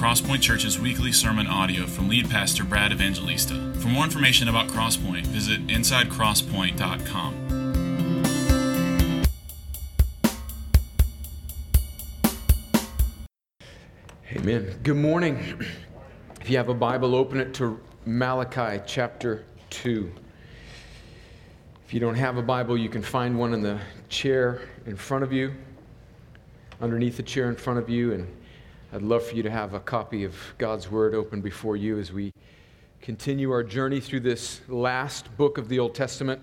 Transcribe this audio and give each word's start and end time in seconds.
Crosspoint 0.00 0.40
Church's 0.40 0.80
weekly 0.80 1.12
sermon 1.12 1.46
audio 1.46 1.86
from 1.86 2.08
lead 2.08 2.30
pastor 2.30 2.64
Brad 2.64 2.90
Evangelista. 2.90 3.74
For 3.80 3.88
more 3.88 4.02
information 4.02 4.48
about 4.48 4.68
Crosspoint, 4.68 5.26
visit 5.26 5.66
insidecrosspoint.com. 5.66 7.34
Amen. 14.32 14.80
Good 14.82 14.96
morning. 14.96 15.36
If 16.40 16.48
you 16.48 16.56
have 16.56 16.70
a 16.70 16.74
Bible, 16.74 17.14
open 17.14 17.38
it 17.38 17.52
to 17.56 17.78
Malachi 18.06 18.82
chapter 18.86 19.44
2. 19.68 20.10
If 21.84 21.92
you 21.92 22.00
don't 22.00 22.14
have 22.14 22.38
a 22.38 22.42
Bible, 22.42 22.78
you 22.78 22.88
can 22.88 23.02
find 23.02 23.38
one 23.38 23.52
in 23.52 23.60
the 23.60 23.78
chair 24.08 24.62
in 24.86 24.96
front 24.96 25.24
of 25.24 25.32
you, 25.34 25.52
underneath 26.80 27.18
the 27.18 27.22
chair 27.22 27.50
in 27.50 27.56
front 27.56 27.78
of 27.78 27.90
you, 27.90 28.14
and 28.14 28.26
I'd 28.92 29.02
love 29.02 29.24
for 29.24 29.36
you 29.36 29.44
to 29.44 29.50
have 29.52 29.72
a 29.72 29.78
copy 29.78 30.24
of 30.24 30.34
God's 30.58 30.90
Word 30.90 31.14
open 31.14 31.40
before 31.40 31.76
you 31.76 32.00
as 32.00 32.12
we 32.12 32.32
continue 33.00 33.52
our 33.52 33.62
journey 33.62 34.00
through 34.00 34.18
this 34.18 34.62
last 34.66 35.36
book 35.36 35.58
of 35.58 35.68
the 35.68 35.78
Old 35.78 35.94
Testament, 35.94 36.42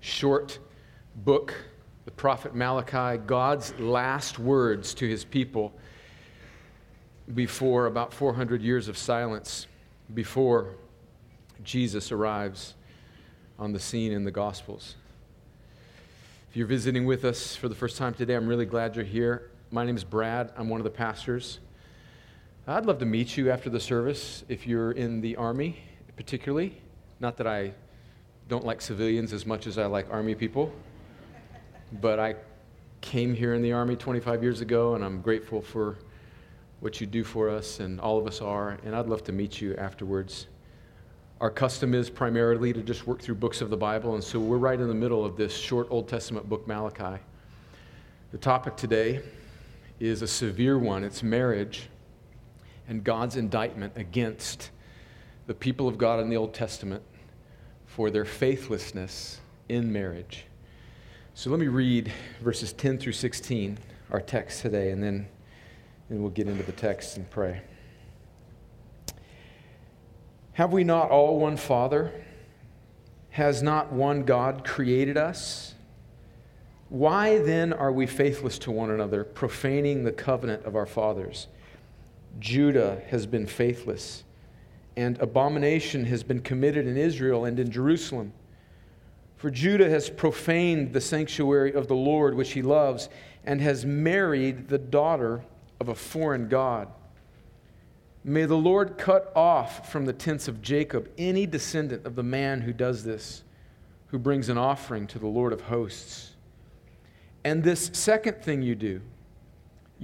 short 0.00 0.58
book, 1.14 1.54
the 2.04 2.10
prophet 2.10 2.52
Malachi, 2.52 3.22
God's 3.24 3.78
last 3.78 4.40
words 4.40 4.92
to 4.94 5.08
his 5.08 5.24
people 5.24 5.72
before 7.32 7.86
about 7.86 8.12
400 8.12 8.60
years 8.60 8.88
of 8.88 8.98
silence, 8.98 9.68
before 10.14 10.74
Jesus 11.62 12.10
arrives 12.10 12.74
on 13.56 13.72
the 13.72 13.78
scene 13.78 14.10
in 14.10 14.24
the 14.24 14.32
Gospels. 14.32 14.96
If 16.50 16.56
you're 16.56 16.66
visiting 16.66 17.06
with 17.06 17.24
us 17.24 17.54
for 17.54 17.68
the 17.68 17.76
first 17.76 17.96
time 17.96 18.14
today, 18.14 18.34
I'm 18.34 18.48
really 18.48 18.66
glad 18.66 18.96
you're 18.96 19.04
here. 19.04 19.52
My 19.70 19.84
name 19.86 19.96
is 19.96 20.02
Brad, 20.02 20.52
I'm 20.56 20.68
one 20.68 20.80
of 20.80 20.84
the 20.84 20.90
pastors. 20.90 21.60
I'd 22.66 22.86
love 22.86 22.98
to 23.00 23.04
meet 23.04 23.36
you 23.36 23.50
after 23.50 23.68
the 23.68 23.78
service 23.78 24.42
if 24.48 24.66
you're 24.66 24.92
in 24.92 25.20
the 25.20 25.36
Army, 25.36 25.76
particularly. 26.16 26.80
Not 27.20 27.36
that 27.36 27.46
I 27.46 27.74
don't 28.48 28.64
like 28.64 28.80
civilians 28.80 29.34
as 29.34 29.44
much 29.44 29.66
as 29.66 29.76
I 29.76 29.84
like 29.84 30.10
Army 30.10 30.34
people, 30.34 30.72
but 32.00 32.18
I 32.18 32.36
came 33.02 33.34
here 33.34 33.52
in 33.52 33.60
the 33.60 33.72
Army 33.72 33.96
25 33.96 34.42
years 34.42 34.62
ago, 34.62 34.94
and 34.94 35.04
I'm 35.04 35.20
grateful 35.20 35.60
for 35.60 35.98
what 36.80 37.02
you 37.02 37.06
do 37.06 37.22
for 37.22 37.50
us, 37.50 37.80
and 37.80 38.00
all 38.00 38.16
of 38.16 38.26
us 38.26 38.40
are, 38.40 38.78
and 38.82 38.96
I'd 38.96 39.08
love 39.08 39.22
to 39.24 39.32
meet 39.32 39.60
you 39.60 39.76
afterwards. 39.76 40.46
Our 41.42 41.50
custom 41.50 41.92
is 41.92 42.08
primarily 42.08 42.72
to 42.72 42.80
just 42.80 43.06
work 43.06 43.20
through 43.20 43.34
books 43.34 43.60
of 43.60 43.68
the 43.68 43.76
Bible, 43.76 44.14
and 44.14 44.24
so 44.24 44.40
we're 44.40 44.56
right 44.56 44.80
in 44.80 44.88
the 44.88 44.94
middle 44.94 45.22
of 45.22 45.36
this 45.36 45.54
short 45.54 45.86
Old 45.90 46.08
Testament 46.08 46.48
book, 46.48 46.66
Malachi. 46.66 47.20
The 48.32 48.38
topic 48.38 48.74
today 48.74 49.20
is 50.00 50.22
a 50.22 50.26
severe 50.26 50.78
one 50.78 51.04
it's 51.04 51.22
marriage 51.22 51.90
and 52.88 53.02
God's 53.02 53.36
indictment 53.36 53.92
against 53.96 54.70
the 55.46 55.54
people 55.54 55.88
of 55.88 55.98
God 55.98 56.20
in 56.20 56.28
the 56.28 56.36
Old 56.36 56.54
Testament 56.54 57.02
for 57.86 58.10
their 58.10 58.24
faithlessness 58.24 59.40
in 59.68 59.92
marriage. 59.92 60.44
So 61.34 61.50
let 61.50 61.58
me 61.58 61.68
read 61.68 62.12
verses 62.40 62.72
10 62.72 62.98
through 62.98 63.12
16, 63.12 63.78
our 64.10 64.20
text 64.20 64.62
today, 64.62 64.90
and 64.90 65.02
then 65.02 65.26
and 66.08 66.20
we'll 66.20 66.30
get 66.30 66.48
into 66.48 66.62
the 66.62 66.72
text 66.72 67.16
and 67.16 67.28
pray. 67.30 67.62
Have 70.52 70.72
we 70.72 70.84
not 70.84 71.10
all 71.10 71.38
one 71.38 71.56
Father? 71.56 72.12
Has 73.30 73.62
not 73.62 73.92
one 73.92 74.24
God 74.24 74.64
created 74.64 75.16
us? 75.16 75.74
Why 76.88 77.38
then 77.38 77.72
are 77.72 77.90
we 77.90 78.06
faithless 78.06 78.58
to 78.60 78.70
one 78.70 78.90
another, 78.90 79.24
profaning 79.24 80.04
the 80.04 80.12
covenant 80.12 80.64
of 80.64 80.76
our 80.76 80.86
fathers? 80.86 81.48
Judah 82.38 83.02
has 83.08 83.26
been 83.26 83.46
faithless, 83.46 84.24
and 84.96 85.18
abomination 85.20 86.04
has 86.06 86.22
been 86.22 86.40
committed 86.40 86.86
in 86.86 86.96
Israel 86.96 87.44
and 87.44 87.58
in 87.58 87.70
Jerusalem. 87.70 88.32
For 89.36 89.50
Judah 89.50 89.90
has 89.90 90.08
profaned 90.08 90.92
the 90.92 91.00
sanctuary 91.00 91.72
of 91.72 91.88
the 91.88 91.94
Lord, 91.94 92.34
which 92.34 92.52
he 92.52 92.62
loves, 92.62 93.08
and 93.44 93.60
has 93.60 93.84
married 93.84 94.68
the 94.68 94.78
daughter 94.78 95.44
of 95.80 95.88
a 95.88 95.94
foreign 95.94 96.48
God. 96.48 96.88
May 98.24 98.46
the 98.46 98.56
Lord 98.56 98.96
cut 98.96 99.30
off 99.36 99.92
from 99.92 100.06
the 100.06 100.14
tents 100.14 100.48
of 100.48 100.62
Jacob 100.62 101.10
any 101.18 101.46
descendant 101.46 102.06
of 102.06 102.14
the 102.14 102.22
man 102.22 102.62
who 102.62 102.72
does 102.72 103.04
this, 103.04 103.44
who 104.06 104.18
brings 104.18 104.48
an 104.48 104.56
offering 104.56 105.06
to 105.08 105.18
the 105.18 105.26
Lord 105.26 105.52
of 105.52 105.60
hosts. 105.62 106.30
And 107.44 107.62
this 107.62 107.90
second 107.92 108.42
thing 108.42 108.62
you 108.62 108.74
do, 108.74 109.02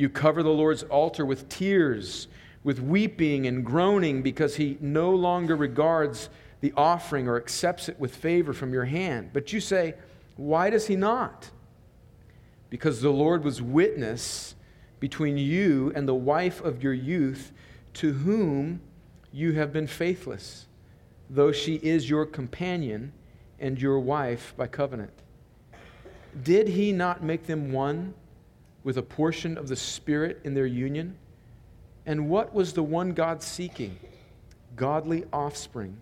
you 0.01 0.09
cover 0.09 0.43
the 0.43 0.51
Lord's 0.51 0.83
altar 0.85 1.25
with 1.25 1.49
tears, 1.49 2.29
with 2.65 2.81
weeping 2.81 3.47
and 3.47 3.65
groaning, 3.65 4.23
because 4.23 4.57
he 4.57 4.77
no 4.81 5.15
longer 5.15 5.55
regards 5.57 6.31
the 6.61 6.73
offering 6.77 7.29
or 7.29 7.37
accepts 7.37 7.89
it 7.89 7.99
with 7.99 8.15
favor 8.15 8.53
from 8.53 8.73
your 8.73 8.85
hand. 8.85 9.31
But 9.33 9.53
you 9.53 9.61
say, 9.61 9.95
Why 10.37 10.71
does 10.71 10.87
he 10.87 10.97
not? 10.97 11.51
Because 12.69 13.01
the 13.01 13.11
Lord 13.11 13.45
was 13.45 13.61
witness 13.61 14.55
between 15.01 15.39
you 15.39 15.93
and 15.95 16.07
the 16.07 16.15
wife 16.15 16.63
of 16.63 16.83
your 16.83 16.93
youth, 16.93 17.53
to 17.95 18.13
whom 18.13 18.81
you 19.33 19.53
have 19.53 19.73
been 19.73 19.87
faithless, 19.87 20.67
though 21.29 21.53
she 21.53 21.77
is 21.77 22.09
your 22.09 22.27
companion 22.27 23.13
and 23.59 23.81
your 23.81 23.99
wife 23.99 24.55
by 24.57 24.67
covenant. 24.67 25.13
Did 26.43 26.69
he 26.69 26.93
not 26.93 27.23
make 27.23 27.47
them 27.47 27.73
one 27.73 28.15
with 28.85 28.99
a 28.99 29.03
portion 29.03 29.59
of 29.59 29.69
the 29.69 29.77
Spirit 29.77 30.41
in 30.45 30.55
their 30.55 30.67
union? 30.67 31.17
And 32.07 32.29
what 32.29 32.55
was 32.55 32.73
the 32.73 32.83
one 32.83 33.13
God 33.13 33.43
seeking? 33.43 33.99
Godly 34.77 35.25
offspring. 35.33 35.97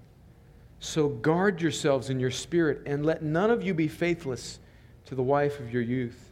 So 0.81 1.09
guard 1.09 1.61
yourselves 1.61 2.09
in 2.09 2.21
your 2.21 2.31
spirit, 2.31 2.83
and 2.87 3.05
let 3.05 3.23
none 3.23 3.51
of 3.51 3.65
you 3.65 3.75
be 3.75 3.89
faithless 3.89 4.61
to 5.07 5.17
the 5.17 5.23
wife 5.23 5.59
of 5.59 5.73
your 5.73 5.83
youth 5.83 6.29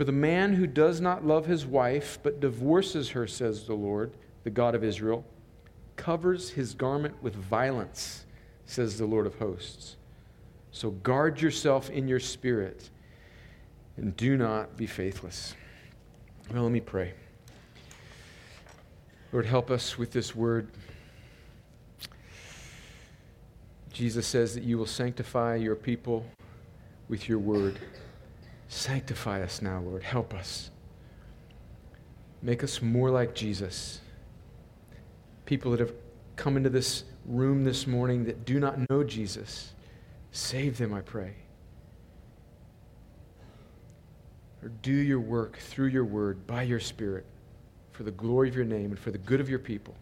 for 0.00 0.04
the 0.04 0.12
man 0.12 0.54
who 0.54 0.66
does 0.66 0.98
not 0.98 1.26
love 1.26 1.44
his 1.44 1.66
wife, 1.66 2.18
but 2.22 2.40
divorces 2.40 3.10
her, 3.10 3.26
says 3.26 3.64
the 3.64 3.74
Lord, 3.74 4.12
the 4.44 4.50
God 4.50 4.74
of 4.74 4.82
Israel, 4.82 5.26
covers 5.96 6.48
his 6.48 6.72
garment 6.72 7.22
with 7.22 7.34
violence, 7.34 8.24
says 8.64 8.96
the 8.96 9.04
Lord 9.04 9.26
of 9.26 9.38
hosts. 9.38 9.96
So 10.72 10.90
guard 10.90 11.42
yourself 11.42 11.90
in 11.90 12.08
your 12.08 12.18
spirit 12.18 12.88
and 14.00 14.16
do 14.16 14.36
not 14.36 14.76
be 14.76 14.86
faithless. 14.86 15.54
Well, 16.52 16.64
let 16.64 16.72
me 16.72 16.80
pray. 16.80 17.12
Lord, 19.32 19.46
help 19.46 19.70
us 19.70 19.98
with 19.98 20.10
this 20.10 20.34
word. 20.34 20.68
Jesus 23.92 24.26
says 24.26 24.54
that 24.54 24.64
you 24.64 24.78
will 24.78 24.86
sanctify 24.86 25.56
your 25.56 25.76
people 25.76 26.26
with 27.08 27.28
your 27.28 27.38
word. 27.38 27.78
Sanctify 28.68 29.42
us 29.42 29.60
now, 29.60 29.80
Lord. 29.80 30.02
Help 30.02 30.32
us. 30.32 30.70
Make 32.42 32.64
us 32.64 32.80
more 32.80 33.10
like 33.10 33.34
Jesus. 33.34 34.00
People 35.44 35.72
that 35.72 35.80
have 35.80 35.92
come 36.36 36.56
into 36.56 36.70
this 36.70 37.04
room 37.26 37.64
this 37.64 37.86
morning 37.86 38.24
that 38.24 38.46
do 38.46 38.58
not 38.58 38.88
know 38.88 39.04
Jesus, 39.04 39.74
save 40.32 40.78
them, 40.78 40.94
I 40.94 41.02
pray. 41.02 41.34
Or 44.62 44.68
do 44.82 44.92
your 44.92 45.20
work 45.20 45.58
through 45.58 45.88
your 45.88 46.04
word, 46.04 46.46
by 46.46 46.62
your 46.62 46.80
Spirit, 46.80 47.24
for 47.92 48.02
the 48.02 48.10
glory 48.10 48.48
of 48.48 48.54
your 48.54 48.64
name 48.64 48.86
and 48.86 48.98
for 48.98 49.10
the 49.10 49.18
good 49.18 49.40
of 49.40 49.48
your 49.48 49.58
people 49.58 49.94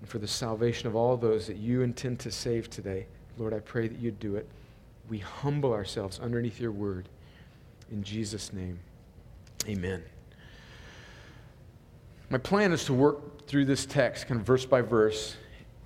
and 0.00 0.08
for 0.08 0.18
the 0.18 0.28
salvation 0.28 0.88
of 0.88 0.96
all 0.96 1.16
those 1.16 1.46
that 1.46 1.56
you 1.56 1.82
intend 1.82 2.18
to 2.20 2.30
save 2.30 2.68
today. 2.68 3.06
Lord, 3.38 3.54
I 3.54 3.60
pray 3.60 3.88
that 3.88 3.98
you 3.98 4.10
do 4.10 4.36
it. 4.36 4.48
We 5.08 5.18
humble 5.18 5.72
ourselves 5.72 6.18
underneath 6.20 6.60
your 6.60 6.72
word. 6.72 7.08
In 7.90 8.02
Jesus' 8.02 8.52
name, 8.52 8.78
amen. 9.66 10.02
My 12.30 12.38
plan 12.38 12.72
is 12.72 12.84
to 12.86 12.94
work 12.94 13.46
through 13.46 13.66
this 13.66 13.84
text, 13.84 14.26
kind 14.26 14.40
of 14.40 14.46
verse 14.46 14.64
by 14.64 14.80
verse, 14.80 15.36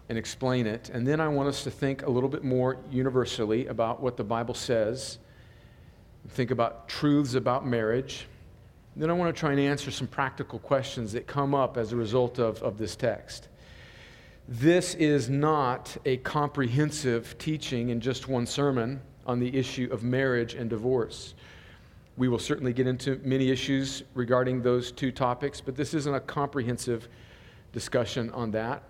and 0.09 0.17
explain 0.17 0.67
it. 0.67 0.91
And 0.91 1.07
then 1.07 1.21
I 1.21 1.27
want 1.27 1.49
us 1.49 1.65
to 1.65 1.71
think 1.71 2.07
a 2.07 2.11
little 2.11 2.29
bit 2.29 2.45
more 2.45 2.79
universally 2.91 3.67
about 3.67 4.01
what 4.01 4.17
the 4.17 4.25
Bible 4.25 4.55
says, 4.55 5.19
think 6.29 6.51
about 6.51 6.89
truths 6.89 7.35
about 7.35 7.67
marriage. 7.67 8.27
Then 8.97 9.11
I 9.11 9.13
want 9.13 9.35
to 9.35 9.39
try 9.39 9.51
and 9.51 9.61
answer 9.61 9.91
some 9.91 10.07
practical 10.07 10.59
questions 10.59 11.13
that 11.13 11.27
come 11.27 11.55
up 11.55 11.77
as 11.77 11.93
a 11.93 11.97
result 11.97 12.39
of, 12.39 12.63
of 12.63 12.79
this 12.79 12.97
text. 12.97 13.49
This 14.49 14.95
is 14.95 15.29
not 15.29 15.97
a 16.05 16.19
comprehensive 16.19 17.37
teaching 17.37 17.91
in 17.91 18.01
just 18.01 18.29
one 18.29 18.47
sermon 18.47 19.01
on 19.27 19.41
the 19.41 19.55
issue 19.57 19.89
of 19.91 20.03
marriage 20.03 20.55
and 20.55 20.71
divorce. 20.71 21.35
We 22.17 22.29
will 22.29 22.39
certainly 22.39 22.73
get 22.73 22.87
into 22.87 23.21
many 23.25 23.51
issues 23.51 24.05
regarding 24.15 24.63
those 24.63 24.93
two 24.93 25.13
topics, 25.13 25.61
but 25.61 25.77
this 25.77 25.93
isn't 25.93 26.15
a 26.15 26.21
comprehensive 26.21 27.09
discussion 27.73 28.31
on 28.31 28.53
that. 28.53 28.85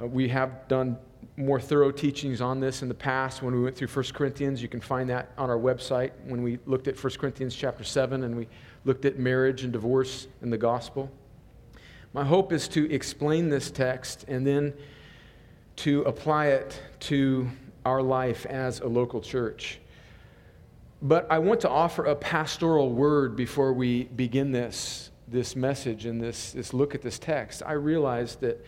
Uh, 0.00 0.06
we 0.06 0.28
have 0.28 0.68
done 0.68 0.98
more 1.36 1.60
thorough 1.60 1.90
teachings 1.90 2.40
on 2.40 2.60
this 2.60 2.82
in 2.82 2.88
the 2.88 2.94
past 2.94 3.42
when 3.42 3.54
we 3.54 3.62
went 3.62 3.76
through 3.76 3.88
1 3.88 4.04
Corinthians. 4.14 4.62
You 4.62 4.68
can 4.68 4.80
find 4.80 5.08
that 5.10 5.30
on 5.36 5.50
our 5.50 5.58
website 5.58 6.12
when 6.24 6.42
we 6.42 6.58
looked 6.66 6.88
at 6.88 7.02
1 7.02 7.12
Corinthians 7.14 7.54
chapter 7.54 7.84
7 7.84 8.24
and 8.24 8.36
we 8.36 8.48
looked 8.84 9.04
at 9.04 9.18
marriage 9.18 9.64
and 9.64 9.72
divorce 9.72 10.28
in 10.42 10.50
the 10.50 10.58
gospel. 10.58 11.10
My 12.12 12.24
hope 12.24 12.52
is 12.52 12.68
to 12.68 12.90
explain 12.92 13.50
this 13.50 13.70
text 13.70 14.24
and 14.28 14.46
then 14.46 14.72
to 15.76 16.02
apply 16.02 16.46
it 16.46 16.80
to 17.00 17.48
our 17.84 18.02
life 18.02 18.46
as 18.46 18.80
a 18.80 18.86
local 18.86 19.20
church. 19.20 19.78
But 21.02 21.30
I 21.30 21.38
want 21.38 21.60
to 21.60 21.68
offer 21.68 22.06
a 22.06 22.16
pastoral 22.16 22.92
word 22.92 23.36
before 23.36 23.72
we 23.72 24.04
begin 24.04 24.50
this, 24.50 25.10
this 25.28 25.54
message 25.54 26.06
and 26.06 26.20
this, 26.20 26.52
this 26.52 26.72
look 26.72 26.94
at 26.94 27.02
this 27.02 27.18
text. 27.18 27.62
I 27.64 27.72
realize 27.72 28.36
that, 28.36 28.64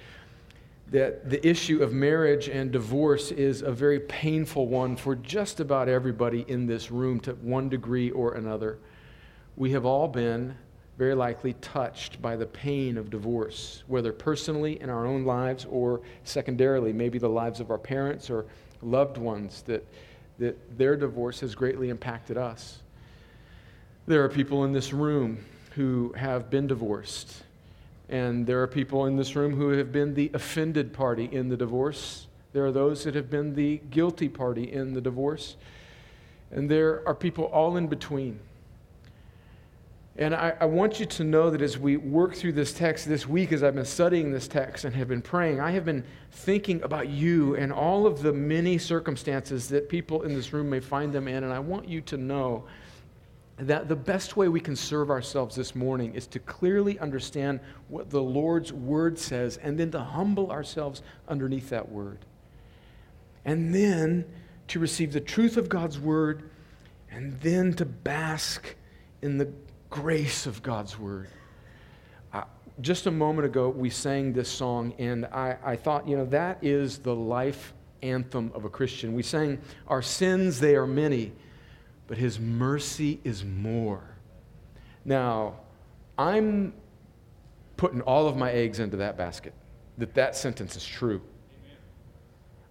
that 0.91 1.29
the 1.29 1.47
issue 1.47 1.83
of 1.83 1.93
marriage 1.93 2.49
and 2.49 2.71
divorce 2.71 3.31
is 3.31 3.63
a 3.63 3.71
very 3.71 4.01
painful 4.01 4.67
one 4.69 4.97
for 4.97 5.15
just 5.15 5.61
about 5.61 5.89
everybody 5.89 6.45
in 6.49 6.67
this 6.67 6.91
room 6.91 7.21
to 7.21 7.33
one 7.35 7.69
degree 7.69 8.11
or 8.11 8.35
another. 8.35 8.79
We 9.57 9.73
have 9.73 9.85
all 9.85 10.09
been 10.09 10.55
very 10.97 11.15
likely 11.15 11.53
touched 11.55 12.21
by 12.23 12.37
the 12.37 12.47
pain 12.47 12.97
of 12.97 13.11
divorce, 13.11 13.85
whether 13.87 14.13
personally 14.13 14.81
in 14.81 14.91
our 14.91 15.07
own 15.07 15.25
lives 15.25 15.67
or 15.71 16.01
secondarily, 16.25 16.93
maybe 16.93 17.19
the 17.19 17.29
lives 17.29 17.61
of 17.61 17.71
our 17.71 17.79
parents 17.79 18.31
or 18.31 18.47
loved 18.83 19.19
ones 19.19 19.63
that 19.67 19.85
that 20.39 20.79
their 20.79 20.97
divorce 20.97 21.41
has 21.41 21.55
greatly 21.55 21.91
impacted 21.91 22.37
us. 22.37 22.81
There 24.07 24.25
are 24.25 24.29
people 24.29 24.65
in 24.65 24.73
this 24.73 24.93
room 24.93 25.45
who 25.73 26.13
have 26.17 26.49
been 26.49 26.67
divorced, 26.67 27.43
and 28.09 28.47
there 28.47 28.63
are 28.63 28.67
people 28.67 29.07
in 29.07 29.17
this 29.17 29.37
room 29.37 29.55
who 29.55 29.71
have 29.71 29.93
been 29.93 30.15
the 30.15 30.31
offended 30.35 30.93
party 30.93 31.29
in 31.31 31.49
the 31.49 31.57
divorce. 31.57 32.27
There 32.53 32.65
are 32.65 32.73
those 32.73 33.05
that 33.05 33.15
have 33.15 33.31
been 33.31 33.55
the 33.55 33.81
guilty 33.91 34.29
party 34.29 34.73
in 34.73 34.95
the 34.95 35.01
divorce, 35.01 35.57
and 36.51 36.71
there 36.71 37.07
are 37.07 37.15
people 37.15 37.45
all 37.45 37.77
in 37.77 37.87
between. 37.87 38.41
And 40.19 40.35
I, 40.35 40.55
I, 40.61 40.65
want 40.65 40.99
you 40.99 41.07
to 41.07 41.23
know 41.23 41.49
that 41.49 41.63
as 41.63 41.79
we 41.79 41.97
work 41.97 42.35
through 42.35 42.55
this 42.55 42.73
text 42.73 43.09
this 43.09 43.29
week, 43.29 43.53
as 43.53 43.63
I've 43.63 43.77
been 43.77 43.85
studying 43.85 44.33
this 44.33 44.49
text 44.49 44.85
and 44.85 44.93
have 44.97 45.07
been 45.07 45.23
praying, 45.23 45.61
I 45.61 45.71
have 45.71 45.85
been 45.85 46.05
thinking 46.33 46.83
about 46.83 47.09
you 47.09 47.55
and 47.55 47.73
all 47.73 48.05
of 48.05 48.21
the 48.21 48.33
many 48.33 48.79
circumstances 48.79 49.69
that 49.69 49.89
people 49.89 50.23
in 50.23 50.35
this 50.35 50.53
room 50.53 50.69
may 50.71 50.81
find 50.81 51.13
them 51.13 51.29
in. 51.29 51.45
And 51.45 51.53
I 51.53 51.61
want 51.61 51.89
you 51.89 52.01
to 52.01 52.17
know 52.17 52.65
that 53.59 53.89
the 53.89 53.97
best 53.97 54.37
way 54.37 54.49
we 54.49 54.61
can 54.61 54.77
serve 54.77 55.11
ourselves 55.11 55.57
this 55.57 55.75
morning 55.75 56.15
is 56.15 56.27
to 56.29 56.39
clearly 56.39 56.99
understand 57.01 57.59
what 57.89 58.09
the 58.09 58.23
Lord's 58.23 58.73
word 58.73 59.19
says 59.19 59.57
and 59.57 59.79
then 59.79 59.91
to 59.91 60.01
humble 60.01 60.51
ourselves 60.53 61.03
underneath 61.27 61.69
that 61.71 61.89
word. 61.89 62.19
And 63.45 63.75
then 63.75 64.25
to 64.69 64.79
receive 64.79 65.13
the 65.13 65.21
truth 65.21 65.57
of 65.57 65.69
God's 65.69 65.99
word 65.99 66.51
and 67.11 67.41
then 67.41 67.73
to 67.75 67.85
bask 67.85 68.77
in 69.23 69.39
the 69.39 69.51
grace 69.91 70.47
of 70.47 70.63
God's 70.63 70.99
word. 70.99 71.29
Uh, 72.33 72.45
just 72.81 73.07
a 73.07 73.11
moment 73.11 73.47
ago, 73.47 73.71
we 73.71 73.91
sang 73.91 74.33
this 74.33 74.49
song, 74.49 74.95
and 74.99 75.25
I, 75.27 75.57
I 75.65 75.77
thought, 75.77 76.07
you 76.07 76.17
know, 76.17 76.27
that 76.27 76.59
is 76.63 76.99
the 76.99 77.15
life 77.15 77.73
anthem 78.03 78.53
of 78.55 78.65
a 78.65 78.69
Christian. 78.69 79.15
We 79.15 79.23
sang, 79.23 79.59
Our 79.89 80.03
sins, 80.03 80.61
they 80.61 80.77
are 80.77 80.87
many, 80.87 81.33
but 82.09 82.19
His 82.19 82.41
mercy 82.41 83.21
is 83.23 83.45
more. 83.45 84.03
Now, 85.05 85.61
I'm 86.19 86.73
putting 87.77 88.01
all 88.01 88.27
of 88.27 88.37
my 88.37 88.51
eggs 88.51 88.81
into 88.81 88.97
that 88.97 89.17
basket, 89.17 89.55
that 89.99 90.15
that 90.15 90.35
sentence 90.35 90.75
is 90.75 90.85
true. 90.85 91.23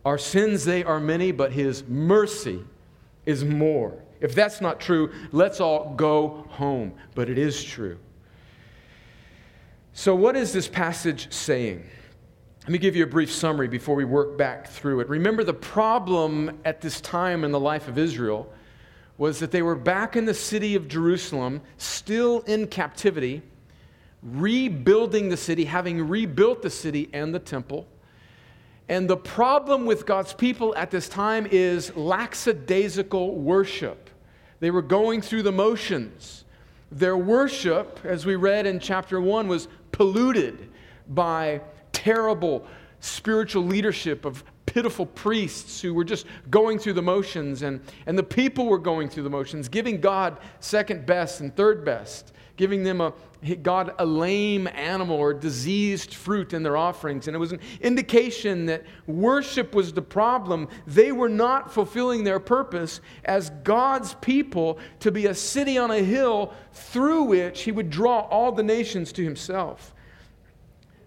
Our 0.04 0.18
sins, 0.18 0.66
they 0.66 0.84
are 0.84 1.00
many, 1.00 1.32
but 1.32 1.54
His 1.54 1.86
mercy 1.88 2.66
is 3.26 3.46
more. 3.46 4.04
If 4.20 4.34
that's 4.34 4.60
not 4.60 4.80
true, 4.80 5.14
let's 5.32 5.62
all 5.62 5.94
go 5.96 6.46
home. 6.50 6.94
But 7.14 7.30
it 7.30 7.38
is 7.38 7.64
true. 7.64 8.00
So, 9.94 10.16
what 10.16 10.36
is 10.36 10.54
this 10.54 10.68
passage 10.68 11.32
saying? 11.32 11.84
Let 12.62 12.70
me 12.70 12.78
give 12.80 12.96
you 12.96 13.04
a 13.04 13.08
brief 13.08 13.32
summary 13.32 13.68
before 13.68 13.96
we 13.96 14.06
work 14.06 14.38
back 14.38 14.68
through 14.68 15.00
it. 15.00 15.10
Remember, 15.10 15.44
the 15.44 15.54
problem 15.54 16.60
at 16.66 16.82
this 16.82 17.00
time 17.02 17.44
in 17.44 17.52
the 17.52 17.60
life 17.60 17.88
of 17.88 17.98
Israel 17.98 18.52
was 19.18 19.40
that 19.40 19.52
they 19.52 19.62
were 19.62 19.76
back 19.76 20.16
in 20.16 20.26
the 20.26 20.34
city 20.34 20.76
of 20.76 20.88
Jerusalem, 20.88 21.62
still 21.78 22.42
in 22.42 22.68
captivity, 22.68 23.42
rebuilding 24.22 25.30
the 25.30 25.38
city, 25.38 25.66
having 25.66 26.08
rebuilt 26.08 26.62
the 26.62 26.70
city 26.70 27.10
and 27.14 27.34
the 27.34 27.40
temple. 27.40 27.88
And 28.90 29.10
the 29.10 29.18
problem 29.18 29.86
with 29.86 30.06
God's 30.06 30.34
people 30.34 30.76
at 30.76 30.92
this 30.92 31.10
time 31.10 31.48
is 31.50 31.96
lackadaisical 31.96 33.36
worship. 33.36 34.10
They 34.60 34.72
were 34.72 34.82
going 34.82 35.22
through 35.22 35.44
the 35.44 35.52
motions. 35.52 36.46
Their 36.92 37.18
worship, 37.18 38.00
as 38.04 38.26
we 38.26 38.36
read 38.36 38.66
in 38.66 38.80
chapter 38.80 39.20
1, 39.20 39.48
was 39.48 39.68
polluted 39.92 40.70
by 41.10 41.62
terrible 41.92 42.66
spiritual 43.00 43.64
leadership 43.64 44.26
of 44.26 44.44
pitiful 44.68 45.08
priests 45.08 45.82
who 45.82 45.96
were 45.96 46.04
just 46.04 46.28
going 46.52 46.78
through 46.78 46.94
the 46.94 47.02
motions, 47.02 47.64
and, 47.64 47.82
and 48.06 48.16
the 48.18 48.24
people 48.24 48.68
were 48.68 48.78
going 48.78 49.10
through 49.10 49.24
the 49.24 49.30
motions, 49.30 49.68
giving 49.68 50.00
God 50.00 50.38
second 50.60 51.08
best 51.08 51.42
and 51.42 51.56
third 51.56 51.84
best 51.84 52.32
giving 52.58 52.84
them 52.84 53.00
a 53.00 53.14
God 53.62 53.94
a 54.00 54.06
lame 54.06 54.68
animal 54.68 55.16
or 55.16 55.32
diseased 55.32 56.16
fruit 56.16 56.54
in 56.54 56.64
their 56.64 56.76
offerings. 56.76 57.28
And 57.28 57.36
it 57.36 57.40
was 57.40 57.52
an 57.52 57.60
indication 57.82 58.66
that 58.66 58.84
worship 59.06 59.76
was 59.76 59.94
the 59.94 60.02
problem. 60.02 60.68
They 60.88 61.12
were 61.12 61.30
not 61.30 61.72
fulfilling 61.72 62.24
their 62.24 62.40
purpose 62.40 63.00
as 63.26 63.52
God's 63.64 64.16
people 64.16 64.80
to 65.02 65.12
be 65.12 65.28
a 65.28 65.36
city 65.36 65.78
on 65.78 65.92
a 65.92 66.00
hill 66.00 66.52
through 66.74 67.24
which 67.24 67.62
he 67.62 67.72
would 67.72 67.92
draw 67.92 68.22
all 68.22 68.52
the 68.52 68.64
nations 68.64 69.12
to 69.14 69.24
himself. 69.24 69.94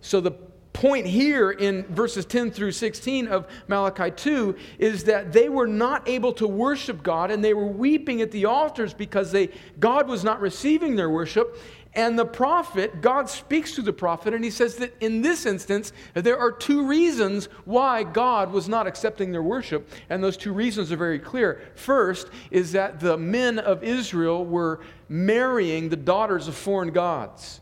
So 0.00 0.20
the 0.20 0.32
point 0.80 1.04
here 1.04 1.50
in 1.50 1.84
verses 1.88 2.24
10 2.24 2.50
through 2.50 2.72
16 2.72 3.28
of 3.28 3.46
Malachi 3.68 4.10
2 4.10 4.56
is 4.78 5.04
that 5.04 5.30
they 5.30 5.50
were 5.50 5.66
not 5.66 6.08
able 6.08 6.32
to 6.32 6.46
worship 6.46 7.02
God 7.02 7.30
and 7.30 7.44
they 7.44 7.52
were 7.52 7.66
weeping 7.66 8.22
at 8.22 8.30
the 8.30 8.46
altars 8.46 8.94
because 8.94 9.30
they, 9.30 9.50
God 9.78 10.08
was 10.08 10.24
not 10.24 10.40
receiving 10.40 10.96
their 10.96 11.10
worship. 11.10 11.58
And 11.92 12.18
the 12.18 12.24
prophet, 12.24 13.02
God 13.02 13.28
speaks 13.28 13.74
to 13.74 13.82
the 13.82 13.92
prophet, 13.92 14.32
and 14.32 14.42
he 14.42 14.50
says 14.50 14.76
that 14.76 14.94
in 15.00 15.20
this 15.20 15.44
instance, 15.44 15.92
there 16.14 16.38
are 16.38 16.52
two 16.52 16.86
reasons 16.86 17.46
why 17.66 18.02
God 18.02 18.50
was 18.50 18.66
not 18.66 18.86
accepting 18.86 19.32
their 19.32 19.42
worship. 19.42 19.86
And 20.08 20.24
those 20.24 20.38
two 20.38 20.54
reasons 20.54 20.90
are 20.92 20.96
very 20.96 21.18
clear. 21.18 21.60
First 21.74 22.28
is 22.50 22.72
that 22.72 23.00
the 23.00 23.18
men 23.18 23.58
of 23.58 23.84
Israel 23.84 24.46
were 24.46 24.80
marrying 25.10 25.90
the 25.90 25.96
daughters 25.96 26.48
of 26.48 26.54
foreign 26.54 26.90
gods. 26.90 27.60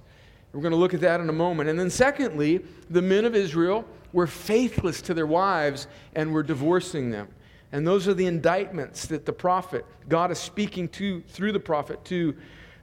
We're 0.52 0.62
going 0.62 0.73
to 0.73 0.78
look 0.78 0.95
at 0.95 1.00
that 1.00 1.21
in 1.21 1.28
a 1.28 1.33
moment. 1.33 1.69
And 1.69 1.78
then, 1.78 1.90
secondly, 1.90 2.64
the 2.90 3.02
men 3.02 3.25
of 3.25 3.35
Israel 3.35 3.85
were 4.12 4.26
faithless 4.26 5.02
to 5.02 5.14
their 5.14 5.26
wives 5.26 5.87
and 6.14 6.33
were 6.33 6.43
divorcing 6.43 7.11
them. 7.11 7.28
And 7.73 7.87
those 7.87 8.09
are 8.09 8.14
the 8.14 8.26
indictments 8.26 9.07
that 9.07 9.26
the 9.26 9.33
prophet, 9.33 9.85
God 10.09 10.31
is 10.31 10.38
speaking 10.38 10.88
to 10.90 11.21
through 11.28 11.52
the 11.52 11.61
prophet 11.61 12.02
to 12.07 12.35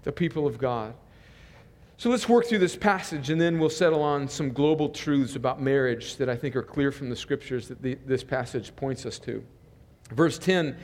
the 0.04 0.12
people 0.12 0.46
of 0.46 0.60
God. 0.60 0.94
So 1.98 2.10
let's 2.10 2.28
work 2.28 2.46
through 2.46 2.60
this 2.60 2.76
passage 2.76 3.30
and 3.30 3.40
then 3.40 3.58
we'll 3.58 3.70
settle 3.70 4.04
on 4.04 4.28
some 4.28 4.52
global 4.52 4.90
truths 4.90 5.36
about 5.36 5.62
marriage 5.62 6.18
that 6.18 6.30
I 6.30 6.36
think 6.36 6.56
are 6.56 6.62
clear 6.62 6.92
from 6.92 7.10
the 7.10 7.16
scriptures 7.16 7.70
that 7.70 7.82
the, 7.82 7.98
this 8.06 8.24
passage 8.24 8.76
points 8.76 9.06
us 9.06 9.18
to. 9.20 9.44
Verse 10.12 10.38
10 10.38 10.76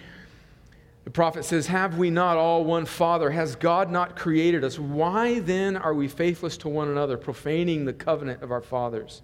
the 1.04 1.10
prophet 1.10 1.46
says, 1.46 1.68
Have 1.68 1.98
we 1.98 2.10
not 2.10 2.38
all 2.38 2.64
one 2.64 2.86
Father? 2.86 3.32
Has 3.32 3.56
God 3.56 3.92
not 3.92 4.16
created 4.16 4.64
us? 4.64 4.78
Why 4.78 5.40
then 5.40 5.76
are 5.76 5.94
we 5.94 6.08
faithless 6.08 6.58
to 6.58 6.70
one 6.70 6.90
another, 6.90 7.18
profaning 7.18 7.86
the 7.86 7.94
covenant 7.94 8.44
of 8.44 8.52
our 8.52 8.62
fathers? 8.62 9.22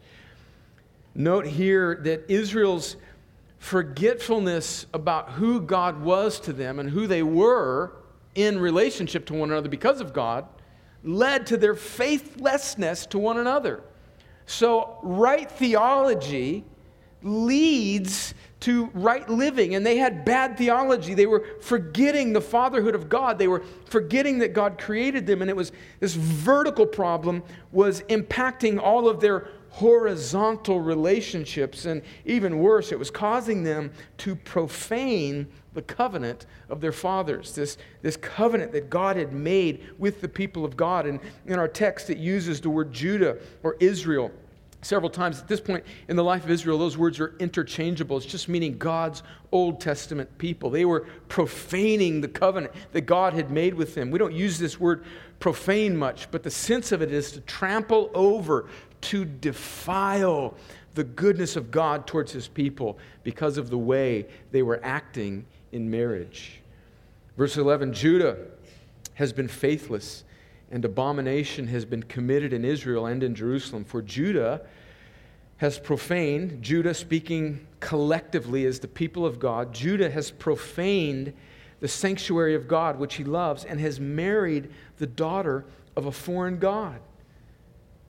Note 1.13 1.45
here 1.45 1.95
that 2.03 2.29
Israel's 2.29 2.97
forgetfulness 3.59 4.85
about 4.93 5.31
who 5.31 5.61
God 5.61 6.01
was 6.01 6.39
to 6.41 6.53
them 6.53 6.79
and 6.79 6.89
who 6.89 7.07
they 7.07 7.23
were 7.23 7.91
in 8.35 8.59
relationship 8.59 9.25
to 9.25 9.33
one 9.33 9.51
another 9.51 9.69
because 9.69 9.99
of 9.99 10.13
God 10.13 10.45
led 11.03 11.47
to 11.47 11.57
their 11.57 11.75
faithlessness 11.75 13.05
to 13.07 13.17
one 13.17 13.37
another. 13.37 13.81
So, 14.45 14.99
right 15.03 15.49
theology 15.49 16.63
leads 17.23 18.33
to 18.59 18.85
right 18.93 19.29
living. 19.29 19.75
And 19.75 19.85
they 19.85 19.97
had 19.97 20.25
bad 20.25 20.57
theology. 20.57 21.13
They 21.13 21.25
were 21.25 21.45
forgetting 21.61 22.33
the 22.33 22.41
fatherhood 22.41 22.95
of 22.95 23.09
God. 23.09 23.37
They 23.37 23.47
were 23.47 23.63
forgetting 23.85 24.39
that 24.39 24.53
God 24.53 24.77
created 24.79 25.27
them. 25.27 25.41
And 25.41 25.49
it 25.49 25.55
was 25.55 25.71
this 25.99 26.13
vertical 26.15 26.85
problem 26.85 27.43
was 27.71 28.01
impacting 28.03 28.81
all 28.81 29.07
of 29.07 29.19
their 29.19 29.49
horizontal 29.69 30.79
relationships. 30.79 31.85
And 31.85 32.01
even 32.25 32.59
worse, 32.59 32.91
it 32.91 32.97
was 32.97 33.11
causing 33.11 33.63
them 33.63 33.91
to 34.17 34.35
profane 34.35 35.47
the 35.73 35.83
covenant 35.83 36.47
of 36.69 36.81
their 36.81 36.91
fathers, 36.91 37.53
this, 37.53 37.77
this 38.01 38.17
covenant 38.17 38.71
that 38.71 38.89
God 38.89 39.15
had 39.15 39.33
made 39.33 39.85
with 39.99 40.21
the 40.21 40.27
people 40.27 40.65
of 40.65 40.75
God. 40.75 41.05
And 41.05 41.19
in 41.45 41.59
our 41.59 41.67
text, 41.67 42.09
it 42.09 42.17
uses 42.17 42.59
the 42.59 42.71
word 42.71 42.91
Judah 42.91 43.37
or 43.61 43.77
Israel 43.79 44.31
several 44.87 45.09
times. 45.09 45.39
At 45.39 45.47
this 45.47 45.59
point 45.59 45.83
in 46.07 46.15
the 46.15 46.23
life 46.23 46.45
of 46.45 46.49
Israel, 46.49 46.77
those 46.77 46.97
words 46.97 47.19
are 47.19 47.35
interchangeable. 47.39 48.17
It's 48.17 48.25
just 48.25 48.47
meaning 48.47 48.77
God's 48.77 49.21
Old 49.51 49.81
Testament 49.81 50.37
people. 50.37 50.69
They 50.69 50.85
were 50.85 51.01
profaning 51.27 52.21
the 52.21 52.27
covenant 52.27 52.73
that 52.93 53.01
God 53.01 53.33
had 53.33 53.51
made 53.51 53.73
with 53.73 53.95
them. 53.95 54.11
We 54.11 54.17
don't 54.17 54.33
use 54.33 54.57
this 54.57 54.79
word 54.79 55.03
profane 55.39 55.95
much, 55.95 56.31
but 56.31 56.43
the 56.43 56.51
sense 56.51 56.91
of 56.91 57.01
it 57.01 57.11
is 57.11 57.33
to 57.33 57.41
trample 57.41 58.09
over, 58.13 58.67
to 59.01 59.25
defile 59.25 60.55
the 60.95 61.03
goodness 61.03 61.55
of 61.55 61.69
God 61.69 62.07
towards 62.07 62.31
his 62.31 62.47
people 62.47 62.97
because 63.23 63.57
of 63.57 63.69
the 63.69 63.77
way 63.77 64.25
they 64.51 64.63
were 64.63 64.79
acting 64.83 65.45
in 65.71 65.91
marriage. 65.91 66.61
Verse 67.37 67.57
11 67.57 67.93
Judah 67.93 68.37
has 69.15 69.33
been 69.33 69.47
faithless, 69.47 70.23
and 70.71 70.83
abomination 70.85 71.67
has 71.67 71.85
been 71.85 72.03
committed 72.03 72.53
in 72.53 72.65
Israel 72.65 73.05
and 73.05 73.21
in 73.21 73.35
Jerusalem. 73.35 73.83
For 73.83 74.01
Judah 74.01 74.61
has 75.57 75.79
profaned, 75.79 76.61
Judah 76.61 76.93
speaking 76.93 77.67
collectively 77.79 78.65
as 78.65 78.79
the 78.79 78.87
people 78.87 79.25
of 79.25 79.39
God, 79.39 79.73
Judah 79.73 80.09
has 80.09 80.31
profaned 80.31 81.33
the 81.79 81.87
sanctuary 81.87 82.55
of 82.55 82.67
God, 82.67 82.97
which 82.97 83.15
he 83.15 83.23
loves, 83.23 83.63
and 83.63 83.79
has 83.79 83.99
married 83.99 84.71
the 84.97 85.07
daughter 85.07 85.65
of 85.95 86.05
a 86.05 86.11
foreign 86.11 86.57
God. 86.57 86.99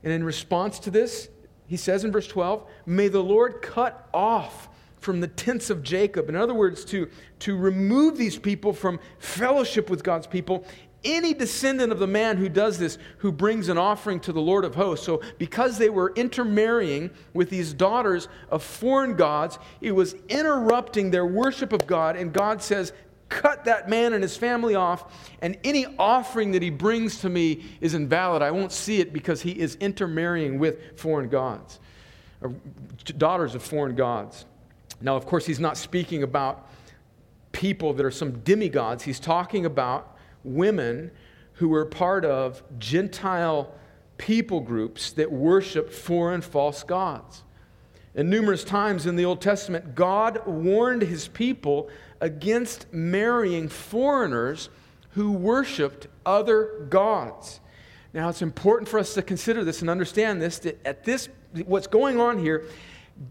And 0.03 0.13
in 0.13 0.23
response 0.23 0.79
to 0.79 0.91
this, 0.91 1.29
he 1.67 1.77
says 1.77 2.03
in 2.03 2.11
verse 2.11 2.27
12, 2.27 2.67
May 2.85 3.09
the 3.09 3.23
Lord 3.23 3.61
cut 3.61 4.09
off 4.13 4.69
from 4.99 5.21
the 5.21 5.27
tents 5.27 5.69
of 5.69 5.83
Jacob. 5.83 6.29
In 6.29 6.35
other 6.35 6.53
words, 6.53 6.83
to, 6.85 7.09
to 7.39 7.55
remove 7.55 8.17
these 8.17 8.37
people 8.37 8.73
from 8.73 8.99
fellowship 9.19 9.89
with 9.89 10.03
God's 10.03 10.27
people 10.27 10.65
any 11.03 11.33
descendant 11.33 11.91
of 11.91 11.99
the 11.99 12.07
man 12.07 12.37
who 12.37 12.49
does 12.49 12.77
this, 12.77 12.97
who 13.19 13.31
brings 13.31 13.69
an 13.69 13.77
offering 13.77 14.19
to 14.21 14.33
the 14.33 14.41
Lord 14.41 14.65
of 14.65 14.75
hosts. 14.75 15.05
So, 15.05 15.21
because 15.37 15.77
they 15.77 15.89
were 15.89 16.13
intermarrying 16.15 17.09
with 17.33 17.49
these 17.49 17.73
daughters 17.73 18.27
of 18.49 18.63
foreign 18.63 19.15
gods, 19.15 19.59
it 19.81 19.91
was 19.91 20.15
interrupting 20.27 21.11
their 21.11 21.25
worship 21.25 21.73
of 21.73 21.87
God. 21.87 22.15
And 22.15 22.33
God 22.33 22.61
says, 22.61 22.93
Cut 23.29 23.65
that 23.65 23.87
man 23.87 24.13
and 24.13 24.23
his 24.23 24.35
family 24.35 24.73
off, 24.73 25.29
and 25.43 25.55
any 25.63 25.85
offering 25.99 26.51
that 26.53 26.63
he 26.63 26.71
brings 26.71 27.21
to 27.21 27.29
me 27.29 27.63
is 27.79 27.93
invalid. 27.93 28.41
I 28.41 28.49
won't 28.49 28.71
see 28.71 28.99
it 29.01 29.13
because 29.13 29.43
he 29.43 29.51
is 29.51 29.75
intermarrying 29.75 30.57
with 30.57 30.97
foreign 30.97 31.29
gods, 31.29 31.79
or 32.41 32.55
daughters 33.05 33.53
of 33.53 33.61
foreign 33.61 33.95
gods. 33.95 34.45
Now, 34.99 35.15
of 35.15 35.27
course, 35.27 35.45
he's 35.45 35.59
not 35.59 35.77
speaking 35.77 36.23
about 36.23 36.69
people 37.51 37.93
that 37.93 38.05
are 38.05 38.11
some 38.11 38.39
demigods, 38.39 39.03
he's 39.03 39.19
talking 39.19 39.65
about 39.65 40.17
women 40.43 41.11
who 41.53 41.69
were 41.69 41.85
part 41.85 42.25
of 42.25 42.63
Gentile 42.79 43.73
people 44.17 44.59
groups 44.59 45.11
that 45.13 45.31
worshiped 45.31 45.93
foreign 45.93 46.41
false 46.41 46.83
gods. 46.83 47.43
And 48.15 48.29
numerous 48.29 48.63
times 48.63 49.05
in 49.05 49.15
the 49.15 49.25
Old 49.25 49.41
Testament, 49.41 49.95
God 49.95 50.45
warned 50.45 51.03
his 51.03 51.27
people 51.27 51.89
against 52.19 52.91
marrying 52.91 53.69
foreigners 53.69 54.69
who 55.11 55.31
worshiped 55.31 56.07
other 56.25 56.85
gods. 56.89 57.59
Now, 58.13 58.29
it's 58.29 58.41
important 58.41 58.89
for 58.89 58.99
us 58.99 59.13
to 59.13 59.21
consider 59.21 59.63
this 59.63 59.81
and 59.81 59.89
understand 59.89 60.41
this 60.41 60.59
that 60.59 60.85
at 60.85 61.03
this, 61.03 61.29
what's 61.65 61.87
going 61.87 62.19
on 62.19 62.39
here, 62.39 62.65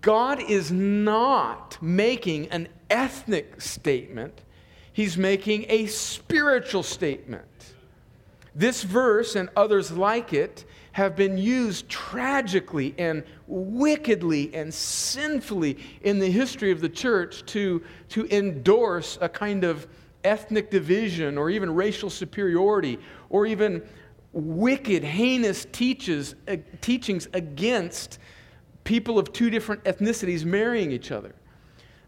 God 0.01 0.41
is 0.41 0.71
not 0.71 1.79
making 1.81 2.49
an 2.49 2.69
ethnic 2.91 3.61
statement 3.61 4.43
he's 4.99 5.17
making 5.17 5.65
a 5.69 5.87
spiritual 5.87 6.83
statement. 6.83 7.45
This 8.53 8.83
verse 8.83 9.37
and 9.37 9.49
others 9.55 9.93
like 9.93 10.33
it 10.33 10.65
have 10.91 11.15
been 11.15 11.39
used 11.39 11.89
tragically 11.89 12.97
and 12.99 13.23
wickedly 13.47 14.53
and 14.53 14.75
sinfully 14.75 15.79
in 16.03 16.19
the 16.19 16.29
history 16.29 16.73
of 16.73 16.81
the 16.81 16.89
church 16.89 17.47
to, 17.47 17.81
to 18.09 18.27
endorse 18.37 19.19
a 19.21 19.29
kind 19.29 19.63
of 19.63 19.87
ethnic 20.25 20.69
division 20.69 21.39
or 21.39 21.49
even 21.49 21.73
racial 21.73 22.11
superiority 22.11 22.99
or 23.31 23.47
even 23.47 23.81
wicked, 24.33 25.05
heinous 25.05 25.65
teaches, 25.71 26.35
uh, 26.49 26.57
teachings 26.81 27.29
against 27.35 28.19
people 28.83 29.17
of 29.17 29.33
two 29.33 29.49
different 29.49 29.85
ethnicities 29.85 30.45
marrying 30.45 30.91
each 30.91 31.13
other. 31.13 31.37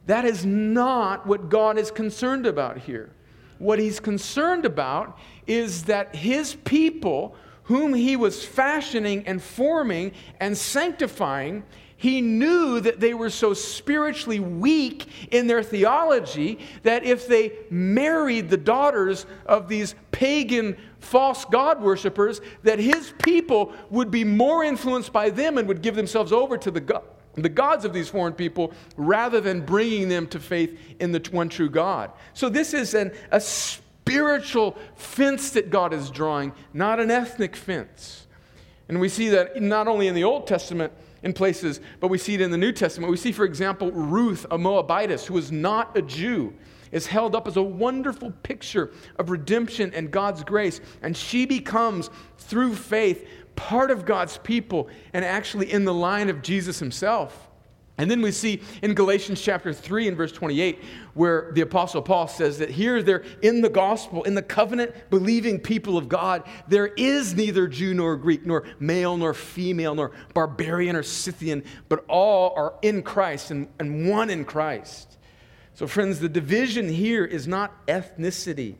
That 0.06 0.24
is 0.24 0.44
not 0.44 1.26
what 1.26 1.48
God 1.48 1.78
is 1.78 1.90
concerned 1.90 2.46
about 2.46 2.78
here. 2.78 3.10
What 3.58 3.78
he's 3.78 4.00
concerned 4.00 4.64
about 4.64 5.18
is 5.46 5.84
that 5.84 6.16
his 6.16 6.54
people, 6.54 7.34
whom 7.64 7.92
he 7.92 8.16
was 8.16 8.44
fashioning 8.44 9.26
and 9.26 9.42
forming 9.42 10.12
and 10.40 10.56
sanctifying, 10.56 11.64
he 12.00 12.22
knew 12.22 12.80
that 12.80 12.98
they 12.98 13.12
were 13.12 13.28
so 13.28 13.52
spiritually 13.52 14.40
weak 14.40 15.06
in 15.30 15.46
their 15.46 15.62
theology 15.62 16.58
that 16.82 17.04
if 17.04 17.28
they 17.28 17.52
married 17.68 18.48
the 18.48 18.56
daughters 18.56 19.26
of 19.44 19.68
these 19.68 19.94
pagan 20.10 20.78
false 20.98 21.44
god 21.44 21.82
worshippers 21.82 22.40
that 22.62 22.78
his 22.78 23.12
people 23.22 23.74
would 23.90 24.10
be 24.10 24.24
more 24.24 24.64
influenced 24.64 25.12
by 25.12 25.28
them 25.28 25.58
and 25.58 25.68
would 25.68 25.82
give 25.82 25.94
themselves 25.94 26.32
over 26.32 26.56
to 26.56 26.70
the 26.70 26.80
god 26.80 27.04
the 27.34 27.48
gods 27.48 27.84
of 27.84 27.92
these 27.92 28.08
foreign 28.08 28.32
people 28.32 28.72
rather 28.96 29.40
than 29.40 29.60
bringing 29.60 30.08
them 30.08 30.26
to 30.28 30.40
faith 30.40 30.78
in 30.98 31.12
the 31.12 31.26
one 31.30 31.48
true 31.48 31.70
God. 31.70 32.10
So, 32.34 32.48
this 32.48 32.74
is 32.74 32.94
an, 32.94 33.12
a 33.30 33.40
spiritual 33.40 34.76
fence 34.96 35.50
that 35.50 35.70
God 35.70 35.92
is 35.92 36.10
drawing, 36.10 36.52
not 36.72 36.98
an 37.00 37.10
ethnic 37.10 37.54
fence. 37.54 38.26
And 38.88 39.00
we 39.00 39.08
see 39.08 39.28
that 39.28 39.62
not 39.62 39.86
only 39.86 40.08
in 40.08 40.14
the 40.16 40.24
Old 40.24 40.48
Testament 40.48 40.92
in 41.22 41.32
places, 41.32 41.80
but 42.00 42.08
we 42.08 42.18
see 42.18 42.34
it 42.34 42.40
in 42.40 42.50
the 42.50 42.58
New 42.58 42.72
Testament. 42.72 43.10
We 43.10 43.16
see, 43.16 43.30
for 43.30 43.44
example, 43.44 43.92
Ruth, 43.92 44.46
a 44.50 44.58
Moabitess, 44.58 45.26
who 45.26 45.34
was 45.34 45.52
not 45.52 45.96
a 45.96 46.02
Jew, 46.02 46.52
is 46.90 47.06
held 47.06 47.36
up 47.36 47.46
as 47.46 47.56
a 47.56 47.62
wonderful 47.62 48.32
picture 48.42 48.90
of 49.16 49.30
redemption 49.30 49.92
and 49.94 50.10
God's 50.10 50.42
grace. 50.42 50.80
And 51.02 51.16
she 51.16 51.46
becomes, 51.46 52.10
through 52.38 52.74
faith, 52.74 53.28
part 53.56 53.90
of 53.90 54.04
God's 54.04 54.38
people 54.38 54.88
and 55.12 55.24
actually 55.24 55.72
in 55.72 55.84
the 55.84 55.94
line 55.94 56.28
of 56.28 56.42
Jesus 56.42 56.78
himself. 56.78 57.48
And 58.00 58.10
then 58.10 58.22
we 58.22 58.32
see 58.32 58.62
in 58.82 58.94
Galatians 58.94 59.42
chapter 59.42 59.74
3 59.74 60.08
and 60.08 60.16
verse 60.16 60.32
28, 60.32 60.82
where 61.12 61.50
the 61.52 61.60
Apostle 61.60 62.00
Paul 62.00 62.28
says 62.28 62.56
that 62.56 62.70
here 62.70 63.02
they're 63.02 63.24
in 63.42 63.60
the 63.60 63.68
gospel, 63.68 64.22
in 64.22 64.34
the 64.34 64.40
covenant 64.40 65.10
believing 65.10 65.60
people 65.60 65.98
of 65.98 66.08
God, 66.08 66.44
there 66.66 66.86
is 66.86 67.34
neither 67.34 67.68
Jew 67.68 67.92
nor 67.92 68.16
Greek, 68.16 68.46
nor 68.46 68.64
male 68.78 69.18
nor 69.18 69.34
female, 69.34 69.94
nor 69.94 70.12
barbarian 70.32 70.96
or 70.96 71.02
Scythian, 71.02 71.62
but 71.90 72.02
all 72.08 72.54
are 72.56 72.72
in 72.80 73.02
Christ 73.02 73.50
and, 73.50 73.68
and 73.78 74.08
one 74.08 74.30
in 74.30 74.46
Christ. 74.46 75.18
So, 75.74 75.86
friends, 75.86 76.20
the 76.20 76.28
division 76.30 76.88
here 76.88 77.26
is 77.26 77.46
not 77.46 77.86
ethnicity. 77.86 78.76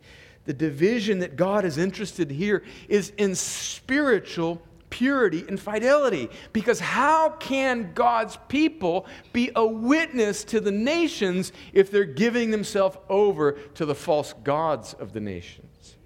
The 0.46 0.52
division 0.52 1.18
that 1.20 1.36
God 1.36 1.64
is 1.64 1.78
interested 1.78 2.30
here 2.30 2.62
is 2.88 3.12
in 3.18 3.34
spiritual 3.34 4.62
purity 4.90 5.44
and 5.48 5.58
fidelity. 5.58 6.28
Because 6.52 6.80
how 6.80 7.30
can 7.30 7.92
God's 7.94 8.38
people 8.48 9.06
be 9.32 9.50
a 9.54 9.64
witness 9.64 10.44
to 10.44 10.60
the 10.60 10.72
nations 10.72 11.52
if 11.72 11.90
they're 11.90 12.04
giving 12.04 12.50
themselves 12.50 12.96
over 13.08 13.52
to 13.74 13.86
the 13.86 13.94
false 13.94 14.34
gods 14.44 14.94
of 14.94 15.12
the 15.12 15.20
nations? 15.20 15.96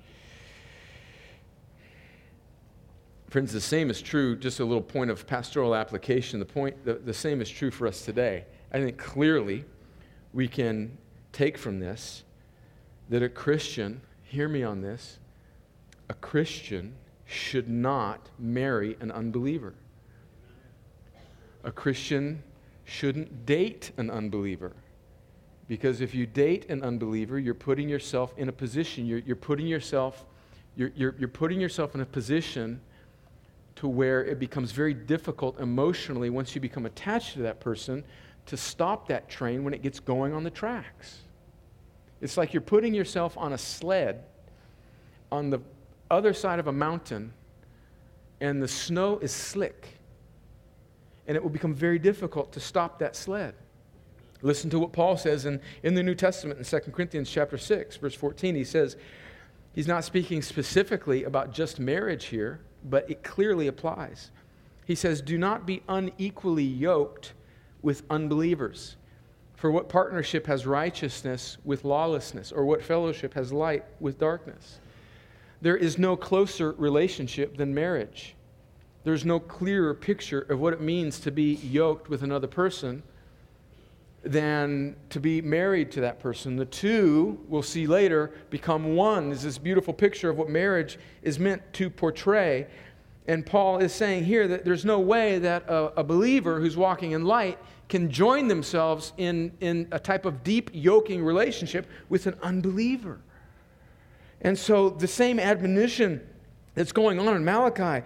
Friends, 3.31 3.53
the 3.53 3.61
same 3.61 3.91
is 3.91 4.01
true, 4.01 4.37
just 4.37 4.61
a 4.61 4.65
little 4.65 4.81
point 4.81 5.11
of 5.11 5.27
pastoral 5.27 5.75
application. 5.75 6.39
The, 6.39 6.45
point, 6.45 6.85
the, 6.85 6.95
the 6.95 7.15
same 7.15 7.41
is 7.41 7.51
true 7.51 7.73
for 7.73 7.89
us 7.89 8.05
today. 8.05 8.45
I 8.73 8.79
think 8.79 8.97
clearly 8.97 9.65
we 10.33 10.47
can 10.47 10.97
take 11.33 11.59
from 11.59 11.81
this 11.81 12.23
that 13.09 13.25
a 13.25 13.29
Christian, 13.29 14.01
hear 14.35 14.49
me 14.49 14.63
on 14.63 14.81
this, 14.81 15.19
a 16.11 16.15
Christian 16.15 16.95
should 17.25 17.69
not 17.69 18.29
marry 18.39 18.97
an 19.01 19.11
unbeliever. 19.11 19.75
A 21.63 21.73
Christian 21.73 22.43
shouldn't 22.85 23.47
date 23.47 23.93
an 23.97 24.11
unbeliever. 24.11 24.73
Because 25.67 26.03
if 26.03 26.15
you 26.15 26.27
date 26.27 26.69
an 26.69 26.83
unbeliever, 26.83 27.39
you're 27.39 27.55
putting 27.55 27.89
yourself 27.89 28.35
in 28.37 28.49
a 28.49 28.53
position, 28.53 29.07
you're, 29.07 29.21
you're 29.21 29.37
putting 29.37 29.67
yourself, 29.67 30.27
you're, 30.77 30.93
you're, 30.95 31.15
you're 31.19 31.29
putting 31.29 31.61
yourself 31.61 31.95
in 31.95 32.03
a 32.03 32.07
position 32.07 32.81
to 33.77 33.89
where 33.89 34.25
it 34.25 34.39
becomes 34.39 34.73
very 34.73 34.93
difficult 34.93 35.59
emotionally 35.59 36.29
once 36.29 36.55
you 36.55 36.61
become 36.61 36.85
attached 36.85 37.33
to 37.35 37.41
that 37.41 37.61
person 37.61 38.05
to 38.47 38.57
stop 38.57 39.09
that 39.09 39.29
train 39.29 39.65
when 39.65 39.73
it 39.73 39.83
gets 39.83 40.01
going 40.01 40.35
on 40.35 40.45
the 40.45 40.51
tracks. 40.51 41.23
It's 42.25 42.39
like 42.39 42.55
you're 42.55 42.63
putting 42.63 42.95
yourself 42.95 43.37
on 43.37 43.53
a 43.53 43.59
sled 43.59 44.25
on 45.31 45.51
the 45.51 45.61
other 46.11 46.33
side 46.33 46.59
of 46.59 46.69
a 46.69 46.73
mountain 46.73 47.35
and 48.41 48.63
the 48.63 48.67
snow 48.67 49.19
is 49.19 49.31
slick. 49.31 49.99
And 51.27 51.37
it 51.37 51.43
will 51.43 51.51
become 51.51 51.75
very 51.75 51.99
difficult 51.99 52.51
to 52.55 52.61
stop 52.61 52.99
that 53.01 53.15
sled. 53.15 53.55
Listen 54.41 54.71
to 54.71 54.79
what 54.79 54.91
Paul 54.91 55.19
says 55.19 55.45
in, 55.45 55.61
in 55.83 55.95
the 55.95 56.03
New 56.03 56.15
Testament 56.15 56.59
in 56.59 56.65
2 56.65 56.93
Corinthians 56.93 57.29
chapter 57.29 57.59
6, 57.59 57.99
verse 57.99 58.15
14. 58.15 58.55
He 58.55 58.65
says, 58.65 58.97
he's 59.75 59.87
not 59.87 60.03
speaking 60.03 60.41
specifically 60.41 61.25
about 61.25 61.53
just 61.53 61.79
marriage 61.79 62.25
here, 62.25 62.61
but 62.85 63.11
it 63.11 63.23
clearly 63.23 63.67
applies. 63.67 64.31
He 64.87 64.95
says, 64.95 65.21
Do 65.21 65.37
not 65.37 65.67
be 65.67 65.83
unequally 65.91 66.65
yoked 66.65 67.35
with 67.83 68.03
unbelievers. 68.09 68.97
For 69.65 69.71
what 69.71 69.89
partnership 69.89 70.47
has 70.49 70.67
righteousness 70.67 71.57
with 71.65 71.85
lawlessness, 71.85 72.53
or 72.53 72.67
what 72.67 72.83
fellowship 72.83 73.33
has 73.33 73.51
light 73.51 73.83
with 73.99 74.19
darkness? 74.19 74.79
There 75.63 75.75
is 75.75 75.97
no 75.97 76.17
closer 76.19 76.73
relationship 76.73 77.57
than 77.57 77.73
marriage. 77.73 78.35
there's 79.05 79.25
no 79.25 79.41
clearer 79.41 79.95
picture 79.95 80.43
of 80.51 80.61
what 80.61 80.75
it 80.75 80.83
means 80.83 81.19
to 81.21 81.31
be 81.31 81.55
yoked 81.55 82.11
with 82.11 82.23
another 82.23 82.47
person 82.47 83.03
than 84.23 84.97
to 85.09 85.19
be 85.19 85.41
married 85.41 85.91
to 85.93 86.03
that 86.03 86.21
person. 86.21 86.57
The 86.57 86.67
two, 86.67 87.41
we'll 87.49 87.63
see 87.63 87.87
later, 87.87 88.33
become 88.51 88.95
one. 88.95 89.33
Is 89.33 89.45
this 89.45 89.57
beautiful 89.57 89.95
picture 89.95 90.29
of 90.29 90.37
what 90.37 90.51
marriage 90.51 90.99
is 91.23 91.39
meant 91.39 91.63
to 91.73 91.89
portray. 91.89 92.67
And 93.27 93.47
Paul 93.47 93.79
is 93.79 93.95
saying 93.95 94.25
here 94.25 94.47
that 94.47 94.67
there's 94.67 94.85
no 94.85 95.01
way 95.01 95.39
that 95.39 95.63
a, 95.71 96.01
a, 96.01 96.05
believer 96.05 96.61
who's 96.61 96.77
walking 96.77 97.13
in 97.13 97.25
light 97.25 97.59
can 97.95 98.11
join 98.11 98.49
themselves 98.49 99.13
in, 99.19 99.53
in 99.61 99.87
a 99.93 100.01
type 100.01 100.25
of 100.25 100.43
deep 100.43 100.69
yoking 100.73 101.25
relationship 101.25 101.87
with 102.09 102.27
an 102.27 102.35
unbeliever. 102.43 103.21
And 104.41 104.59
so 104.59 104.91
the 104.91 105.07
same 105.07 105.39
admonition 105.39 106.21
that's 106.75 106.91
going 106.91 107.21
on 107.21 107.37
in 107.37 107.45
Malachi 107.45 108.05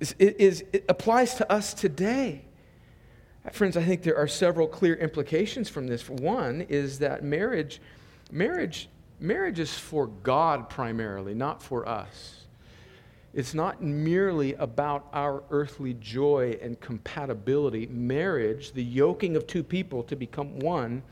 is, 0.00 0.14
is, 0.18 0.64
applies 0.88 1.34
to 1.34 1.52
us 1.52 1.74
today. 1.74 2.46
Friends, 3.52 3.76
I 3.76 3.82
think 3.82 4.02
there 4.02 4.16
are 4.16 4.28
several 4.28 4.66
clear 4.66 4.94
implications 4.94 5.68
from 5.68 5.86
this. 5.86 6.08
One 6.08 6.62
is 6.62 6.98
that 7.00 7.22
marriage, 7.22 7.82
marriage, 8.32 8.88
marriage 9.20 9.58
is 9.58 9.74
for 9.78 10.06
God 10.06 10.70
primarily, 10.70 11.34
not 11.34 11.62
for 11.62 11.86
us. 11.86 12.37
It's 13.34 13.54
not 13.54 13.82
merely 13.82 14.54
about 14.54 15.06
our 15.12 15.42
earthly 15.50 15.94
joy 15.94 16.58
and 16.62 16.80
compatibility. 16.80 17.86
Marriage, 17.86 18.72
the 18.72 18.82
yoking 18.82 19.36
of 19.36 19.46
two 19.46 19.62
people 19.62 20.02
to 20.04 20.16
become 20.16 20.58
one, 20.60 21.02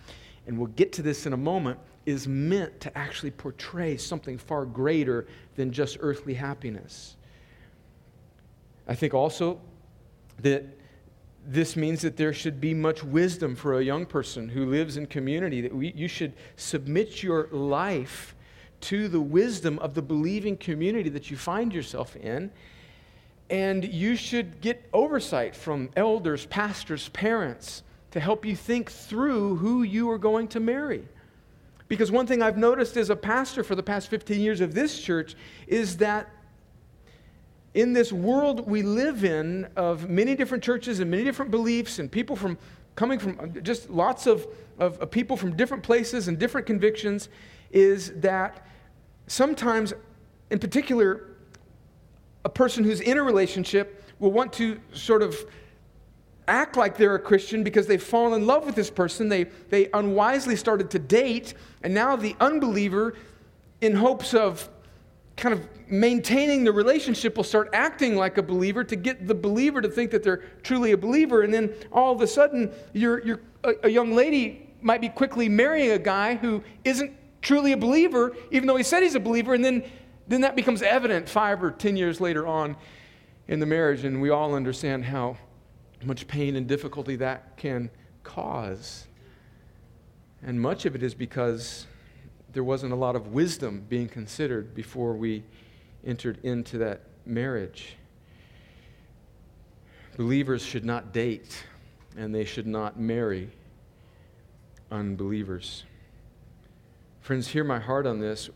and 0.46 0.56
we'll 0.56 0.68
get 0.68 0.92
to 0.94 1.02
this 1.02 1.26
in 1.26 1.32
a 1.32 1.36
moment, 1.36 1.78
is 2.06 2.26
meant 2.26 2.80
to 2.80 2.96
actually 2.96 3.32
portray 3.32 3.96
something 3.96 4.38
far 4.38 4.64
greater 4.64 5.26
than 5.56 5.72
just 5.72 5.98
earthly 6.00 6.34
happiness. 6.34 7.16
I 8.88 8.94
think 8.94 9.12
also 9.12 9.60
that 10.40 10.64
this 11.44 11.76
means 11.76 12.02
that 12.02 12.16
there 12.16 12.32
should 12.32 12.60
be 12.60 12.72
much 12.72 13.02
wisdom 13.02 13.54
for 13.56 13.78
a 13.78 13.82
young 13.82 14.06
person 14.06 14.48
who 14.48 14.66
lives 14.66 14.96
in 14.96 15.06
community, 15.06 15.60
that 15.60 15.74
we, 15.74 15.92
you 15.92 16.08
should 16.08 16.32
submit 16.56 17.22
your 17.22 17.48
life 17.50 18.35
to 18.82 19.08
the 19.08 19.20
wisdom 19.20 19.78
of 19.80 19.94
the 19.94 20.02
believing 20.02 20.56
community 20.56 21.08
that 21.10 21.30
you 21.30 21.36
find 21.36 21.72
yourself 21.72 22.16
in. 22.16 22.50
And 23.48 23.84
you 23.84 24.16
should 24.16 24.60
get 24.60 24.88
oversight 24.92 25.54
from 25.54 25.90
elders, 25.96 26.46
pastors, 26.46 27.08
parents 27.10 27.82
to 28.10 28.20
help 28.20 28.44
you 28.44 28.56
think 28.56 28.90
through 28.90 29.56
who 29.56 29.82
you 29.82 30.10
are 30.10 30.18
going 30.18 30.48
to 30.48 30.60
marry. 30.60 31.06
Because 31.88 32.10
one 32.10 32.26
thing 32.26 32.42
I've 32.42 32.58
noticed 32.58 32.96
as 32.96 33.10
a 33.10 33.16
pastor 33.16 33.62
for 33.62 33.74
the 33.74 33.82
past 33.82 34.08
15 34.08 34.40
years 34.40 34.60
of 34.60 34.74
this 34.74 35.00
church 35.00 35.36
is 35.66 35.98
that 35.98 36.28
in 37.74 37.92
this 37.92 38.12
world 38.12 38.66
we 38.66 38.82
live 38.82 39.24
in 39.24 39.68
of 39.76 40.08
many 40.08 40.34
different 40.34 40.64
churches 40.64 40.98
and 40.98 41.10
many 41.10 41.22
different 41.22 41.50
beliefs 41.50 41.98
and 41.98 42.10
people 42.10 42.34
from 42.34 42.58
coming 42.96 43.18
from 43.18 43.38
uh, 43.38 43.46
just 43.60 43.90
lots 43.90 44.26
of, 44.26 44.46
of, 44.78 44.98
of 44.98 45.10
people 45.10 45.36
from 45.36 45.54
different 45.54 45.82
places 45.82 46.26
and 46.26 46.38
different 46.38 46.66
convictions 46.66 47.28
is 47.70 48.12
that 48.20 48.66
sometimes, 49.26 49.92
in 50.50 50.58
particular, 50.58 51.28
a 52.44 52.48
person 52.48 52.84
who's 52.84 53.00
in 53.00 53.18
a 53.18 53.22
relationship 53.22 54.04
will 54.18 54.32
want 54.32 54.52
to 54.54 54.80
sort 54.92 55.22
of 55.22 55.36
act 56.48 56.76
like 56.76 56.96
they're 56.96 57.16
a 57.16 57.20
Christian 57.20 57.64
because 57.64 57.86
they've 57.86 58.02
fallen 58.02 58.40
in 58.40 58.46
love 58.46 58.64
with 58.66 58.74
this 58.74 58.90
person. 58.90 59.28
They, 59.28 59.44
they 59.68 59.90
unwisely 59.92 60.56
started 60.56 60.90
to 60.90 60.98
date, 60.98 61.54
and 61.82 61.92
now 61.92 62.16
the 62.16 62.36
unbeliever, 62.40 63.14
in 63.80 63.94
hopes 63.94 64.32
of 64.32 64.68
kind 65.36 65.52
of 65.52 65.68
maintaining 65.88 66.64
the 66.64 66.72
relationship 66.72 67.36
will 67.36 67.44
start 67.44 67.68
acting 67.72 68.16
like 68.16 68.38
a 68.38 68.42
believer 68.42 68.82
to 68.82 68.96
get 68.96 69.26
the 69.26 69.34
believer 69.34 69.82
to 69.82 69.88
think 69.88 70.10
that 70.10 70.22
they're 70.22 70.42
truly 70.62 70.92
a 70.92 70.96
believer. 70.96 71.42
And 71.42 71.52
then 71.52 71.74
all 71.92 72.14
of 72.14 72.22
a 72.22 72.26
sudden, 72.26 72.72
you're, 72.94 73.24
you're, 73.24 73.40
a, 73.62 73.72
a 73.84 73.88
young 73.88 74.14
lady 74.14 74.74
might 74.80 75.00
be 75.00 75.08
quickly 75.08 75.48
marrying 75.48 75.90
a 75.90 75.98
guy 75.98 76.36
who 76.36 76.62
isn't 76.84 77.12
truly 77.46 77.70
a 77.70 77.76
believer, 77.76 78.36
even 78.50 78.66
though 78.66 78.74
he 78.74 78.82
said 78.82 79.04
he's 79.04 79.14
a 79.14 79.20
believer. 79.20 79.54
And 79.54 79.64
then, 79.64 79.84
then 80.26 80.40
that 80.40 80.56
becomes 80.56 80.82
evident 80.82 81.28
five 81.28 81.62
or 81.62 81.70
ten 81.70 81.96
years 81.96 82.20
later 82.20 82.44
on 82.44 82.76
in 83.46 83.60
the 83.60 83.66
marriage. 83.66 84.04
And 84.04 84.20
we 84.20 84.30
all 84.30 84.52
understand 84.54 85.04
how 85.04 85.36
much 86.04 86.26
pain 86.26 86.56
and 86.56 86.66
difficulty 86.66 87.14
that 87.16 87.56
can 87.56 87.88
cause. 88.24 89.06
And 90.42 90.60
much 90.60 90.86
of 90.86 90.96
it 90.96 91.04
is 91.04 91.14
because 91.14 91.86
there 92.52 92.64
wasn't 92.64 92.92
a 92.92 92.96
lot 92.96 93.14
of 93.14 93.28
wisdom 93.28 93.86
being 93.88 94.08
considered 94.08 94.74
before 94.74 95.12
we 95.12 95.44
entered 96.04 96.38
into 96.42 96.78
that 96.78 97.02
marriage. 97.24 97.96
Believers 100.16 100.64
should 100.64 100.84
not 100.84 101.12
date, 101.12 101.64
and 102.16 102.34
they 102.34 102.44
should 102.44 102.66
not 102.66 102.98
marry 102.98 103.50
unbelievers. 104.90 105.84
Friends, 107.26 107.48
hear 107.48 107.64
my 107.64 107.80
heart 107.80 108.06
on 108.06 108.20
this. 108.20 108.50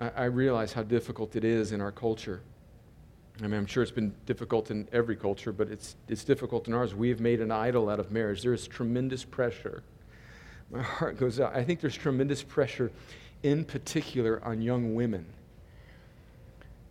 I, 0.00 0.08
I 0.08 0.24
realize 0.24 0.72
how 0.72 0.82
difficult 0.82 1.36
it 1.36 1.44
is 1.44 1.70
in 1.70 1.80
our 1.80 1.92
culture. 1.92 2.40
I 3.38 3.42
mean, 3.42 3.54
I'm 3.54 3.64
sure 3.64 3.80
it's 3.80 3.92
been 3.92 4.12
difficult 4.26 4.72
in 4.72 4.88
every 4.90 5.14
culture, 5.14 5.52
but 5.52 5.68
it's, 5.68 5.94
it's 6.08 6.24
difficult 6.24 6.66
in 6.66 6.74
ours. 6.74 6.96
We 6.96 7.10
have 7.10 7.20
made 7.20 7.40
an 7.40 7.52
idol 7.52 7.88
out 7.88 8.00
of 8.00 8.10
marriage. 8.10 8.42
There 8.42 8.52
is 8.52 8.66
tremendous 8.66 9.22
pressure. 9.22 9.84
My 10.68 10.82
heart 10.82 11.16
goes 11.16 11.38
out. 11.38 11.54
I 11.54 11.62
think 11.62 11.80
there's 11.80 11.94
tremendous 11.94 12.42
pressure 12.42 12.90
in 13.44 13.64
particular 13.64 14.44
on 14.44 14.62
young 14.62 14.96
women. 14.96 15.24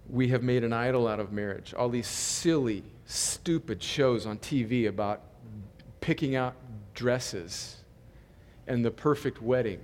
We 0.09 0.29
have 0.29 0.43
made 0.43 0.63
an 0.63 0.71
idol 0.71 1.09
out 1.09 1.19
of 1.19 1.33
marriage. 1.33 1.73
All 1.73 1.89
these 1.89 2.07
silly, 2.07 2.83
stupid 3.05 3.83
shows 3.83 4.25
on 4.25 4.37
TV 4.37 4.87
about 4.87 5.23
picking 5.99 6.37
out 6.37 6.55
dresses 6.93 7.75
and 8.65 8.85
the 8.85 8.91
perfect 8.91 9.41
wedding. 9.41 9.81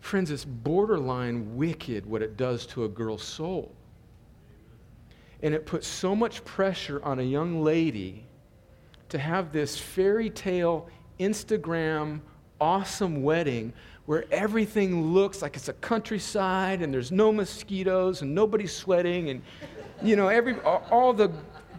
Friends, 0.00 0.30
it's 0.30 0.44
borderline 0.44 1.56
wicked 1.56 2.06
what 2.06 2.22
it 2.22 2.36
does 2.36 2.66
to 2.66 2.84
a 2.84 2.88
girl's 2.88 3.22
soul. 3.22 3.72
And 5.42 5.54
it 5.54 5.66
puts 5.66 5.86
so 5.86 6.16
much 6.16 6.44
pressure 6.44 7.02
on 7.04 7.18
a 7.20 7.22
young 7.22 7.62
lady 7.62 8.24
to 9.08 9.18
have 9.18 9.52
this 9.52 9.78
fairy 9.78 10.30
tale 10.30 10.88
Instagram 11.18 12.20
awesome 12.60 13.22
wedding 13.22 13.72
where 14.06 14.24
everything 14.32 15.12
looks 15.12 15.42
like 15.42 15.54
it's 15.54 15.68
a 15.68 15.72
countryside 15.74 16.82
and 16.82 16.92
there's 16.92 17.12
no 17.12 17.30
mosquitoes 17.30 18.22
and 18.22 18.34
nobody's 18.34 18.74
sweating 18.74 19.30
and 19.30 19.42
you 20.02 20.16
know 20.16 20.28
every 20.28 20.58
all 20.60 21.12
the 21.12 21.30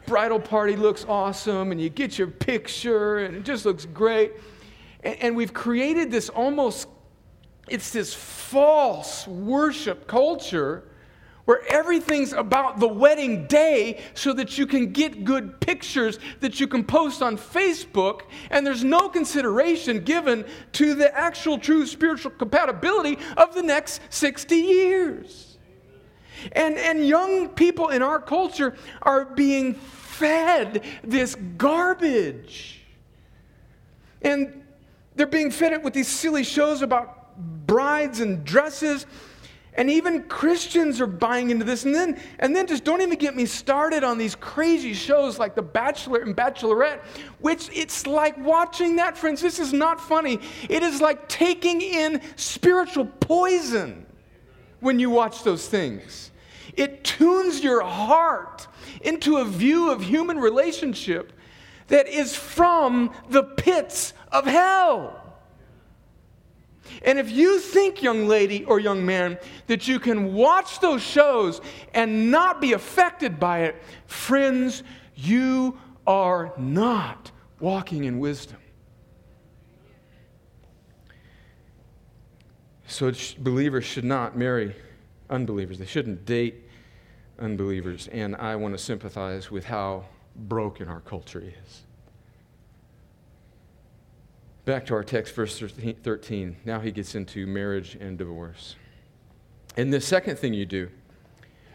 bridal 0.06 0.40
party 0.40 0.76
looks 0.76 1.06
awesome 1.10 1.72
and 1.72 1.82
you 1.82 1.90
get 1.90 2.18
your 2.18 2.28
picture 2.28 3.20
and 3.20 3.36
it 3.36 3.44
just 3.44 3.66
looks 3.66 3.86
great 3.86 4.34
and, 5.04 5.16
and 5.22 5.36
we've 5.36 5.54
created 5.54 6.10
this 6.12 6.30
almost 6.30 6.88
it's 7.72 7.92
this 7.92 8.14
false 8.14 9.28
worship 9.28 10.08
culture 10.08 10.84
where 11.50 11.66
everything's 11.68 12.32
about 12.32 12.80
the 12.80 12.88
wedding 12.88 13.48
day 13.48 14.00
so 14.14 14.34
that 14.34 14.60
you 14.60 14.68
can 14.68 14.92
get 14.92 15.26
good 15.26 15.60
pictures 15.60 16.20
that 16.42 16.60
you 16.60 16.68
can 16.68 16.84
post 16.84 17.24
on 17.24 17.36
Facebook, 17.36 18.22
and 18.52 18.64
there's 18.64 18.84
no 18.84 19.10
consideration 19.10 20.04
given 20.04 20.46
to 20.74 20.94
the 20.94 21.12
actual 21.18 21.58
true 21.58 21.88
spiritual 21.88 22.30
compatibility 22.30 23.18
of 23.36 23.56
the 23.56 23.64
next 23.64 24.00
60 24.12 24.56
years. 24.56 25.58
And, 26.52 26.78
and 26.78 27.08
young 27.08 27.50
people 27.50 27.90
in 27.90 28.04
our 28.04 28.22
culture 28.22 28.76
are 29.02 29.26
being 29.26 29.74
fed 29.74 30.84
this 31.04 31.34
garbage. 31.58 32.82
And 34.22 34.64
they're 35.16 35.26
being 35.26 35.50
fed 35.50 35.74
it 35.74 35.82
with 35.82 35.96
these 35.96 36.08
silly 36.08 36.44
shows 36.44 36.84
about 36.84 37.19
brides 37.66 38.20
and 38.20 38.44
dresses 38.44 39.06
and 39.80 39.90
even 39.90 40.24
Christians 40.24 41.00
are 41.00 41.08
buying 41.08 41.52
into 41.52 41.64
this. 41.64 41.86
And 41.86 41.96
then, 41.96 42.20
and 42.40 42.54
then 42.54 42.68
just 42.68 42.84
don't 42.84 43.02
even 43.02 43.18
get 43.18 43.34
me 43.34 43.46
started 43.46 44.04
on 44.04 44.18
these 44.18 44.36
crazy 44.36 44.94
shows 44.94 45.40
like 45.40 45.56
The 45.56 45.62
Bachelor 45.62 46.20
and 46.20 46.36
Bachelorette, 46.36 47.02
which 47.40 47.70
it's 47.72 48.06
like 48.06 48.38
watching 48.40 48.98
that, 48.98 49.18
friends. 49.18 49.42
This 49.42 49.58
is 49.58 49.72
not 49.72 50.02
funny. 50.02 50.40
It 50.70 50.84
is 50.84 51.00
like 51.00 51.30
taking 51.30 51.82
in 51.82 52.22
spiritual 52.36 53.06
poison 53.06 54.06
when 54.82 55.00
you 55.00 55.10
watch 55.10 55.44
those 55.44 55.68
things. 55.68 56.32
It 56.76 57.06
tunes 57.06 57.64
your 57.64 57.82
heart 57.82 58.68
into 59.02 59.38
a 59.38 59.46
view 59.46 59.92
of 59.92 60.02
human 60.02 60.40
relationship 60.40 61.32
that 61.88 62.08
is 62.08 62.36
from 62.36 63.14
the 63.30 63.44
pits 63.44 64.14
of 64.32 64.46
hell. 64.46 65.29
And 67.04 67.20
if 67.20 67.32
you 67.32 67.60
think, 67.60 68.02
young 68.02 68.28
lady 68.28 68.66
or 68.66 68.80
young 68.80 69.06
man, 69.06 69.38
that 69.68 69.88
you 69.88 70.00
can 70.00 70.34
watch 70.34 70.80
those 70.80 71.02
shows 71.02 71.62
and 71.94 72.32
not 72.32 72.62
be 72.62 72.74
affected 72.74 73.40
by 73.40 73.64
it, 73.64 73.76
friends, 74.06 74.84
you 75.16 75.78
are 76.08 76.54
not 76.58 77.32
walking 77.60 78.06
in 78.06 78.20
wisdom. 78.20 78.58
So 82.88 83.12
believers 83.38 83.86
should 83.86 84.04
not 84.04 84.36
marry 84.36 84.76
unbelievers. 85.30 85.78
They 85.78 85.86
shouldn't 85.86 86.26
date 86.26 86.68
unbelievers. 87.38 88.08
And 88.12 88.36
I 88.36 88.56
want 88.56 88.74
to 88.74 88.78
sympathize 88.78 89.52
with 89.52 89.66
how 89.66 90.06
broken 90.36 90.88
our 90.88 91.02
culture 91.02 91.42
is. 91.42 91.84
Back 94.70 94.86
to 94.86 94.94
our 94.94 95.04
text, 95.04 95.34
verse 95.34 95.60
13. 95.60 96.58
Now 96.64 96.80
he 96.80 96.92
gets 96.92 97.16
into 97.16 97.48
marriage 97.48 97.98
and 98.00 98.20
divorce. 98.20 98.76
And 99.76 99.92
the 99.92 100.00
second 100.00 100.38
thing 100.38 100.54
you 100.54 100.68
do, 100.68 100.92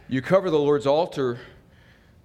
you 0.07 0.23
cover 0.23 0.49
the 0.49 0.61
Lord's 0.61 0.87
altar 0.87 1.41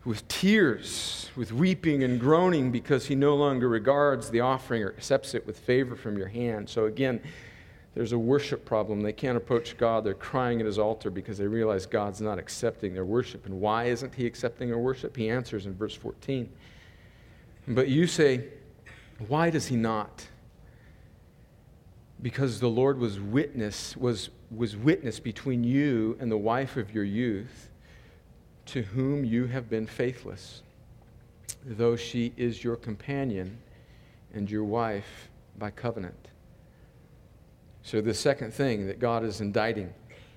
with 0.06 0.28
tears, 0.28 1.32
with 1.36 1.52
weeping 1.52 2.04
and 2.04 2.20
groaning, 2.20 2.72
because 2.72 3.08
he 3.08 3.16
no 3.16 3.36
longer 3.36 3.68
regards 3.68 4.30
the 4.30 4.42
offering 4.42 4.84
or 4.84 4.90
accepts 4.90 5.34
it 5.34 5.48
with 5.48 5.58
favor 5.58 5.96
from 5.96 6.20
your 6.20 6.28
hand. 6.28 6.70
So 6.70 6.86
again, 6.86 7.20
there's 7.96 8.12
a 8.12 8.20
worship 8.20 8.64
problem. 8.64 9.02
They 9.02 9.12
can't 9.12 9.38
approach 9.38 9.76
God. 9.76 10.04
They're 10.04 10.14
crying 10.14 10.60
at 10.60 10.68
his 10.68 10.78
altar 10.78 11.10
because 11.10 11.40
they 11.40 11.48
realize 11.48 11.88
God's 11.88 12.22
not 12.22 12.38
accepting 12.38 12.94
their 12.94 13.06
worship. 13.06 13.48
And 13.48 13.60
why 13.60 13.86
isn't 13.86 14.14
he 14.14 14.28
accepting 14.28 14.68
their 14.68 14.78
worship? 14.78 15.18
He 15.18 15.32
answers 15.32 15.66
in 15.66 15.74
verse 15.74 15.96
14. 15.96 16.48
But 17.70 17.88
you 17.88 18.06
say, 18.06 18.50
why 19.28 19.50
does 19.50 19.66
he 19.66 19.76
not? 19.76 20.28
Because 22.22 22.60
the 22.60 22.70
Lord 22.70 23.00
was 23.00 23.20
witness, 23.20 23.96
was, 23.96 24.30
was 24.52 24.76
witness 24.76 25.20
between 25.20 25.64
you 25.64 26.18
and 26.20 26.32
the 26.32 26.38
wife 26.38 26.76
of 26.76 26.94
your 26.94 27.04
youth, 27.04 27.70
to 28.68 28.82
whom 28.82 29.24
you 29.24 29.46
have 29.46 29.70
been 29.70 29.88
faithless, 29.88 30.62
though 31.66 31.96
she 31.96 32.34
is 32.38 32.64
your 32.64 32.76
companion 32.76 33.58
and 34.34 34.50
your 34.50 34.64
wife 34.64 35.30
by 35.58 35.72
covenant. 35.72 36.28
So, 37.82 38.02
the 38.02 38.14
second 38.14 38.54
thing 38.54 38.88
that 38.88 39.00
God 39.00 39.24
is 39.24 39.42
indicting 39.42 39.94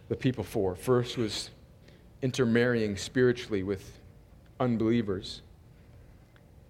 the 0.08 0.16
people 0.16 0.44
for 0.44 0.74
first 0.74 1.18
was 1.18 1.50
intermarrying 2.22 2.96
spiritually 2.96 3.62
with 3.62 3.98
unbelievers. 4.60 5.42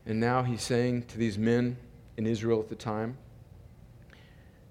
And 0.06 0.18
now 0.18 0.42
he's 0.42 0.62
saying 0.62 1.04
to 1.04 1.18
these 1.18 1.38
men 1.38 1.76
in 2.16 2.26
Israel 2.26 2.60
at 2.60 2.68
the 2.68 2.74
time 2.74 3.16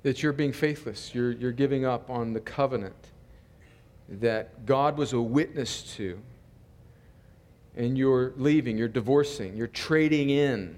that 0.04 0.24
you're 0.24 0.34
being 0.34 0.54
faithless. 0.54 1.14
You're, 1.14 1.32
you're 1.32 1.52
giving 1.52 1.86
up 1.86 2.10
on 2.10 2.34
the 2.34 2.40
covenant 2.40 2.96
that 4.10 4.66
God 4.66 4.98
was 4.98 5.14
a 5.14 5.22
witness 5.22 5.96
to. 5.96 6.20
And 7.76 7.98
you're 7.98 8.34
leaving, 8.36 8.78
you're 8.78 8.90
divorcing, 8.90 9.56
you're 9.56 9.68
trading 9.68 10.30
in 10.30 10.76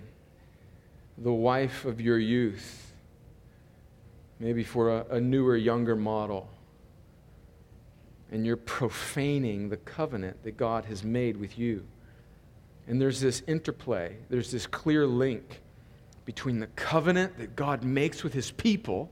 the 1.18 1.34
wife 1.34 1.86
of 1.86 2.00
your 2.00 2.20
youth 2.20 2.84
maybe 4.44 4.64
for 4.64 4.90
a, 4.90 5.06
a 5.12 5.22
newer, 5.22 5.56
younger 5.56 5.96
model. 5.96 6.50
And 8.32 8.46
you're 8.46 8.58
profaning 8.58 9.70
the 9.70 9.78
covenant 9.78 10.44
that 10.44 10.58
God 10.58 10.86
has 10.86 11.04
made 11.04 11.38
with 11.38 11.58
you. 11.58 11.86
And 12.88 13.02
there's 13.02 13.22
this 13.22 13.42
interplay, 13.48 14.18
there's 14.30 14.52
this 14.52 14.68
clear 14.68 15.08
link 15.08 15.62
between 16.26 16.60
the 16.60 16.68
covenant 16.68 17.38
that 17.38 17.56
God 17.56 17.84
makes 17.84 18.24
with 18.24 18.34
his 18.34 18.52
people 18.52 19.10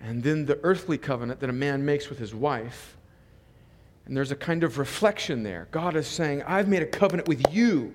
and 0.00 0.22
then 0.22 0.46
the 0.46 0.58
earthly 0.62 0.98
covenant 0.98 1.40
that 1.40 1.50
a 1.50 1.54
man 1.54 1.84
makes 1.84 2.08
with 2.08 2.18
his 2.18 2.34
wife. 2.34 2.96
And 4.06 4.16
there's 4.16 4.32
a 4.32 4.36
kind 4.36 4.64
of 4.64 4.78
reflection 4.78 5.42
there. 5.42 5.68
God 5.70 5.94
is 5.94 6.06
saying, 6.06 6.42
I've 6.44 6.68
made 6.68 6.82
a 6.82 6.86
covenant 6.86 7.28
with 7.28 7.42
you. 7.52 7.94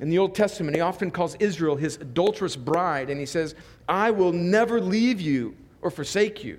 In 0.00 0.10
the 0.10 0.18
Old 0.18 0.34
Testament, 0.34 0.76
he 0.76 0.80
often 0.80 1.10
calls 1.10 1.36
Israel 1.36 1.76
his 1.76 1.96
adulterous 1.96 2.56
bride, 2.56 3.08
and 3.08 3.18
he 3.18 3.26
says, 3.26 3.54
I 3.88 4.10
will 4.10 4.32
never 4.32 4.80
leave 4.80 5.20
you 5.20 5.56
or 5.80 5.90
forsake 5.90 6.44
you. 6.44 6.58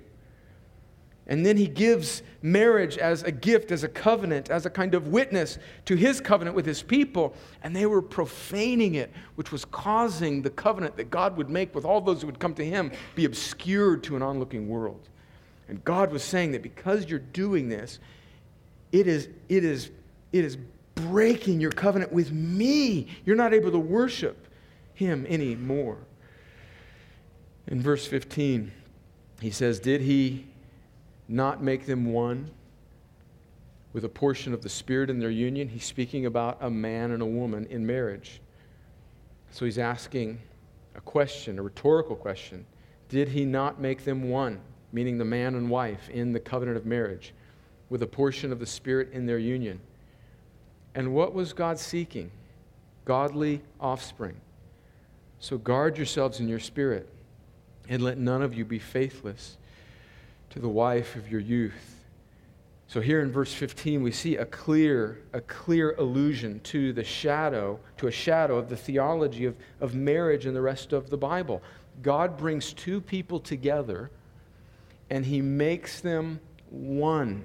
And 1.26 1.44
then 1.44 1.56
he 1.56 1.66
gives 1.66 2.22
marriage 2.42 2.98
as 2.98 3.22
a 3.22 3.32
gift, 3.32 3.70
as 3.72 3.82
a 3.82 3.88
covenant, 3.88 4.50
as 4.50 4.66
a 4.66 4.70
kind 4.70 4.94
of 4.94 5.08
witness 5.08 5.58
to 5.86 5.96
his 5.96 6.20
covenant 6.20 6.54
with 6.54 6.66
his 6.66 6.82
people. 6.82 7.34
And 7.62 7.74
they 7.74 7.86
were 7.86 8.02
profaning 8.02 8.96
it, 8.96 9.10
which 9.36 9.50
was 9.50 9.64
causing 9.64 10.42
the 10.42 10.50
covenant 10.50 10.96
that 10.98 11.10
God 11.10 11.38
would 11.38 11.48
make 11.48 11.74
with 11.74 11.86
all 11.86 12.02
those 12.02 12.20
who 12.20 12.26
would 12.26 12.38
come 12.38 12.54
to 12.54 12.64
him 12.64 12.92
be 13.14 13.24
obscured 13.24 14.04
to 14.04 14.16
an 14.16 14.22
onlooking 14.22 14.68
world. 14.68 15.08
And 15.68 15.82
God 15.82 16.12
was 16.12 16.22
saying 16.22 16.52
that 16.52 16.62
because 16.62 17.08
you're 17.08 17.18
doing 17.18 17.70
this, 17.70 18.00
it 18.92 19.06
is, 19.06 19.28
it 19.48 19.64
is, 19.64 19.90
it 20.32 20.44
is 20.44 20.58
breaking 20.94 21.58
your 21.58 21.72
covenant 21.72 22.12
with 22.12 22.32
me. 22.32 23.08
You're 23.24 23.36
not 23.36 23.54
able 23.54 23.70
to 23.70 23.78
worship 23.78 24.46
him 24.92 25.24
anymore. 25.26 25.96
In 27.66 27.80
verse 27.80 28.06
15, 28.06 28.70
he 29.40 29.50
says, 29.50 29.80
Did 29.80 30.02
he 30.02 30.46
not 31.28 31.62
make 31.62 31.86
them 31.86 32.12
one 32.12 32.50
with 33.92 34.04
a 34.04 34.08
portion 34.08 34.52
of 34.52 34.62
the 34.62 34.68
Spirit 34.68 35.10
in 35.10 35.18
their 35.18 35.30
union? 35.30 35.68
He's 35.68 35.84
speaking 35.84 36.26
about 36.26 36.58
a 36.60 36.70
man 36.70 37.10
and 37.10 37.22
a 37.22 37.26
woman 37.26 37.66
in 37.66 37.86
marriage. 37.86 38.40
So 39.50 39.64
he's 39.64 39.78
asking 39.78 40.40
a 40.94 41.00
question, 41.00 41.58
a 41.58 41.62
rhetorical 41.62 42.16
question. 42.16 42.66
Did 43.08 43.28
he 43.28 43.44
not 43.44 43.80
make 43.80 44.04
them 44.04 44.28
one, 44.28 44.60
meaning 44.92 45.18
the 45.18 45.24
man 45.24 45.54
and 45.54 45.70
wife, 45.70 46.08
in 46.10 46.32
the 46.32 46.40
covenant 46.40 46.76
of 46.76 46.86
marriage, 46.86 47.32
with 47.88 48.02
a 48.02 48.06
portion 48.06 48.52
of 48.52 48.58
the 48.58 48.66
Spirit 48.66 49.12
in 49.12 49.26
their 49.26 49.38
union? 49.38 49.80
And 50.94 51.14
what 51.14 51.34
was 51.34 51.52
God 51.52 51.78
seeking? 51.78 52.30
Godly 53.04 53.60
offspring. 53.80 54.36
So 55.38 55.58
guard 55.58 55.96
yourselves 55.96 56.40
in 56.40 56.48
your 56.48 56.58
spirit, 56.58 57.08
and 57.88 58.02
let 58.02 58.16
none 58.16 58.42
of 58.42 58.54
you 58.54 58.64
be 58.64 58.78
faithless 58.78 59.58
to 60.54 60.58
the 60.58 60.68
wife 60.68 61.14
of 61.16 61.30
your 61.30 61.40
youth. 61.40 62.04
So 62.88 63.00
here 63.00 63.20
in 63.20 63.30
verse 63.30 63.52
15 63.52 64.02
we 64.02 64.12
see 64.12 64.36
a 64.36 64.46
clear 64.46 65.20
a 65.32 65.40
clear 65.40 65.94
allusion 65.98 66.60
to 66.60 66.92
the 66.92 67.04
shadow 67.04 67.78
to 67.98 68.06
a 68.06 68.12
shadow 68.12 68.56
of 68.56 68.68
the 68.68 68.76
theology 68.76 69.44
of, 69.44 69.56
of 69.80 69.94
marriage 69.94 70.46
and 70.46 70.54
the 70.54 70.62
rest 70.62 70.92
of 70.92 71.10
the 71.10 71.16
Bible. 71.16 71.62
God 72.02 72.36
brings 72.36 72.72
two 72.72 73.00
people 73.00 73.40
together 73.40 74.10
and 75.10 75.26
he 75.26 75.40
makes 75.40 76.00
them 76.00 76.40
one 76.70 77.44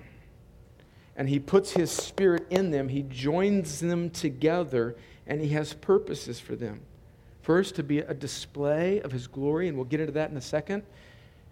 and 1.19 1.27
He 1.27 1.37
puts 1.37 1.71
His 1.71 1.91
Spirit 1.91 2.47
in 2.49 2.71
them. 2.71 2.87
He 2.87 3.03
joins 3.03 3.81
them 3.81 4.09
together, 4.09 4.95
and 5.27 5.41
He 5.41 5.49
has 5.49 5.73
purposes 5.73 6.39
for 6.39 6.55
them. 6.55 6.79
First, 7.41 7.75
to 7.75 7.83
be 7.83 7.99
a 7.99 8.13
display 8.13 9.01
of 9.01 9.11
His 9.11 9.27
glory, 9.27 9.67
and 9.67 9.75
we'll 9.75 9.85
get 9.85 9.99
into 9.99 10.13
that 10.13 10.31
in 10.31 10.37
a 10.37 10.41
second, 10.41 10.83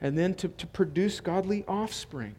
and 0.02 0.18
then 0.18 0.34
to, 0.36 0.48
to 0.50 0.68
produce 0.68 1.20
godly 1.20 1.64
offspring. 1.68 2.36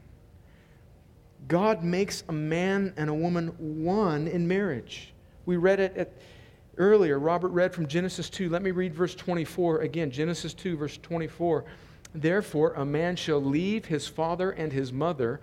God 1.49 1.83
makes 1.83 2.25
a 2.29 2.33
man 2.33 2.93
and 2.97 3.09
a 3.09 3.15
woman 3.15 3.49
one 3.59 4.29
in 4.29 4.47
marriage. 4.47 5.13
We 5.47 5.57
read 5.57 5.81
it 5.81 5.97
at, 5.97 6.13
earlier. 6.77 7.19
Robert 7.19 7.49
read 7.49 7.75
from 7.75 7.87
Genesis 7.87 8.31
2. 8.31 8.49
Let 8.49 8.63
me 8.63 8.71
read 8.71 8.95
verse 8.95 9.15
24 9.15 9.81
again. 9.81 10.11
Genesis 10.11 10.55
2, 10.55 10.77
verse 10.77 10.99
24. 10.99 11.65
Therefore, 12.15 12.73
a 12.75 12.85
man 12.85 13.17
shall 13.17 13.43
leave 13.43 13.87
his 13.87 14.07
father 14.07 14.51
and 14.51 14.73
his 14.73 14.93
mother 14.93 15.41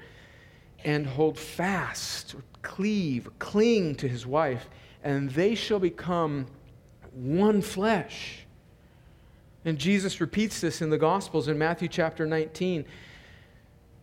and 0.83 1.05
hold 1.05 1.37
fast, 1.37 2.35
cleave, 2.61 3.29
cling 3.39 3.95
to 3.95 4.07
his 4.07 4.25
wife, 4.25 4.69
and 5.03 5.29
they 5.31 5.55
shall 5.55 5.79
become 5.79 6.45
one 7.13 7.61
flesh. 7.61 8.44
And 9.65 9.77
Jesus 9.77 10.21
repeats 10.21 10.61
this 10.61 10.81
in 10.81 10.89
the 10.89 10.97
Gospels 10.97 11.47
in 11.47 11.57
Matthew 11.57 11.87
chapter 11.87 12.25
19. 12.25 12.85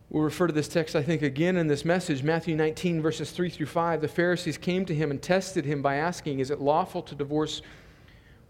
We'll 0.09 0.23
refer 0.23 0.47
to 0.47 0.53
this 0.53 0.67
text, 0.67 0.95
I 0.95 1.01
think, 1.01 1.21
again 1.21 1.57
in 1.57 1.67
this 1.67 1.85
message. 1.85 2.21
Matthew 2.21 2.55
19, 2.55 3.01
verses 3.01 3.31
3 3.31 3.49
through 3.49 3.65
5. 3.65 4.01
The 4.01 4.07
Pharisees 4.07 4.57
came 4.57 4.85
to 4.85 4.93
him 4.93 5.09
and 5.09 5.21
tested 5.21 5.65
him 5.65 5.81
by 5.81 5.95
asking, 5.95 6.39
Is 6.39 6.51
it 6.51 6.61
lawful 6.61 7.01
to 7.03 7.15
divorce 7.15 7.61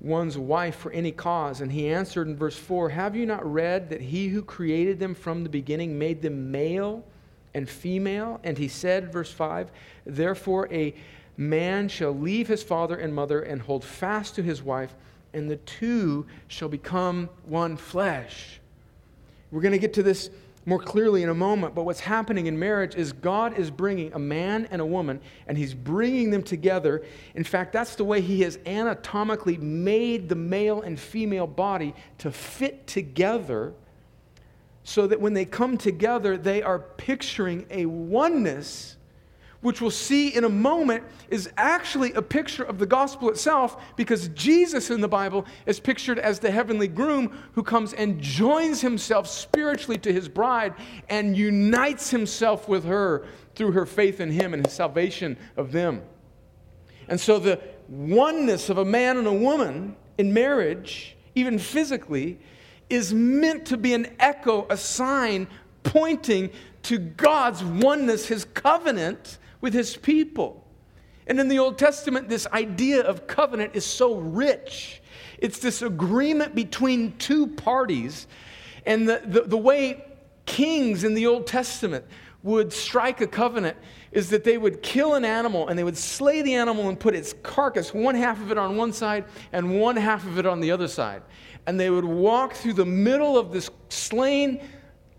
one's 0.01 0.37
wife 0.37 0.75
for 0.75 0.91
any 0.91 1.11
cause? 1.11 1.61
And 1.61 1.71
he 1.71 1.87
answered 1.87 2.27
in 2.27 2.35
verse 2.35 2.57
4 2.57 2.89
Have 2.89 3.15
you 3.15 3.25
not 3.25 3.49
read 3.49 3.89
that 3.91 4.01
he 4.01 4.27
who 4.27 4.41
created 4.41 4.99
them 4.99 5.15
from 5.15 5.43
the 5.43 5.49
beginning 5.49 5.97
made 5.97 6.21
them 6.21 6.51
male 6.51 7.05
and 7.53 7.69
female. 7.69 8.39
And 8.43 8.57
he 8.57 8.67
said, 8.67 9.11
verse 9.11 9.31
5, 9.31 9.71
Therefore 10.05 10.67
a 10.71 10.93
man 11.37 11.87
shall 11.87 12.11
leave 12.11 12.47
his 12.47 12.63
father 12.63 12.95
and 12.95 13.13
mother 13.13 13.41
and 13.41 13.61
hold 13.61 13.83
fast 13.83 14.35
to 14.35 14.43
his 14.43 14.61
wife, 14.61 14.95
and 15.33 15.49
the 15.49 15.57
two 15.57 16.25
shall 16.47 16.69
become 16.69 17.29
one 17.45 17.77
flesh. 17.77 18.59
We're 19.51 19.61
going 19.61 19.73
to 19.73 19.79
get 19.79 19.93
to 19.93 20.03
this 20.03 20.29
more 20.65 20.79
clearly 20.79 21.23
in 21.23 21.29
a 21.29 21.33
moment, 21.33 21.75
but 21.75 21.83
what's 21.83 21.99
happening 21.99 22.47
in 22.47 22.57
marriage 22.57 22.95
is 22.95 23.11
God 23.11 23.57
is 23.57 23.69
bringing 23.69 24.13
a 24.13 24.19
man 24.19 24.67
and 24.71 24.81
a 24.81 24.85
woman, 24.85 25.19
and 25.47 25.57
He's 25.57 25.73
bringing 25.73 26.29
them 26.29 26.41
together. 26.41 27.03
In 27.35 27.43
fact, 27.43 27.73
that's 27.73 27.95
the 27.95 28.03
way 28.03 28.21
He 28.21 28.41
has 28.41 28.57
anatomically 28.65 29.57
made 29.57 30.29
the 30.29 30.35
male 30.35 30.81
and 30.81 30.97
female 30.99 31.47
body 31.47 31.93
to 32.19 32.31
fit 32.31 32.87
together 32.87 33.73
so 34.83 35.07
that 35.07 35.19
when 35.19 35.33
they 35.33 35.45
come 35.45 35.77
together, 35.77 36.37
they 36.37 36.61
are 36.61 36.79
picturing 36.79 37.65
a 37.69 37.85
oneness, 37.85 38.97
which 39.63 39.81
we'll 39.81 39.89
see 39.89 40.35
in 40.35 40.43
a 40.43 40.49
moment 40.49 41.03
is 41.29 41.49
actually 41.57 42.13
a 42.13 42.21
picture 42.21 42.63
of 42.63 42.77
the 42.77 42.85
gospel 42.85 43.29
itself, 43.29 43.81
because 43.95 44.27
Jesus 44.29 44.91
in 44.91 45.01
the 45.01 45.07
Bible 45.07 45.45
is 45.65 45.79
pictured 45.79 46.19
as 46.19 46.37
the 46.37 46.51
heavenly 46.51 46.87
groom 46.87 47.35
who 47.53 47.63
comes 47.63 47.93
and 47.93 48.21
joins 48.21 48.81
himself 48.81 49.27
spiritually 49.27 49.97
to 49.97 50.13
his 50.13 50.29
bride 50.29 50.75
and 51.09 51.35
unites 51.35 52.11
himself 52.11 52.67
with 52.67 52.83
her 52.85 53.25
through 53.55 53.71
her 53.71 53.87
faith 53.87 54.19
in 54.19 54.29
him 54.29 54.53
and 54.53 54.65
his 54.65 54.75
salvation 54.75 55.37
of 55.57 55.71
them. 55.71 56.03
And 57.07 57.19
so 57.19 57.39
the, 57.39 57.59
oneness 57.87 58.69
of 58.69 58.77
a 58.77 58.85
man 58.85 59.17
and 59.17 59.27
a 59.27 59.33
woman 59.33 59.95
in 60.17 60.33
marriage, 60.33 61.15
even 61.35 61.59
physically, 61.59 62.39
is 62.89 63.13
meant 63.13 63.65
to 63.67 63.77
be 63.77 63.93
an 63.93 64.07
echo, 64.19 64.65
a 64.69 64.77
sign 64.77 65.47
pointing 65.83 66.49
to 66.83 66.97
God's 66.97 67.63
oneness, 67.63 68.27
his 68.27 68.45
covenant 68.45 69.37
with 69.63 69.73
his 69.73 69.95
people. 69.95 70.67
And 71.25 71.39
in 71.39 71.47
the 71.47 71.57
Old 71.57 71.77
Testament, 71.77 72.27
this 72.27 72.45
idea 72.47 73.01
of 73.01 73.27
covenant 73.27 73.71
is 73.75 73.85
so 73.85 74.15
rich. 74.15 75.01
It's 75.37 75.59
this 75.59 75.81
agreement 75.81 76.53
between 76.53 77.15
two 77.17 77.47
parties. 77.47 78.27
And 78.85 79.07
the, 79.07 79.21
the, 79.25 79.41
the 79.43 79.57
way 79.57 80.03
kings 80.45 81.05
in 81.05 81.13
the 81.13 81.27
Old 81.27 81.47
Testament 81.47 82.03
would 82.43 82.73
strike 82.73 83.21
a 83.21 83.27
covenant 83.27 83.77
is 84.11 84.29
that 84.31 84.43
they 84.43 84.57
would 84.57 84.83
kill 84.83 85.13
an 85.13 85.23
animal 85.23 85.69
and 85.69 85.79
they 85.79 85.85
would 85.85 85.97
slay 85.97 86.41
the 86.41 86.55
animal 86.55 86.89
and 86.89 86.99
put 86.99 87.15
its 87.15 87.33
carcass, 87.41 87.93
one 87.93 88.15
half 88.15 88.41
of 88.41 88.51
it 88.51 88.57
on 88.57 88.75
one 88.75 88.91
side 88.91 89.23
and 89.53 89.79
one 89.79 89.95
half 89.95 90.27
of 90.27 90.37
it 90.37 90.45
on 90.45 90.59
the 90.59 90.71
other 90.71 90.89
side. 90.89 91.21
And 91.67 91.79
they 91.79 91.89
would 91.89 92.03
walk 92.03 92.51
through 92.51 92.73
the 92.73 92.85
middle 92.85 93.37
of 93.37 93.53
this 93.53 93.69
slain 93.87 94.59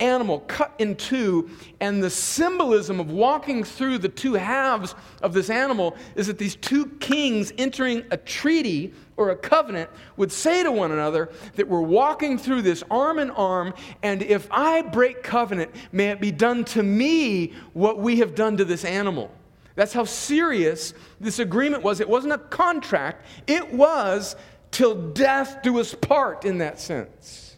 animal 0.00 0.40
cut 0.40 0.74
in 0.78 0.96
two, 0.96 1.48
and 1.80 2.02
the 2.02 2.10
symbolism 2.10 3.00
of 3.00 3.10
walking 3.10 3.64
through 3.64 3.98
the 3.98 4.08
two 4.08 4.34
halves 4.34 4.94
of 5.22 5.32
this 5.32 5.50
animal 5.50 5.96
is 6.14 6.26
that 6.26 6.38
these 6.38 6.56
two 6.56 6.86
kings 7.00 7.52
entering 7.58 8.04
a 8.10 8.16
treaty 8.16 8.92
or 9.16 9.30
a 9.30 9.36
covenant 9.36 9.88
would 10.16 10.32
say 10.32 10.62
to 10.62 10.72
one 10.72 10.90
another 10.92 11.30
that 11.54 11.68
we're 11.68 11.80
walking 11.80 12.36
through 12.36 12.62
this 12.62 12.82
arm 12.90 13.18
in 13.18 13.30
arm, 13.30 13.72
and 14.02 14.22
if 14.22 14.48
I 14.50 14.82
break 14.82 15.22
covenant, 15.22 15.70
may 15.92 16.10
it 16.10 16.20
be 16.20 16.32
done 16.32 16.64
to 16.66 16.82
me 16.82 17.52
what 17.72 17.98
we 17.98 18.18
have 18.18 18.34
done 18.34 18.56
to 18.56 18.64
this 18.64 18.84
animal. 18.84 19.30
That's 19.76 19.92
how 19.92 20.04
serious 20.04 20.94
this 21.20 21.38
agreement 21.38 21.82
was. 21.82 22.00
It 22.00 22.08
wasn't 22.08 22.32
a 22.32 22.38
contract, 22.38 23.26
it 23.46 23.72
was 23.72 24.36
till 24.70 24.94
death 25.12 25.62
do 25.62 25.78
us 25.78 25.94
part 25.94 26.44
in 26.44 26.58
that 26.58 26.80
sense. 26.80 27.56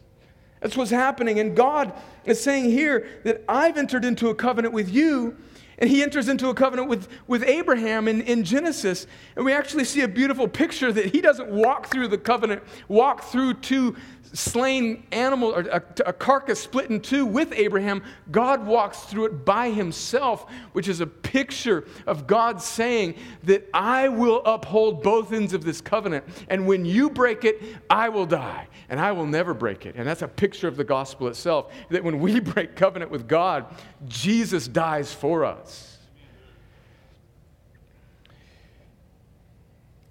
That's 0.61 0.77
what's 0.77 0.90
happening. 0.90 1.38
And 1.38 1.57
God 1.57 1.92
is 2.27 2.43
saying 2.43 2.71
here 2.71 3.07
that 3.25 3.43
I've 3.49 3.77
entered 3.77 4.05
into 4.05 4.29
a 4.29 4.35
covenant 4.35 4.75
with 4.75 4.89
you. 4.89 5.37
And 5.79 5.91
he 5.91 6.03
enters 6.03 6.29
into 6.29 6.49
a 6.49 6.55
covenant 6.55 6.89
with, 6.89 7.07
with 7.27 7.43
Abraham 7.43 8.09
in, 8.09 8.23
in 8.23 8.45
Genesis. 8.45 9.07
And 9.37 9.45
we 9.45 9.53
actually 9.53 9.85
see 9.85 10.01
a 10.01 10.09
beautiful 10.09 10.49
picture 10.49 10.91
that 10.91 11.12
he 11.12 11.21
doesn't 11.21 11.51
walk 11.51 11.89
through 11.89 12.09
the 12.09 12.17
covenant, 12.17 12.62
walk 12.89 13.25
through 13.25 13.55
two 13.55 13.95
slain 14.33 15.07
animal 15.12 15.55
or 15.55 15.61
a, 15.61 15.83
a, 16.07 16.12
carcass 16.12 16.61
split 16.61 16.91
in 16.91 17.01
two 17.01 17.25
with 17.27 17.53
Abraham, 17.53 18.03
God 18.31 18.67
walks 18.67 19.01
through 19.01 19.27
it 19.27 19.45
by 19.45 19.71
himself, 19.71 20.51
which 20.73 20.89
is 20.89 21.01
a 21.01 21.07
picture 21.07 21.87
of 22.07 22.27
God 22.27 22.61
saying 22.61 23.17
that 23.45 23.69
I 23.73 24.09
will 24.09 24.43
uphold 24.45 25.03
both 25.03 25.33
ends 25.33 25.53
of 25.53 25.65
this 25.65 25.81
covenant. 25.81 26.25
And 26.49 26.67
when 26.67 26.85
you 26.85 27.11
break 27.11 27.45
it, 27.45 27.62
I 27.89 28.09
will 28.09 28.27
die 28.27 28.69
and 28.89 29.01
I 29.01 29.12
will 29.12 29.27
never 29.27 29.55
break 29.55 29.87
it. 29.87 29.95
And 29.97 30.07
that's 30.07 30.23
a 30.23 30.29
picture 30.29 30.69
of 30.69 30.77
the 30.77 30.85
gospel 30.85 31.29
itself 31.29 31.73
that 31.91 32.05
when 32.05 32.19
we 32.21 32.41
break 32.41 32.77
covenant 32.77 33.11
with 33.11 33.29
God, 33.29 33.67
Jesus 34.07 34.69
dies 34.69 35.12
for 35.12 35.45
us. 35.45 35.99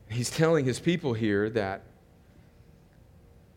He's 0.10 0.30
telling 0.30 0.66
his 0.66 0.80
people 0.80 1.14
here 1.14 1.50
that 1.52 1.84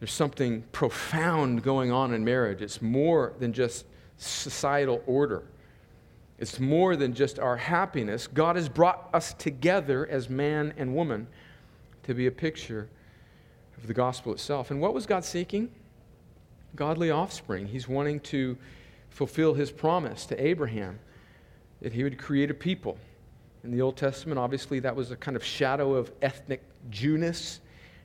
there's 0.00 0.12
something 0.12 0.62
profound 0.72 1.62
going 1.62 1.90
on 1.90 2.14
in 2.14 2.24
marriage. 2.24 2.62
It's 2.62 2.80
more 2.80 3.34
than 3.38 3.52
just 3.52 3.84
societal 4.16 5.02
order, 5.06 5.44
it's 6.38 6.60
more 6.60 6.96
than 6.96 7.14
just 7.14 7.38
our 7.38 7.56
happiness. 7.56 8.26
God 8.26 8.56
has 8.56 8.68
brought 8.68 9.08
us 9.12 9.34
together 9.34 10.06
as 10.06 10.28
man 10.28 10.72
and 10.76 10.94
woman 10.94 11.26
to 12.04 12.14
be 12.14 12.26
a 12.26 12.30
picture 12.30 12.88
of 13.76 13.86
the 13.86 13.94
gospel 13.94 14.32
itself. 14.32 14.70
And 14.70 14.80
what 14.80 14.94
was 14.94 15.06
God 15.06 15.24
seeking? 15.24 15.70
Godly 16.76 17.10
offspring. 17.10 17.66
He's 17.66 17.88
wanting 17.88 18.20
to 18.20 18.56
fulfill 19.10 19.54
his 19.54 19.70
promise 19.70 20.26
to 20.26 20.44
Abraham 20.44 20.98
that 21.80 21.92
he 21.92 22.04
would 22.04 22.18
create 22.18 22.50
a 22.50 22.54
people. 22.54 22.98
In 23.64 23.70
the 23.70 23.80
Old 23.80 23.96
Testament, 23.96 24.38
obviously, 24.38 24.78
that 24.80 24.94
was 24.94 25.10
a 25.10 25.16
kind 25.16 25.36
of 25.36 25.44
shadow 25.44 25.94
of 25.94 26.12
ethnic 26.22 26.62
Jewness 26.90 27.60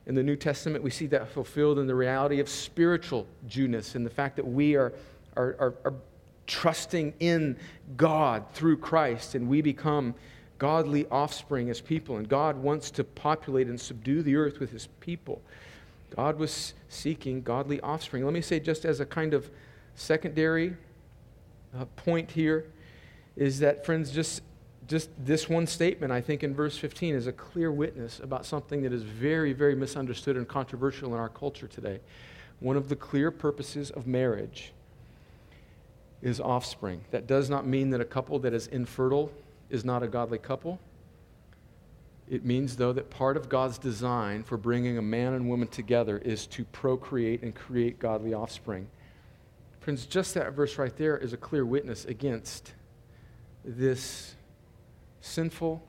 in 0.06 0.14
the 0.14 0.22
New 0.22 0.36
Testament, 0.36 0.84
we 0.84 0.90
see 0.90 1.06
that 1.08 1.28
fulfilled 1.30 1.78
in 1.78 1.86
the 1.86 1.94
reality 1.94 2.40
of 2.40 2.48
spiritual 2.48 3.26
Jewness 3.48 3.94
and 3.94 4.04
the 4.04 4.10
fact 4.10 4.36
that 4.36 4.46
we 4.46 4.76
are, 4.76 4.92
are, 5.36 5.56
are, 5.58 5.74
are 5.84 5.94
trusting 6.46 7.14
in 7.20 7.56
God 7.96 8.44
through 8.52 8.76
Christ 8.76 9.34
and 9.34 9.48
we 9.48 9.62
become 9.62 10.14
godly 10.58 11.06
offspring 11.10 11.70
as 11.70 11.80
people. 11.80 12.18
And 12.18 12.28
God 12.28 12.56
wants 12.56 12.90
to 12.92 13.04
populate 13.04 13.66
and 13.66 13.80
subdue 13.80 14.22
the 14.22 14.36
earth 14.36 14.60
with 14.60 14.70
his 14.70 14.88
people. 15.00 15.40
God 16.14 16.38
was 16.38 16.74
seeking 16.88 17.42
godly 17.42 17.80
offspring. 17.80 18.24
Let 18.24 18.34
me 18.34 18.40
say, 18.40 18.60
just 18.60 18.84
as 18.84 19.00
a 19.00 19.06
kind 19.06 19.34
of 19.34 19.50
secondary 19.94 20.76
uh, 21.76 21.86
point 21.96 22.30
here, 22.30 22.66
is 23.36 23.58
that, 23.60 23.84
friends, 23.84 24.12
just 24.12 24.42
just 24.86 25.10
this 25.18 25.48
one 25.48 25.66
statement, 25.66 26.12
I 26.12 26.20
think, 26.20 26.42
in 26.42 26.54
verse 26.54 26.76
15 26.76 27.14
is 27.14 27.26
a 27.26 27.32
clear 27.32 27.72
witness 27.72 28.20
about 28.20 28.44
something 28.44 28.82
that 28.82 28.92
is 28.92 29.02
very, 29.02 29.52
very 29.52 29.74
misunderstood 29.74 30.36
and 30.36 30.46
controversial 30.46 31.14
in 31.14 31.20
our 31.20 31.28
culture 31.28 31.66
today. 31.66 32.00
One 32.60 32.76
of 32.76 32.88
the 32.88 32.96
clear 32.96 33.30
purposes 33.30 33.90
of 33.90 34.06
marriage 34.06 34.72
is 36.22 36.40
offspring. 36.40 37.02
That 37.10 37.26
does 37.26 37.50
not 37.50 37.66
mean 37.66 37.90
that 37.90 38.00
a 38.00 38.04
couple 38.04 38.38
that 38.40 38.54
is 38.54 38.66
infertile 38.68 39.30
is 39.70 39.84
not 39.84 40.02
a 40.02 40.08
godly 40.08 40.38
couple. 40.38 40.78
It 42.28 42.44
means, 42.44 42.76
though, 42.76 42.92
that 42.94 43.10
part 43.10 43.36
of 43.36 43.48
God's 43.48 43.76
design 43.76 44.42
for 44.42 44.56
bringing 44.56 44.96
a 44.96 45.02
man 45.02 45.34
and 45.34 45.48
woman 45.48 45.68
together 45.68 46.18
is 46.18 46.46
to 46.48 46.64
procreate 46.64 47.42
and 47.42 47.54
create 47.54 47.98
godly 47.98 48.32
offspring. 48.32 48.86
Friends, 49.80 50.06
just 50.06 50.32
that 50.34 50.54
verse 50.54 50.78
right 50.78 50.96
there 50.96 51.18
is 51.18 51.34
a 51.34 51.36
clear 51.36 51.66
witness 51.66 52.06
against 52.06 52.72
this 53.62 54.34
sinful 55.24 55.82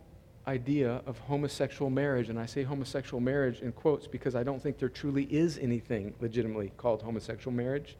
idea 0.48 1.02
of 1.06 1.18
homosexual 1.20 1.90
marriage. 1.90 2.30
And 2.30 2.40
I 2.40 2.46
say 2.46 2.64
homosexual 2.64 3.20
marriage 3.20 3.62
in 3.62 3.72
quotes 3.72 4.08
because 4.08 4.36
I 4.36 4.44
don't 4.44 4.62
think 4.62 4.78
there 4.78 4.90
truly 4.90 5.24
is 5.26 5.58
anything 5.58 6.14
legitimately 6.22 6.72
called 6.78 7.02
homosexual 7.02 7.56
marriage. 7.56 7.98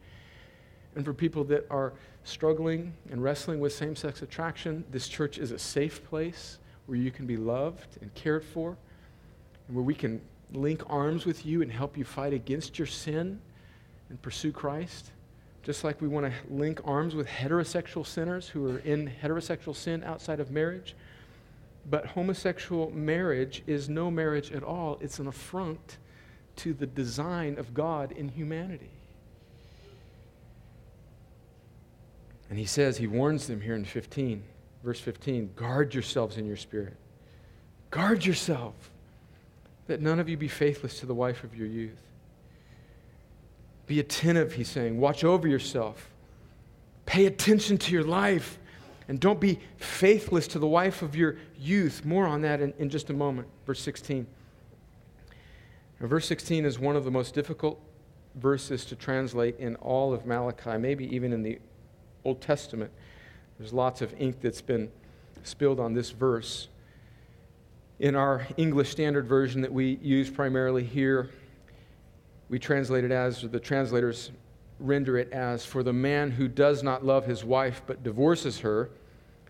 And 0.94 1.04
for 1.04 1.12
people 1.12 1.44
that 1.44 1.66
are 1.70 1.92
struggling 2.24 2.94
and 3.10 3.22
wrestling 3.22 3.60
with 3.60 3.74
same 3.74 3.94
sex 3.94 4.22
attraction, 4.22 4.84
this 4.90 5.08
church 5.08 5.38
is 5.38 5.50
a 5.50 5.58
safe 5.58 6.02
place 6.04 6.58
where 6.86 6.96
you 6.96 7.10
can 7.10 7.26
be 7.26 7.36
loved 7.36 7.98
and 8.00 8.14
cared 8.14 8.44
for, 8.44 8.76
and 9.66 9.76
where 9.76 9.84
we 9.84 9.94
can 9.94 10.20
link 10.52 10.82
arms 10.88 11.26
with 11.26 11.44
you 11.44 11.60
and 11.60 11.70
help 11.70 11.98
you 11.98 12.04
fight 12.04 12.32
against 12.32 12.78
your 12.78 12.86
sin 12.86 13.40
and 14.08 14.22
pursue 14.22 14.52
Christ. 14.52 15.10
Just 15.64 15.82
like 15.84 16.00
we 16.00 16.08
want 16.08 16.26
to 16.26 16.32
link 16.48 16.80
arms 16.84 17.14
with 17.14 17.26
heterosexual 17.26 18.06
sinners 18.06 18.48
who 18.48 18.70
are 18.70 18.78
in 18.78 19.12
heterosexual 19.22 19.74
sin 19.74 20.04
outside 20.04 20.38
of 20.38 20.50
marriage. 20.50 20.94
But 21.88 22.06
homosexual 22.06 22.90
marriage 22.90 23.62
is 23.66 23.88
no 23.88 24.10
marriage 24.10 24.50
at 24.52 24.62
all, 24.62 24.98
it's 25.00 25.18
an 25.18 25.28
affront 25.28 25.98
to 26.56 26.72
the 26.72 26.86
design 26.86 27.58
of 27.58 27.74
God 27.74 28.12
in 28.12 28.28
humanity. 28.28 28.90
And 32.48 32.58
he 32.58 32.64
says, 32.64 32.96
he 32.96 33.06
warns 33.06 33.46
them 33.46 33.60
here 33.60 33.74
in 33.74 33.84
15, 33.84 34.42
verse 34.82 35.00
15 35.00 35.50
guard 35.56 35.94
yourselves 35.94 36.36
in 36.36 36.46
your 36.46 36.56
spirit. 36.56 36.96
Guard 37.90 38.24
yourself 38.24 38.74
that 39.86 40.00
none 40.00 40.18
of 40.18 40.28
you 40.28 40.36
be 40.36 40.48
faithless 40.48 41.00
to 41.00 41.06
the 41.06 41.14
wife 41.14 41.44
of 41.44 41.54
your 41.56 41.66
youth. 41.66 42.02
Be 43.86 44.00
attentive, 44.00 44.52
he's 44.52 44.68
saying. 44.68 44.98
Watch 44.98 45.22
over 45.22 45.46
yourself. 45.46 46.10
Pay 47.04 47.26
attention 47.26 47.78
to 47.78 47.92
your 47.92 48.02
life. 48.02 48.58
And 49.08 49.20
don't 49.20 49.40
be 49.40 49.60
faithless 49.76 50.48
to 50.48 50.58
the 50.58 50.66
wife 50.66 51.02
of 51.02 51.14
your 51.14 51.36
youth. 51.58 52.04
More 52.04 52.26
on 52.26 52.42
that 52.42 52.60
in, 52.60 52.74
in 52.78 52.90
just 52.90 53.10
a 53.10 53.12
moment. 53.12 53.46
Verse 53.64 53.80
16. 53.80 54.26
Now, 56.00 56.06
verse 56.08 56.26
16 56.26 56.64
is 56.64 56.78
one 56.78 56.96
of 56.96 57.04
the 57.04 57.10
most 57.10 57.34
difficult 57.34 57.80
verses 58.34 58.84
to 58.86 58.96
translate 58.96 59.58
in 59.58 59.76
all 59.76 60.12
of 60.12 60.26
Malachi, 60.26 60.76
maybe 60.76 61.14
even 61.14 61.32
in 61.32 61.42
the 61.42 61.58
Old 62.24 62.40
Testament. 62.40 62.90
There's 63.58 63.72
lots 63.72 64.02
of 64.02 64.14
ink 64.18 64.40
that's 64.40 64.60
been 64.60 64.90
spilled 65.42 65.80
on 65.80 65.94
this 65.94 66.10
verse. 66.10 66.68
In 67.98 68.14
our 68.14 68.46
English 68.58 68.90
Standard 68.90 69.26
Version 69.26 69.62
that 69.62 69.72
we 69.72 69.98
use 70.02 70.28
primarily 70.28 70.84
here, 70.84 71.30
we 72.48 72.58
translate 72.58 73.04
it 73.04 73.10
as, 73.10 73.42
the 73.42 73.58
translators 73.58 74.32
render 74.78 75.16
it 75.18 75.32
as 75.32 75.64
For 75.64 75.82
the 75.82 75.92
man 75.92 76.30
who 76.30 76.48
does 76.48 76.82
not 76.82 77.04
love 77.04 77.26
his 77.26 77.44
wife 77.44 77.82
but 77.86 78.02
divorces 78.02 78.60
her, 78.60 78.90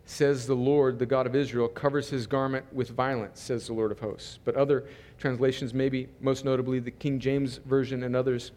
says 0.04 0.46
the 0.46 0.54
Lord, 0.54 0.98
the 0.98 1.06
God 1.06 1.26
of 1.26 1.34
Israel, 1.34 1.68
covers 1.68 2.08
his 2.08 2.26
garment 2.26 2.64
with 2.72 2.90
violence, 2.90 3.40
says 3.40 3.66
the 3.66 3.72
Lord 3.72 3.90
of 3.90 3.98
hosts. 3.98 4.38
But 4.44 4.54
other 4.54 4.84
translations, 5.18 5.74
maybe 5.74 6.08
most 6.20 6.44
notably 6.44 6.78
the 6.78 6.92
King 6.92 7.18
James 7.18 7.58
Version 7.58 8.04
and 8.04 8.14
others, 8.14 8.52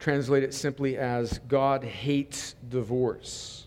translate 0.00 0.42
it 0.42 0.52
simply 0.52 0.98
as 0.98 1.38
God 1.46 1.84
hates 1.84 2.56
divorce. 2.68 3.66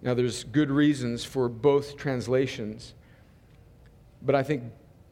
Now, 0.00 0.14
there's 0.14 0.44
good 0.44 0.70
reasons 0.70 1.24
for 1.24 1.48
both 1.48 1.96
translations, 1.96 2.94
but 4.22 4.34
I 4.34 4.42
think 4.42 4.62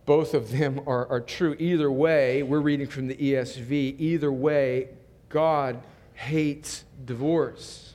both 0.07 0.33
of 0.33 0.51
them 0.53 0.81
are, 0.87 1.07
are 1.09 1.21
true. 1.21 1.57
Either 1.59 1.91
way, 1.91 2.43
we're 2.43 2.61
reading 2.61 2.87
from 2.87 3.09
the 3.09 3.17
ESV, 3.17 3.99
either 3.99 4.33
way, 4.33 4.89
God 5.29 5.83
hates 6.15 6.85
divorce. 7.05 7.95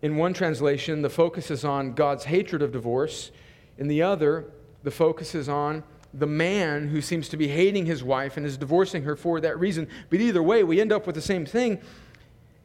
In 0.00 0.16
one 0.16 0.34
translation, 0.34 1.02
the 1.02 1.10
focus 1.10 1.50
is 1.50 1.64
on 1.64 1.94
God's 1.94 2.24
hatred 2.24 2.60
of 2.60 2.72
divorce. 2.72 3.30
In 3.78 3.88
the 3.88 4.02
other, 4.02 4.46
the 4.82 4.90
focus 4.90 5.34
is 5.34 5.48
on 5.48 5.84
the 6.12 6.26
man 6.26 6.88
who 6.88 7.00
seems 7.00 7.28
to 7.30 7.36
be 7.36 7.48
hating 7.48 7.86
his 7.86 8.02
wife 8.02 8.36
and 8.36 8.44
is 8.44 8.56
divorcing 8.56 9.04
her 9.04 9.16
for 9.16 9.40
that 9.40 9.58
reason. 9.58 9.88
But 10.10 10.20
either 10.20 10.42
way, 10.42 10.64
we 10.64 10.80
end 10.80 10.92
up 10.92 11.06
with 11.06 11.14
the 11.14 11.22
same 11.22 11.46
thing 11.46 11.80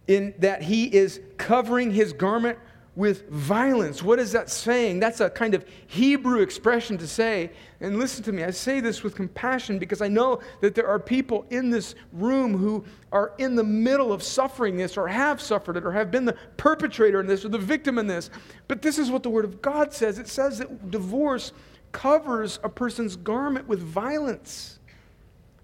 in 0.08 0.34
that 0.40 0.64
he 0.64 0.86
is 0.86 1.22
covering 1.38 1.92
his 1.92 2.14
garment 2.14 2.58
with 2.98 3.30
violence. 3.30 4.02
What 4.02 4.18
is 4.18 4.32
that 4.32 4.50
saying? 4.50 5.00
That's 5.00 5.22
a 5.22 5.30
kind 5.30 5.54
of 5.54 5.64
Hebrew 5.86 6.42
expression 6.42 6.98
to 6.98 7.08
say. 7.08 7.52
And 7.80 8.00
listen 8.00 8.24
to 8.24 8.32
me, 8.32 8.44
I 8.44 8.50
say 8.50 8.80
this 8.80 9.04
with 9.04 9.14
compassion 9.14 9.78
because 9.78 10.02
I 10.02 10.08
know 10.08 10.42
that 10.62 10.74
there 10.74 10.88
are 10.88 10.98
people 10.98 11.46
in 11.52 11.70
this 11.70 11.94
room 12.12 12.58
who 12.58 12.84
are 13.12 13.34
in 13.38 13.56
the 13.56 13.64
middle 13.64 14.12
of 14.12 14.24
suffering 14.24 14.78
this 14.78 14.98
or 14.98 15.08
have 15.08 15.40
suffered 15.40 15.78
it 15.78 15.86
or 15.86 15.92
have 15.92 16.10
been 16.10 16.26
the 16.26 16.36
perpetrator 16.58 17.20
in 17.20 17.28
this 17.28 17.46
or 17.46 17.50
the 17.50 17.60
victim 17.60 18.00
in 18.00 18.08
this. 18.08 18.32
But 18.68 18.82
this 18.82 18.98
is 18.98 19.12
what 19.12 19.22
the 19.22 19.30
Word 19.30 19.46
of 19.46 19.62
God 19.62 19.94
says 19.94 20.18
it 20.18 20.28
says 20.28 20.58
that 20.58 20.90
divorce 20.90 21.54
covers 21.92 22.58
a 22.64 22.70
person's 22.70 23.16
garment 23.16 23.68
with 23.68 23.80
violence. 23.80 24.80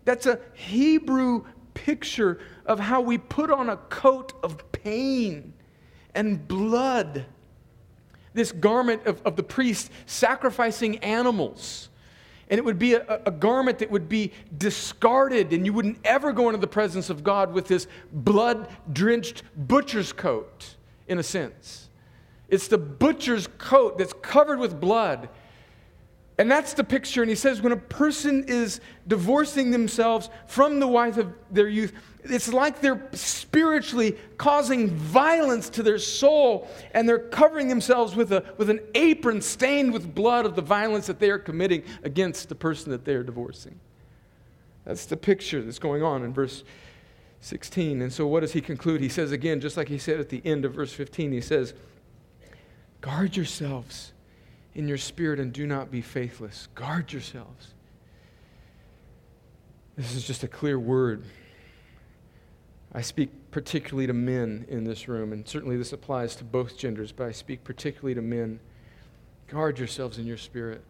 That's 0.06 0.28
a 0.28 0.40
Hebrew 0.54 1.46
picture 1.74 2.40
of 2.68 2.80
how 2.80 3.02
we 3.02 3.18
put 3.18 3.50
on 3.50 3.70
a 3.70 3.78
coat 3.78 4.34
of 4.44 4.72
pain 4.72 5.54
and 6.16 6.48
blood. 6.48 7.26
This 8.34 8.52
garment 8.52 9.06
of, 9.06 9.22
of 9.24 9.36
the 9.36 9.44
priest 9.44 9.92
sacrificing 10.06 10.98
animals. 11.00 11.90
And 12.50 12.58
it 12.58 12.66
would 12.66 12.80
be 12.80 12.94
a, 12.94 13.22
a, 13.26 13.32
garment 13.32 13.80
that 13.80 13.90
would 13.90 14.10
be 14.10 14.32
discarded, 14.58 15.54
and 15.54 15.66
you 15.66 15.74
wouldn't 15.74 16.00
ever 16.04 16.32
go 16.34 16.50
into 16.50 16.60
the 16.60 16.68
presence 16.68 17.10
of 17.10 17.24
God 17.24 17.54
with 17.54 17.68
this 17.68 17.88
blood 18.12 18.68
drenched 18.92 19.44
butcher's 19.56 20.12
coat, 20.12 20.76
in 21.08 21.20
a 21.20 21.24
sense. 21.24 21.90
It's 22.50 22.68
the 22.68 22.78
butcher's 22.78 23.48
coat 23.58 23.98
that's 23.98 24.14
covered 24.22 24.60
with 24.60 24.80
blood. 24.80 25.30
And 26.38 26.50
that's 26.52 26.74
the 26.74 26.84
picture. 26.84 27.22
And 27.22 27.30
he 27.30 27.36
says 27.36 27.62
when 27.62 27.72
a 27.72 27.78
person 27.78 28.44
is 28.48 28.82
divorcing 29.08 29.72
themselves 29.72 30.30
from 30.48 30.80
the 30.80 30.88
wife 30.88 31.18
of 31.18 31.34
their 31.52 31.68
youth, 31.68 31.94
it's 32.26 32.52
like 32.52 32.80
they're 32.82 33.08
spiritually 33.14 34.18
causing 34.38 34.90
violence 34.90 35.70
to 35.72 35.84
their 35.84 36.00
soul 36.00 36.68
and 36.94 37.08
they're 37.08 37.20
covering 37.20 37.68
themselves 37.68 38.16
with, 38.16 38.32
a, 38.32 38.44
with 38.58 38.70
an 38.70 38.80
apron 38.96 39.42
stained 39.42 39.94
with 39.94 40.14
blood 40.14 40.46
of 40.46 40.56
the 40.56 40.62
violence 40.62 41.08
that 41.08 41.20
they 41.20 41.30
are 41.30 41.40
committing 41.40 41.84
against 42.04 42.50
the 42.50 42.56
person 42.56 42.92
that 42.92 43.06
they 43.06 43.14
are 43.14 43.24
divorcing. 43.24 43.80
That's 44.86 45.06
the 45.06 45.18
picture 45.18 45.62
that's 45.62 45.80
going 45.80 46.04
on 46.04 46.24
in 46.24 46.34
verse 46.34 46.64
16. 47.42 48.02
And 48.02 48.12
so, 48.12 48.28
what 48.28 48.40
does 48.40 48.54
he 48.54 48.62
conclude? 48.62 49.02
He 49.02 49.10
says 49.10 49.32
again, 49.32 49.60
just 49.60 49.78
like 49.78 49.88
he 49.88 49.98
said 49.98 50.20
at 50.20 50.30
the 50.30 50.42
end 50.46 50.66
of 50.66 50.74
verse 50.74 50.94
15, 50.94 51.32
he 51.32 51.42
says, 51.42 51.74
Guard 53.02 53.36
yourselves 53.36 54.14
in 54.76 54.88
your 54.88 54.98
spirit 54.98 55.40
and 55.40 55.52
do 55.52 55.68
not 55.68 55.92
be 55.92 56.02
faithless. 56.02 56.68
Guard 56.74 57.12
yourselves. 57.12 57.74
This 59.98 60.16
is 60.16 60.26
just 60.26 60.44
a 60.44 60.48
clear 60.48 60.80
word. 60.80 61.24
I 62.94 63.02
speak 63.02 63.32
particularly 63.50 64.08
to 64.08 64.14
men 64.14 64.66
in 64.68 64.84
this 64.84 65.08
room, 65.08 65.34
and 65.34 65.48
certainly 65.48 65.78
this 65.78 65.94
applies 65.94 66.36
to 66.38 66.44
both 66.44 66.78
genders, 66.78 67.12
but 67.12 67.28
I 67.28 67.32
speak 67.32 67.64
particularly 67.64 68.14
to 68.14 68.22
men. 68.22 68.60
Guard 69.48 69.80
yourselves 69.80 70.20
in 70.20 70.26
your 70.26 70.38
spirit 70.38 70.84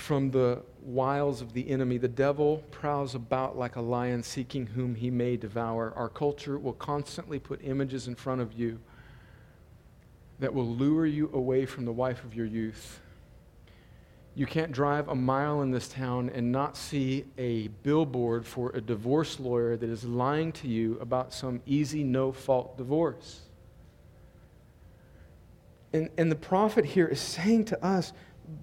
from 0.00 0.30
the 0.30 0.62
wiles 0.82 1.42
of 1.42 1.52
the 1.52 1.68
enemy. 1.68 1.98
The 1.98 2.08
devil 2.08 2.64
prowls 2.70 3.14
about 3.14 3.58
like 3.58 3.76
a 3.76 3.82
lion 3.82 4.22
seeking 4.22 4.66
whom 4.66 4.94
he 4.94 5.10
may 5.10 5.36
devour. 5.36 5.92
Our 5.94 6.08
culture 6.08 6.58
will 6.58 6.72
constantly 6.72 7.38
put 7.38 7.60
images 7.62 8.08
in 8.08 8.14
front 8.14 8.40
of 8.40 8.54
you 8.54 8.80
that 10.38 10.54
will 10.54 10.66
lure 10.66 11.04
you 11.04 11.30
away 11.34 11.66
from 11.66 11.84
the 11.84 11.92
wife 11.92 12.24
of 12.24 12.34
your 12.34 12.46
youth. 12.46 13.00
You 14.34 14.46
can't 14.46 14.70
drive 14.70 15.08
a 15.08 15.14
mile 15.14 15.62
in 15.62 15.70
this 15.70 15.88
town 15.88 16.30
and 16.32 16.52
not 16.52 16.76
see 16.76 17.24
a 17.36 17.68
billboard 17.82 18.46
for 18.46 18.70
a 18.70 18.80
divorce 18.80 19.40
lawyer 19.40 19.76
that 19.76 19.88
is 19.88 20.04
lying 20.04 20.52
to 20.52 20.68
you 20.68 20.98
about 21.00 21.34
some 21.34 21.60
easy, 21.66 22.04
no 22.04 22.30
fault 22.30 22.78
divorce. 22.78 23.40
And, 25.92 26.08
and 26.16 26.30
the 26.30 26.36
prophet 26.36 26.84
here 26.84 27.06
is 27.06 27.20
saying 27.20 27.66
to 27.66 27.84
us 27.84 28.12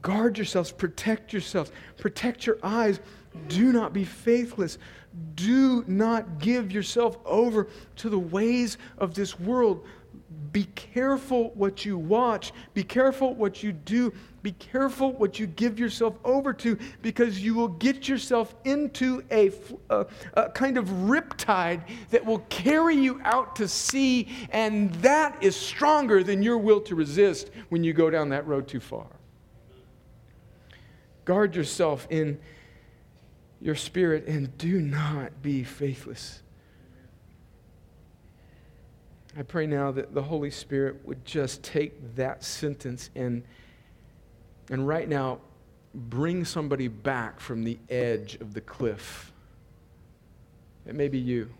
guard 0.01 0.37
yourselves, 0.37 0.71
protect 0.71 1.33
yourselves, 1.33 1.71
protect 1.97 2.45
your 2.45 2.57
eyes. 2.63 2.99
Do 3.47 3.71
not 3.71 3.93
be 3.93 4.05
faithless. 4.05 4.77
Do 5.35 5.83
not 5.87 6.39
give 6.39 6.71
yourself 6.71 7.17
over 7.25 7.67
to 7.97 8.09
the 8.09 8.19
ways 8.19 8.77
of 8.97 9.13
this 9.13 9.39
world 9.39 9.85
be 10.51 10.65
careful 10.75 11.51
what 11.51 11.85
you 11.85 11.97
watch, 11.97 12.51
be 12.73 12.83
careful 12.83 13.33
what 13.33 13.63
you 13.63 13.71
do, 13.71 14.11
be 14.43 14.51
careful 14.53 15.13
what 15.13 15.39
you 15.39 15.47
give 15.47 15.79
yourself 15.79 16.17
over 16.23 16.53
to, 16.53 16.77
because 17.01 17.41
you 17.41 17.53
will 17.53 17.67
get 17.67 18.07
yourself 18.07 18.55
into 18.65 19.23
a, 19.31 19.51
a, 19.89 20.05
a, 20.33 20.49
kind 20.49 20.77
of 20.77 20.85
riptide 20.85 21.81
that 22.09 22.25
will 22.25 22.39
carry 22.49 22.95
you 22.95 23.21
out 23.23 23.55
to 23.55 23.67
sea, 23.67 24.27
and 24.51 24.93
that 24.95 25.41
is 25.41 25.55
stronger 25.55 26.23
than 26.23 26.41
your 26.41 26.57
will 26.57 26.81
to 26.81 26.95
resist 26.95 27.49
when 27.69 27.83
you 27.83 27.93
go 27.93 28.09
down 28.09 28.29
that 28.29 28.45
road 28.47 28.67
too 28.67 28.79
far. 28.79 29.07
Guard 31.25 31.55
yourself 31.55 32.07
in 32.09 32.39
your 33.61 33.75
spirit 33.75 34.27
and 34.27 34.57
do 34.57 34.81
not 34.81 35.41
be 35.41 35.63
faithless. 35.63 36.41
I 39.37 39.43
pray 39.43 39.67
now 39.67 39.91
that 39.91 40.15
the 40.15 40.23
Holy 40.23 40.49
Spirit 40.49 41.05
would 41.05 41.23
just 41.23 41.61
take 41.61 42.15
that 42.15 42.43
sentence 42.43 43.11
and, 43.15 43.43
and 44.71 44.87
right 44.87 45.07
now 45.07 45.41
bring 45.93 46.43
somebody 46.43 46.87
back 46.87 47.39
from 47.39 47.63
the 47.63 47.77
edge 47.87 48.35
of 48.41 48.55
the 48.55 48.61
cliff. 48.61 49.31
It 50.87 50.95
may 50.95 51.07
be 51.07 51.19
you. 51.19 51.51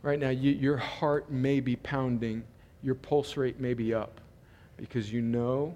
Right 0.00 0.18
now, 0.18 0.30
you, 0.30 0.52
your 0.52 0.78
heart 0.78 1.30
may 1.30 1.60
be 1.60 1.76
pounding, 1.76 2.44
your 2.82 2.94
pulse 2.94 3.36
rate 3.36 3.60
may 3.60 3.74
be 3.74 3.92
up 3.92 4.22
because 4.78 5.12
you 5.12 5.20
know 5.20 5.74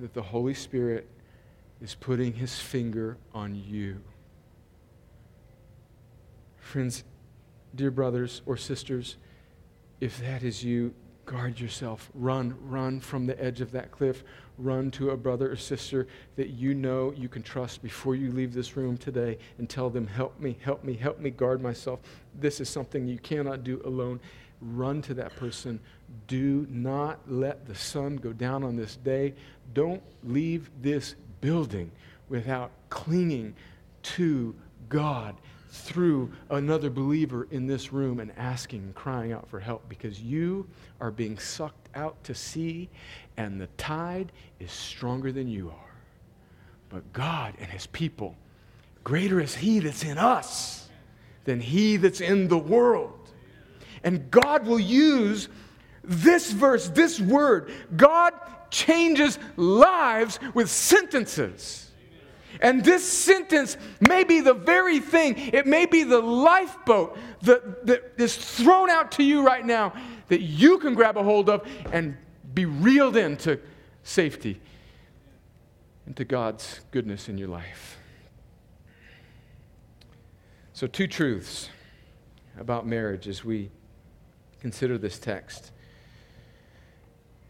that 0.00 0.14
the 0.14 0.22
Holy 0.22 0.54
Spirit 0.54 1.06
is 1.82 1.94
putting 1.94 2.32
his 2.32 2.58
finger 2.58 3.18
on 3.34 3.54
you. 3.54 4.00
Friends, 6.58 7.04
dear 7.74 7.90
brothers 7.90 8.40
or 8.46 8.56
sisters, 8.56 9.16
if 10.00 10.18
that 10.20 10.42
is 10.42 10.62
you, 10.62 10.94
guard 11.26 11.58
yourself. 11.58 12.10
Run, 12.14 12.56
run 12.62 13.00
from 13.00 13.26
the 13.26 13.42
edge 13.42 13.60
of 13.60 13.72
that 13.72 13.90
cliff. 13.90 14.22
Run 14.58 14.90
to 14.92 15.10
a 15.10 15.16
brother 15.16 15.50
or 15.50 15.56
sister 15.56 16.06
that 16.36 16.50
you 16.50 16.72
know 16.72 17.12
you 17.14 17.28
can 17.28 17.42
trust 17.42 17.82
before 17.82 18.14
you 18.14 18.30
leave 18.30 18.54
this 18.54 18.76
room 18.76 18.96
today 18.96 19.38
and 19.58 19.68
tell 19.68 19.90
them, 19.90 20.06
Help 20.06 20.40
me, 20.40 20.56
help 20.62 20.84
me, 20.84 20.94
help 20.94 21.18
me 21.18 21.30
guard 21.30 21.60
myself. 21.60 22.00
This 22.34 22.60
is 22.60 22.68
something 22.68 23.06
you 23.06 23.18
cannot 23.18 23.64
do 23.64 23.82
alone. 23.84 24.20
Run 24.62 25.02
to 25.02 25.14
that 25.14 25.36
person. 25.36 25.80
Do 26.28 26.66
not 26.70 27.20
let 27.26 27.66
the 27.66 27.74
sun 27.74 28.16
go 28.16 28.32
down 28.32 28.62
on 28.64 28.76
this 28.76 28.96
day. 28.96 29.34
Don't 29.74 30.02
leave 30.24 30.70
this 30.80 31.16
building 31.40 31.90
without 32.28 32.70
clinging 32.88 33.54
to 34.02 34.54
God 34.88 35.36
through 35.80 36.32
another 36.50 36.90
believer 36.90 37.46
in 37.50 37.66
this 37.66 37.92
room 37.92 38.20
and 38.20 38.32
asking 38.36 38.80
and 38.80 38.94
crying 38.94 39.32
out 39.32 39.48
for 39.48 39.60
help 39.60 39.88
because 39.88 40.20
you 40.20 40.66
are 41.00 41.10
being 41.10 41.38
sucked 41.38 41.88
out 41.94 42.22
to 42.24 42.34
sea 42.34 42.88
and 43.36 43.60
the 43.60 43.68
tide 43.78 44.32
is 44.60 44.72
stronger 44.72 45.32
than 45.32 45.48
you 45.48 45.70
are. 45.70 45.94
But 46.88 47.12
God 47.12 47.54
and 47.58 47.70
His 47.70 47.86
people, 47.86 48.36
greater 49.04 49.40
is 49.40 49.54
He 49.54 49.78
that's 49.80 50.04
in 50.04 50.18
us 50.18 50.88
than 51.44 51.60
He 51.60 51.96
that's 51.96 52.20
in 52.20 52.48
the 52.48 52.58
world. 52.58 53.30
And 54.02 54.30
God 54.30 54.66
will 54.66 54.80
use 54.80 55.48
this 56.02 56.52
verse, 56.52 56.88
this 56.88 57.20
word. 57.20 57.72
God 57.96 58.32
changes 58.70 59.38
lives 59.56 60.38
with 60.54 60.70
sentences. 60.70 61.85
And 62.60 62.84
this 62.84 63.06
sentence 63.06 63.76
may 64.00 64.24
be 64.24 64.40
the 64.40 64.54
very 64.54 65.00
thing, 65.00 65.36
it 65.36 65.66
may 65.66 65.86
be 65.86 66.02
the 66.02 66.20
lifeboat 66.20 67.18
that, 67.42 67.86
that 67.86 68.12
is 68.18 68.36
thrown 68.36 68.90
out 68.90 69.12
to 69.12 69.22
you 69.22 69.44
right 69.44 69.64
now 69.64 69.92
that 70.28 70.40
you 70.40 70.78
can 70.78 70.94
grab 70.94 71.16
a 71.16 71.22
hold 71.22 71.48
of 71.48 71.66
and 71.92 72.16
be 72.54 72.64
reeled 72.64 73.16
into 73.16 73.60
safety, 74.02 74.60
into 76.06 76.24
God's 76.24 76.80
goodness 76.90 77.28
in 77.28 77.38
your 77.38 77.48
life. 77.48 77.98
So, 80.72 80.86
two 80.86 81.06
truths 81.06 81.70
about 82.58 82.86
marriage 82.86 83.28
as 83.28 83.44
we 83.44 83.70
consider 84.60 84.98
this 84.98 85.18
text. 85.18 85.70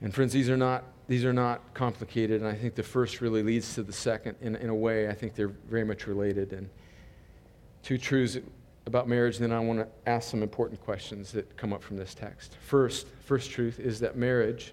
And 0.00 0.14
friends, 0.14 0.32
these 0.32 0.50
are 0.50 0.56
not 0.56 0.84
these 1.08 1.24
are 1.24 1.32
not 1.32 1.74
complicated, 1.74 2.40
and 2.40 2.50
I 2.50 2.54
think 2.54 2.74
the 2.74 2.82
first 2.82 3.20
really 3.20 3.42
leads 3.42 3.74
to 3.74 3.82
the 3.82 3.92
second 3.92 4.36
in, 4.40 4.56
in 4.56 4.68
a 4.70 4.74
way. 4.74 5.08
I 5.08 5.14
think 5.14 5.34
they're 5.34 5.48
very 5.48 5.84
much 5.84 6.06
related. 6.06 6.52
And 6.52 6.68
two 7.82 7.96
truths 7.96 8.38
about 8.86 9.08
marriage, 9.08 9.38
then 9.38 9.52
I 9.52 9.60
want 9.60 9.80
to 9.80 9.88
ask 10.10 10.30
some 10.30 10.42
important 10.42 10.80
questions 10.80 11.32
that 11.32 11.56
come 11.56 11.72
up 11.72 11.82
from 11.82 11.96
this 11.96 12.14
text. 12.14 12.56
First, 12.60 13.06
first 13.24 13.50
truth 13.50 13.78
is 13.78 14.00
that 14.00 14.16
marriage 14.16 14.72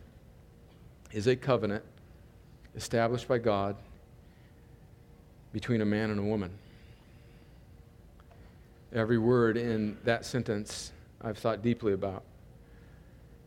is 1.11 1.27
a 1.27 1.35
covenant 1.35 1.83
established 2.75 3.27
by 3.27 3.37
God 3.37 3.75
between 5.51 5.81
a 5.81 5.85
man 5.85 6.09
and 6.09 6.19
a 6.19 6.23
woman. 6.23 6.51
Every 8.91 9.17
word 9.19 9.57
in 9.57 9.97
that 10.03 10.25
sentence 10.25 10.91
I've 11.21 11.37
thought 11.37 11.61
deeply 11.61 11.93
about. 11.93 12.23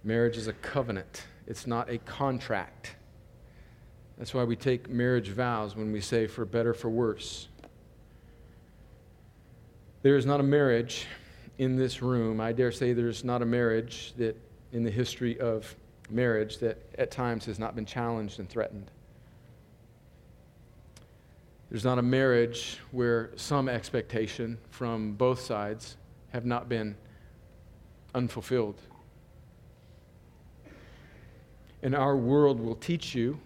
Marriage 0.03 0.37
is 0.37 0.47
a 0.47 0.53
covenant, 0.55 1.25
it's 1.47 1.67
not 1.67 1.91
a 1.91 1.99
contract. 1.99 2.97
That's 4.19 4.33
why 4.33 4.45
we 4.45 4.57
take 4.57 4.89
marriage 4.89 5.29
vows 5.29 5.77
when 5.77 5.93
we 5.93 6.01
say 6.01 6.27
for 6.27 6.45
better, 6.45 6.73
for 6.73 6.89
worse. 6.89 7.49
There 10.03 10.17
is 10.17 10.27
not 10.27 10.41
a 10.41 10.43
marriage 10.43 11.07
in 11.59 11.77
this 11.77 12.03
room. 12.03 12.41
I 12.41 12.53
dare 12.53 12.73
say 12.73 12.93
there's 12.93 13.25
not 13.25 13.43
a 13.43 13.47
marriage 13.47 14.15
that 14.17 14.37
in 14.73 14.85
the 14.85 14.91
history 14.91 15.39
of 15.41 15.75
marriage 16.11 16.59
that 16.59 16.79
at 16.99 17.11
times 17.11 17.45
has 17.47 17.59
not 17.59 17.75
been 17.75 17.87
challenged 17.87 18.39
and 18.39 18.49
threatened. 18.49 18.91
There's 21.71 21.85
not 21.85 21.99
a 21.99 22.03
marriage 22.03 22.79
where 22.93 23.31
some 23.37 23.69
expectation 23.69 24.59
from 24.71 25.13
both 25.15 25.41
sides 25.41 25.97
have 26.29 26.45
not 26.45 26.69
been 26.69 26.97
unfulfilled. 28.15 28.81
And 31.83 31.95
our 31.95 32.17
world 32.17 32.61
will 32.61 32.77
teach 32.77 33.15
you 33.15 33.39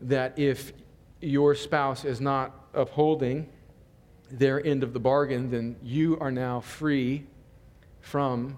that 0.00 0.38
if 0.38 0.72
your 1.20 1.54
spouse 1.54 2.04
is 2.04 2.20
not 2.20 2.68
upholding 2.74 3.48
their 4.30 4.64
end 4.64 4.82
of 4.82 4.92
the 4.92 5.00
bargain, 5.00 5.50
then 5.50 5.76
you 5.82 6.18
are 6.18 6.30
now 6.30 6.60
free 6.60 7.26
from 8.00 8.56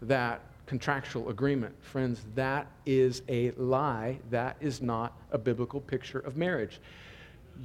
that 0.00 0.40
contractual 0.66 1.28
agreement. 1.28 1.74
Friends, 1.82 2.24
that 2.34 2.66
is 2.86 3.22
a 3.28 3.50
lie. 3.52 4.18
That 4.30 4.56
is 4.60 4.80
not 4.80 5.16
a 5.30 5.38
biblical 5.38 5.80
picture 5.80 6.20
of 6.20 6.36
marriage. 6.36 6.80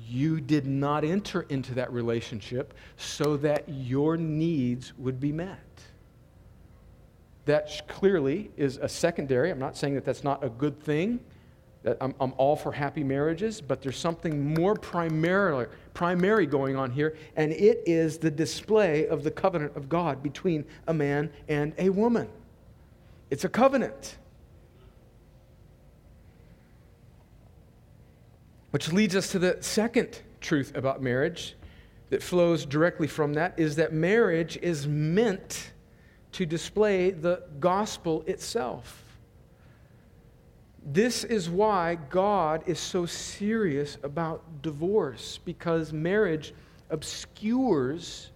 You 0.08 0.42
did 0.42 0.68
not 0.68 1.04
enter 1.04 1.44
into 1.44 1.74
that 1.76 1.92
relationship 1.92 2.74
so 2.98 3.38
that 3.38 3.64
your 3.68 4.18
needs 4.18 4.94
would 4.98 5.20
be 5.20 5.32
met. 5.32 5.60
That 7.48 7.88
clearly 7.88 8.52
is 8.58 8.76
a 8.76 8.90
secondary. 8.90 9.50
I'm 9.50 9.58
not 9.58 9.78
saying 9.78 9.96
that 9.96 10.04
that's 10.04 10.24
not 10.24 10.44
a 10.44 10.50
good 10.50 10.82
thing. 10.82 11.22
I'm, 12.02 12.14
I'm 12.20 12.34
all 12.36 12.58
for 12.58 12.74
happy 12.74 13.06
marriages, 13.06 13.62
but 13.62 13.82
there's 13.82 13.98
something 13.98 14.54
more 14.54 14.76
primary, 14.76 15.68
primary 15.94 16.46
going 16.46 16.76
on 16.76 16.92
here, 16.92 17.16
and 17.38 17.54
it 17.54 17.84
is 17.86 18.18
the 18.18 18.30
display 18.30 19.08
of 19.08 19.24
the 19.24 19.32
covenant 19.32 19.78
of 19.78 19.88
God 19.88 20.22
between 20.22 20.66
a 20.88 20.94
man 20.94 21.32
and 21.48 21.74
a 21.78 21.90
woman. 21.90 22.28
It's 23.30 23.46
a 23.46 23.50
covenant. 23.50 24.18
Which 28.72 28.92
leads 28.92 29.16
us 29.16 29.32
to 29.32 29.40
the 29.40 29.58
second 29.62 30.20
truth 30.42 30.76
about 30.76 31.02
marriage 31.02 31.56
that 32.10 32.22
flows 32.22 32.66
directly 32.66 33.08
from 33.08 33.36
that 33.36 33.58
is 33.58 33.78
that 33.78 33.94
marriage 33.94 34.58
is 34.62 34.86
meant 34.86 35.72
to 36.34 36.46
display 36.46 37.12
the 37.12 37.44
gospel 37.60 38.24
itself. 38.28 39.04
This 40.86 41.24
is 41.24 41.50
why 41.50 41.96
God 42.10 42.64
is 42.66 42.80
so 42.80 43.06
serious 43.06 43.98
about 44.04 44.62
divorce, 44.62 45.40
because 45.44 45.92
marriage 45.92 46.54
obscures 46.90 48.32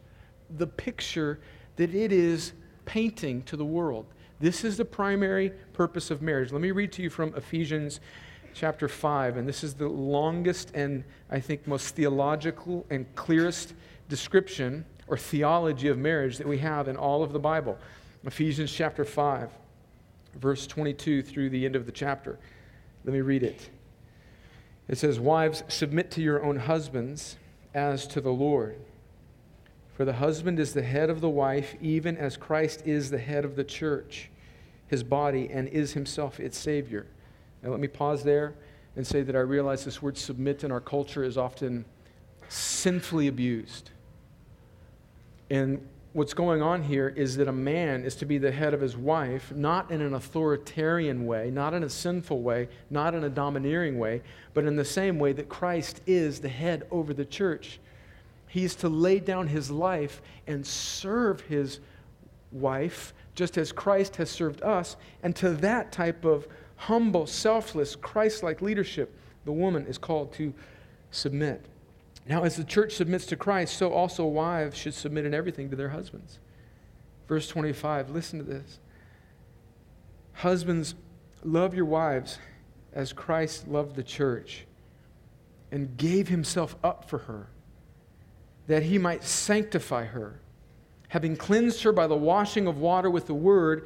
the 0.57 0.67
picture 0.67 1.39
that 1.77 1.95
it 1.95 2.11
is 2.11 2.53
painting 2.85 3.41
to 3.43 3.55
the 3.55 3.65
world. 3.65 4.05
This 4.39 4.63
is 4.63 4.75
the 4.75 4.85
primary 4.85 5.51
purpose 5.71 6.11
of 6.11 6.21
marriage. 6.21 6.51
Let 6.51 6.61
me 6.61 6.71
read 6.71 6.91
to 6.93 7.01
you 7.01 7.09
from 7.09 7.33
Ephesians 7.35 8.01
chapter 8.53 8.89
5, 8.89 9.37
and 9.37 9.47
this 9.47 9.63
is 9.63 9.73
the 9.73 9.87
longest 9.87 10.71
and 10.73 11.03
I 11.29 11.39
think 11.39 11.67
most 11.67 11.95
theological 11.95 12.85
and 12.89 13.05
clearest 13.15 13.73
description 14.09 14.83
or 15.07 15.17
theology 15.17 15.87
of 15.87 15.97
marriage 15.97 16.37
that 16.37 16.47
we 16.47 16.57
have 16.59 16.87
in 16.87 16.95
all 16.95 17.23
of 17.23 17.33
the 17.33 17.39
Bible. 17.39 17.77
Ephesians 18.23 18.71
chapter 18.71 19.03
5, 19.03 19.49
verse 20.39 20.67
22 20.67 21.21
through 21.21 21.49
the 21.49 21.65
end 21.65 21.75
of 21.75 21.85
the 21.85 21.91
chapter. 21.91 22.37
Let 23.03 23.13
me 23.13 23.21
read 23.21 23.43
it. 23.43 23.69
It 24.87 24.97
says, 24.97 25.19
Wives, 25.19 25.63
submit 25.67 26.11
to 26.11 26.21
your 26.21 26.43
own 26.43 26.57
husbands 26.57 27.37
as 27.73 28.05
to 28.07 28.21
the 28.21 28.31
Lord. 28.31 28.77
For 29.95 30.05
the 30.05 30.13
husband 30.13 30.59
is 30.59 30.73
the 30.73 30.83
head 30.83 31.09
of 31.09 31.21
the 31.21 31.29
wife, 31.29 31.75
even 31.81 32.17
as 32.17 32.37
Christ 32.37 32.83
is 32.85 33.09
the 33.09 33.17
head 33.17 33.45
of 33.45 33.55
the 33.55 33.63
church 33.63 34.29
his 34.91 35.03
body 35.03 35.49
and 35.49 35.69
is 35.69 35.93
himself 35.93 36.39
its 36.39 36.57
Savior. 36.57 37.07
Now, 37.63 37.69
let 37.69 37.79
me 37.79 37.87
pause 37.87 38.23
there 38.23 38.55
and 38.97 39.07
say 39.07 39.21
that 39.21 39.37
I 39.37 39.39
realize 39.39 39.85
this 39.85 40.01
word 40.01 40.17
submit 40.17 40.65
in 40.65 40.71
our 40.71 40.81
culture 40.81 41.23
is 41.23 41.37
often 41.37 41.85
sinfully 42.49 43.29
abused. 43.29 43.91
And 45.51 45.85
what's 46.13 46.33
going 46.33 46.61
on 46.61 46.81
here 46.81 47.09
is 47.09 47.35
that 47.35 47.49
a 47.49 47.51
man 47.51 48.05
is 48.05 48.15
to 48.15 48.25
be 48.25 48.37
the 48.37 48.53
head 48.53 48.73
of 48.73 48.79
his 48.79 48.95
wife, 48.95 49.51
not 49.53 49.91
in 49.91 49.99
an 49.99 50.13
authoritarian 50.13 51.25
way, 51.25 51.51
not 51.51 51.73
in 51.73 51.83
a 51.83 51.89
sinful 51.89 52.41
way, 52.41 52.69
not 52.89 53.13
in 53.13 53.25
a 53.25 53.29
domineering 53.29 53.99
way, 53.99 54.21
but 54.53 54.63
in 54.63 54.77
the 54.77 54.85
same 54.85 55.19
way 55.19 55.33
that 55.33 55.49
Christ 55.49 55.99
is 56.07 56.39
the 56.39 56.47
head 56.47 56.87
over 56.89 57.13
the 57.13 57.25
church. 57.25 57.81
He's 58.47 58.75
to 58.75 58.87
lay 58.87 59.19
down 59.19 59.47
his 59.47 59.69
life 59.69 60.21
and 60.47 60.65
serve 60.65 61.41
his 61.41 61.81
wife 62.53 63.13
just 63.35 63.57
as 63.57 63.73
Christ 63.73 64.15
has 64.15 64.29
served 64.29 64.61
us. 64.61 64.95
And 65.21 65.35
to 65.35 65.49
that 65.55 65.91
type 65.91 66.23
of 66.23 66.47
humble, 66.77 67.27
selfless, 67.27 67.97
Christ 67.97 68.41
like 68.41 68.61
leadership, 68.61 69.13
the 69.43 69.51
woman 69.51 69.85
is 69.85 69.97
called 69.97 70.31
to 70.33 70.53
submit. 71.11 71.65
Now, 72.27 72.43
as 72.43 72.55
the 72.55 72.63
church 72.63 72.93
submits 72.93 73.25
to 73.27 73.35
Christ, 73.35 73.77
so 73.77 73.91
also 73.91 74.25
wives 74.25 74.77
should 74.77 74.93
submit 74.93 75.25
in 75.25 75.33
everything 75.33 75.69
to 75.69 75.75
their 75.75 75.89
husbands. 75.89 76.39
Verse 77.27 77.47
25, 77.47 78.09
listen 78.09 78.39
to 78.39 78.45
this. 78.45 78.79
Husbands, 80.33 80.95
love 81.43 81.73
your 81.73 81.85
wives 81.85 82.37
as 82.93 83.13
Christ 83.13 83.67
loved 83.67 83.95
the 83.95 84.03
church 84.03 84.65
and 85.71 85.97
gave 85.97 86.27
himself 86.27 86.75
up 86.83 87.09
for 87.09 87.19
her, 87.19 87.47
that 88.67 88.83
he 88.83 88.97
might 88.97 89.23
sanctify 89.23 90.05
her 90.05 90.41
having 91.11 91.35
cleansed 91.35 91.83
her 91.83 91.91
by 91.91 92.07
the 92.07 92.15
washing 92.15 92.67
of 92.67 92.77
water 92.77 93.09
with 93.09 93.27
the 93.27 93.33
word, 93.33 93.85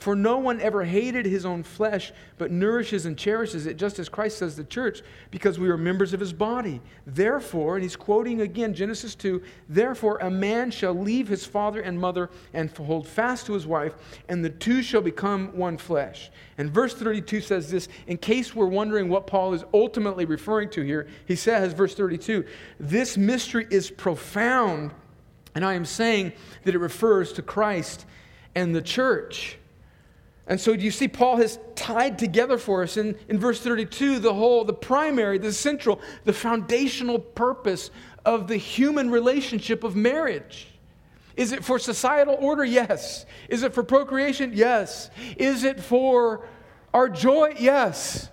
For 0.00 0.16
no 0.16 0.38
one 0.38 0.62
ever 0.62 0.82
hated 0.82 1.26
his 1.26 1.44
own 1.44 1.62
flesh, 1.62 2.10
but 2.38 2.50
nourishes 2.50 3.04
and 3.04 3.18
cherishes 3.18 3.66
it, 3.66 3.76
just 3.76 3.98
as 3.98 4.08
Christ 4.08 4.38
says 4.38 4.56
the 4.56 4.64
church, 4.64 5.02
because 5.30 5.58
we 5.58 5.68
are 5.68 5.76
members 5.76 6.14
of 6.14 6.20
his 6.20 6.32
body. 6.32 6.80
Therefore, 7.06 7.76
and 7.76 7.82
he's 7.82 7.96
quoting 7.96 8.40
again 8.40 8.72
Genesis 8.72 9.14
2 9.14 9.42
Therefore, 9.68 10.16
a 10.22 10.30
man 10.30 10.70
shall 10.70 10.94
leave 10.94 11.28
his 11.28 11.44
father 11.44 11.82
and 11.82 12.00
mother 12.00 12.30
and 12.54 12.70
hold 12.70 13.06
fast 13.06 13.44
to 13.46 13.52
his 13.52 13.66
wife, 13.66 13.92
and 14.30 14.42
the 14.42 14.48
two 14.48 14.82
shall 14.82 15.02
become 15.02 15.54
one 15.54 15.76
flesh. 15.76 16.30
And 16.56 16.70
verse 16.70 16.94
32 16.94 17.42
says 17.42 17.70
this 17.70 17.86
in 18.06 18.16
case 18.16 18.54
we're 18.54 18.64
wondering 18.64 19.10
what 19.10 19.26
Paul 19.26 19.52
is 19.52 19.64
ultimately 19.74 20.24
referring 20.24 20.70
to 20.70 20.80
here, 20.80 21.08
he 21.26 21.36
says, 21.36 21.74
verse 21.74 21.94
32, 21.94 22.46
this 22.78 23.18
mystery 23.18 23.66
is 23.68 23.90
profound, 23.90 24.92
and 25.54 25.62
I 25.62 25.74
am 25.74 25.84
saying 25.84 26.32
that 26.64 26.74
it 26.74 26.78
refers 26.78 27.34
to 27.34 27.42
Christ 27.42 28.06
and 28.54 28.74
the 28.74 28.80
church. 28.80 29.58
And 30.50 30.60
so 30.60 30.72
you 30.72 30.90
see, 30.90 31.06
Paul 31.06 31.36
has 31.36 31.60
tied 31.76 32.18
together 32.18 32.58
for 32.58 32.82
us 32.82 32.96
in, 32.96 33.16
in 33.28 33.38
verse 33.38 33.60
32 33.60 34.18
the 34.18 34.34
whole, 34.34 34.64
the 34.64 34.72
primary, 34.72 35.38
the 35.38 35.52
central, 35.52 36.00
the 36.24 36.32
foundational 36.32 37.20
purpose 37.20 37.92
of 38.24 38.48
the 38.48 38.56
human 38.56 39.12
relationship 39.12 39.84
of 39.84 39.94
marriage. 39.94 40.66
Is 41.36 41.52
it 41.52 41.64
for 41.64 41.78
societal 41.78 42.34
order? 42.34 42.64
Yes. 42.64 43.26
Is 43.48 43.62
it 43.62 43.72
for 43.72 43.84
procreation? 43.84 44.50
Yes. 44.52 45.10
Is 45.36 45.62
it 45.62 45.78
for 45.78 46.44
our 46.92 47.08
joy? 47.08 47.54
Yes. 47.56 48.28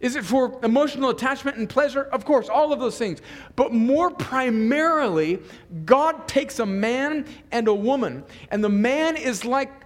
Is 0.00 0.16
it 0.16 0.24
for 0.26 0.62
emotional 0.62 1.08
attachment 1.08 1.56
and 1.56 1.66
pleasure? 1.66 2.02
Of 2.02 2.26
course, 2.26 2.50
all 2.50 2.74
of 2.74 2.78
those 2.78 2.98
things. 2.98 3.22
But 3.56 3.72
more 3.72 4.10
primarily, 4.10 5.38
God 5.86 6.28
takes 6.28 6.58
a 6.58 6.66
man 6.66 7.24
and 7.50 7.68
a 7.68 7.74
woman, 7.74 8.24
and 8.50 8.62
the 8.62 8.68
man 8.68 9.16
is 9.16 9.46
like 9.46 9.83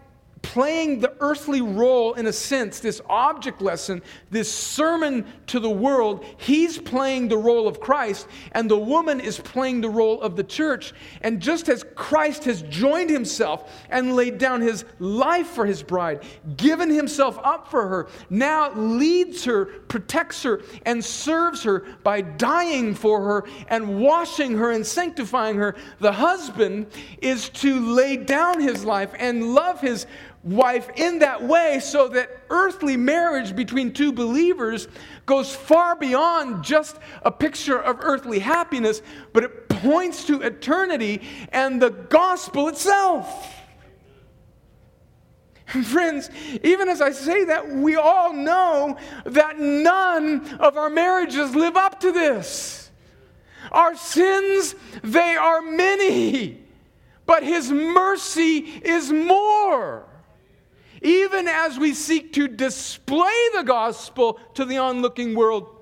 playing 0.48 0.98
the 0.98 1.12
earthly 1.20 1.60
role 1.60 2.14
in 2.14 2.26
a 2.26 2.32
sense, 2.32 2.80
this 2.80 3.02
object 3.10 3.60
lesson, 3.60 4.00
this 4.30 4.50
sermon 4.50 5.26
to 5.46 5.60
the 5.60 5.68
world. 5.68 6.24
He's 6.38 6.78
playing 6.78 7.28
the 7.28 7.36
role 7.36 7.68
of 7.68 7.80
Christ, 7.80 8.26
and 8.52 8.70
the 8.70 8.78
woman 8.78 9.20
is 9.20 9.38
playing 9.38 9.82
the 9.82 9.90
role 9.90 10.22
of 10.22 10.36
the 10.36 10.42
church. 10.42 10.94
And 11.20 11.38
just 11.38 11.68
as 11.68 11.84
Christ 11.94 12.44
has 12.44 12.62
joined 12.62 13.10
himself 13.10 13.70
and 13.90 14.16
laid 14.16 14.38
down 14.38 14.62
his 14.62 14.86
life 14.98 15.48
for 15.48 15.66
his 15.66 15.82
bride, 15.82 16.24
given 16.56 16.88
himself 16.88 17.38
up 17.44 17.70
for 17.70 17.86
her, 17.86 18.08
now 18.30 18.72
leads 18.72 19.44
her, 19.44 19.66
protects 19.66 20.42
her, 20.44 20.62
and 20.86 21.04
serves 21.04 21.62
her 21.64 21.80
by 22.02 22.22
dying 22.22 22.94
for 22.94 23.20
her 23.22 23.44
and 23.68 24.00
washing 24.00 24.56
her 24.56 24.70
and 24.70 24.86
sanctifying 24.86 25.56
her, 25.56 25.76
the 25.98 26.12
husband 26.12 26.86
is 27.20 27.50
to 27.50 27.78
lay 27.80 28.16
down 28.16 28.62
his 28.62 28.82
life 28.82 29.12
and 29.18 29.52
love 29.52 29.82
his 29.82 30.06
wife 30.42 30.88
in 30.96 31.18
that 31.18 31.42
way 31.42 31.80
so 31.80 32.08
that 32.08 32.30
earthly 32.50 32.96
marriage 32.96 33.54
between 33.56 33.92
two 33.92 34.12
believers 34.12 34.88
goes 35.26 35.54
far 35.54 35.96
beyond 35.96 36.64
just 36.64 36.96
a 37.22 37.30
picture 37.30 37.78
of 37.78 37.98
earthly 38.00 38.38
happiness, 38.38 39.02
but 39.32 39.44
it 39.44 39.68
points 39.68 40.24
to 40.24 40.42
eternity 40.42 41.22
and 41.50 41.82
the 41.82 41.90
gospel 41.90 42.68
itself. 42.68 43.54
Friends, 45.66 46.30
even 46.62 46.88
as 46.88 47.02
I 47.02 47.10
say 47.10 47.44
that, 47.44 47.68
we 47.68 47.96
all 47.96 48.32
know 48.32 48.96
that 49.26 49.58
none 49.58 50.54
of 50.54 50.78
our 50.78 50.88
marriages 50.88 51.54
live 51.54 51.76
up 51.76 52.00
to 52.00 52.10
this. 52.10 52.90
Our 53.70 53.94
sins, 53.94 54.74
they 55.02 55.36
are 55.36 55.60
many, 55.60 56.62
but 57.26 57.42
His 57.42 57.70
mercy 57.70 58.56
is 58.56 59.12
more. 59.12 60.06
Even 61.02 61.48
as 61.48 61.78
we 61.78 61.94
seek 61.94 62.32
to 62.34 62.48
display 62.48 63.48
the 63.54 63.62
gospel 63.62 64.40
to 64.54 64.64
the 64.64 64.78
onlooking 64.78 65.34
world, 65.34 65.76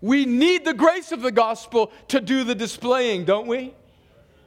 we 0.00 0.26
need 0.26 0.64
the 0.64 0.74
grace 0.74 1.12
of 1.12 1.22
the 1.22 1.32
gospel 1.32 1.92
to 2.08 2.20
do 2.20 2.44
the 2.44 2.54
displaying, 2.54 3.24
don't 3.24 3.46
we? 3.46 3.74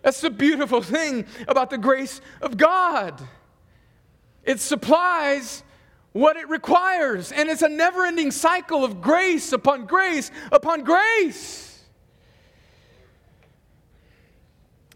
That's 0.01 0.21
the 0.21 0.29
beautiful 0.29 0.81
thing 0.81 1.25
about 1.47 1.69
the 1.69 1.77
grace 1.77 2.21
of 2.41 2.57
God. 2.57 3.19
It 4.43 4.59
supplies 4.59 5.63
what 6.11 6.37
it 6.37 6.47
requires, 6.47 7.31
and 7.31 7.49
it's 7.49 7.63
a 7.63 7.69
never 7.69 8.05
ending 8.05 8.31
cycle 8.31 8.85
of 8.85 9.01
grace 9.01 9.51
upon 9.51 9.85
grace 9.85 10.29
upon 10.51 10.83
grace. 10.83 11.83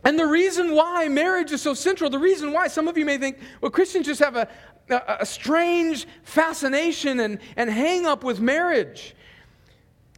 And 0.03 0.17
the 0.17 0.25
reason 0.25 0.75
why 0.75 1.09
marriage 1.09 1.51
is 1.51 1.61
so 1.61 1.73
central, 1.73 2.09
the 2.09 2.19
reason 2.19 2.53
why 2.53 2.67
some 2.67 2.87
of 2.87 2.97
you 2.97 3.03
may 3.03 3.17
think, 3.17 3.37
well, 3.59 3.69
Christians 3.69 4.05
just 4.05 4.21
have 4.21 4.35
a, 4.35 4.47
a, 4.89 5.17
a 5.21 5.25
strange 5.25 6.07
fascination 6.23 7.19
and, 7.19 7.39
and 7.55 7.69
hang 7.69 8.05
up 8.05 8.23
with 8.23 8.39
marriage. 8.39 9.15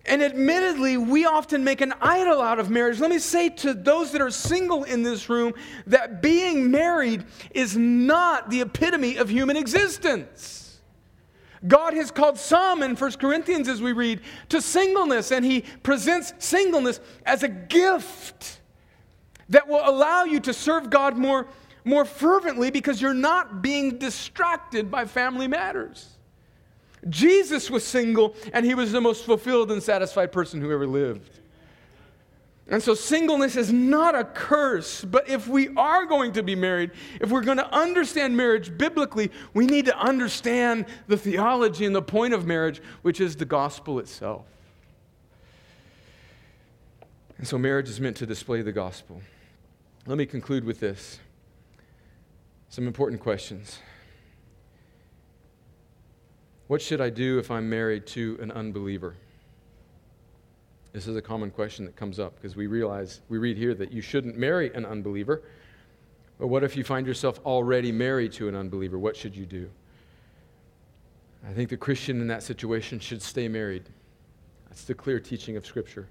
And 0.06 0.24
admittedly, 0.24 0.98
we 0.98 1.26
often 1.26 1.64
make 1.64 1.82
an 1.82 1.94
idol 2.02 2.42
out 2.42 2.60
of 2.60 2.70
marriage. 2.72 3.00
Let 3.00 3.12
me 3.12 3.20
say 3.20 3.50
to 3.50 3.74
those 3.74 4.12
that 4.14 4.22
are 4.22 4.32
single 4.32 4.84
in 4.84 5.04
this 5.04 5.30
room 5.30 5.54
that 5.86 6.22
being 6.22 6.72
married 6.72 7.26
is 7.52 7.78
not 7.78 8.50
the 8.50 8.62
epitome 8.62 9.18
of 9.18 9.30
human 9.30 9.58
existence. 9.58 10.80
God 11.68 11.94
has 11.94 12.10
called 12.10 12.40
some 12.40 12.82
in 12.82 12.96
1 12.96 13.12
Corinthians, 13.14 13.68
as 13.68 13.82
we 13.82 13.92
read, 13.92 14.22
to 14.50 14.62
singleness, 14.62 15.32
and 15.32 15.46
He 15.46 15.62
presents 15.84 16.34
singleness 16.40 17.00
as 17.24 17.44
a 17.44 17.48
gift 17.48 18.60
that 19.50 19.68
will 19.68 19.88
allow 19.88 20.24
you 20.24 20.40
to 20.40 20.54
serve 20.54 20.90
God 20.90 21.18
more, 21.18 21.46
more 21.84 22.06
fervently 22.06 22.72
because 22.72 23.02
you're 23.02 23.14
not 23.14 23.62
being 23.62 23.98
distracted 23.98 24.92
by 24.92 25.06
family 25.06 25.48
matters. 25.48 26.18
Jesus 27.10 27.70
was 27.70 27.86
single, 27.86 28.36
and 28.54 28.66
he 28.66 28.76
was 28.76 28.92
the 28.92 29.02
most 29.02 29.26
fulfilled 29.26 29.72
and 29.72 29.82
satisfied 29.82 30.32
person 30.32 30.62
who 30.62 30.72
ever 30.72 30.86
lived. 30.86 31.40
And 32.68 32.82
so, 32.82 32.94
singleness 32.94 33.56
is 33.56 33.74
not 33.74 34.16
a 34.16 34.24
curse, 34.24 35.04
but 35.04 35.28
if 35.28 35.48
we 35.48 35.70
are 35.76 36.06
going 36.06 36.32
to 36.34 36.44
be 36.44 36.56
married, 36.56 36.92
if 37.20 37.30
we're 37.30 37.42
going 37.42 37.58
to 37.58 37.74
understand 37.74 38.38
marriage 38.38 38.78
biblically, 38.78 39.32
we 39.54 39.66
need 39.66 39.86
to 39.86 39.98
understand 39.98 40.86
the 41.08 41.18
theology 41.18 41.86
and 41.86 41.96
the 41.96 42.02
point 42.02 42.34
of 42.34 42.46
marriage, 42.46 42.82
which 43.02 43.20
is 43.20 43.36
the 43.36 43.46
gospel 43.46 44.00
itself. 44.00 44.46
And 47.38 47.48
so, 47.48 47.58
marriage 47.58 47.90
is 47.90 48.00
meant 48.00 48.16
to 48.18 48.26
display 48.28 48.62
the 48.62 48.72
gospel. 48.72 49.22
Let 50.06 50.18
me 50.18 50.26
conclude 50.26 50.64
with 50.64 50.80
this 50.80 51.20
some 52.72 52.88
important 52.88 53.20
questions. 53.20 53.80
What 56.68 56.82
should 56.82 57.02
I 57.02 57.10
do 57.10 57.38
if 57.38 57.52
I'm 57.52 57.70
married 57.70 58.08
to 58.08 58.40
an 58.42 58.50
unbeliever? 58.50 59.16
This 60.94 61.06
is 61.06 61.18
a 61.18 61.22
common 61.22 61.52
question 61.52 61.84
that 61.84 61.98
comes 61.98 62.18
up 62.18 62.34
because 62.36 62.56
we 62.56 62.68
realize, 62.68 63.20
we 63.28 63.40
read 63.40 63.58
here 63.58 63.74
that 63.74 63.92
you 63.92 64.02
shouldn't 64.02 64.38
marry 64.38 64.74
an 64.74 64.86
unbeliever. 64.86 65.42
But 66.40 66.48
what 66.48 66.64
if 66.64 66.78
you 66.78 66.86
find 66.86 67.06
yourself 67.06 67.42
already 67.46 67.92
married 67.92 68.32
to 68.34 68.48
an 68.48 68.56
unbeliever? 68.56 68.98
What 68.98 69.18
should 69.18 69.36
you 69.36 69.46
do? 69.46 69.70
I 71.46 71.52
think 71.52 71.70
the 71.70 71.78
Christian 71.78 72.22
in 72.22 72.28
that 72.28 72.42
situation 72.42 73.02
should 73.02 73.22
stay 73.22 73.50
married. 73.50 73.84
That's 74.70 74.86
the 74.86 74.94
clear 74.94 75.20
teaching 75.20 75.58
of 75.58 75.66
Scripture. 75.66 76.08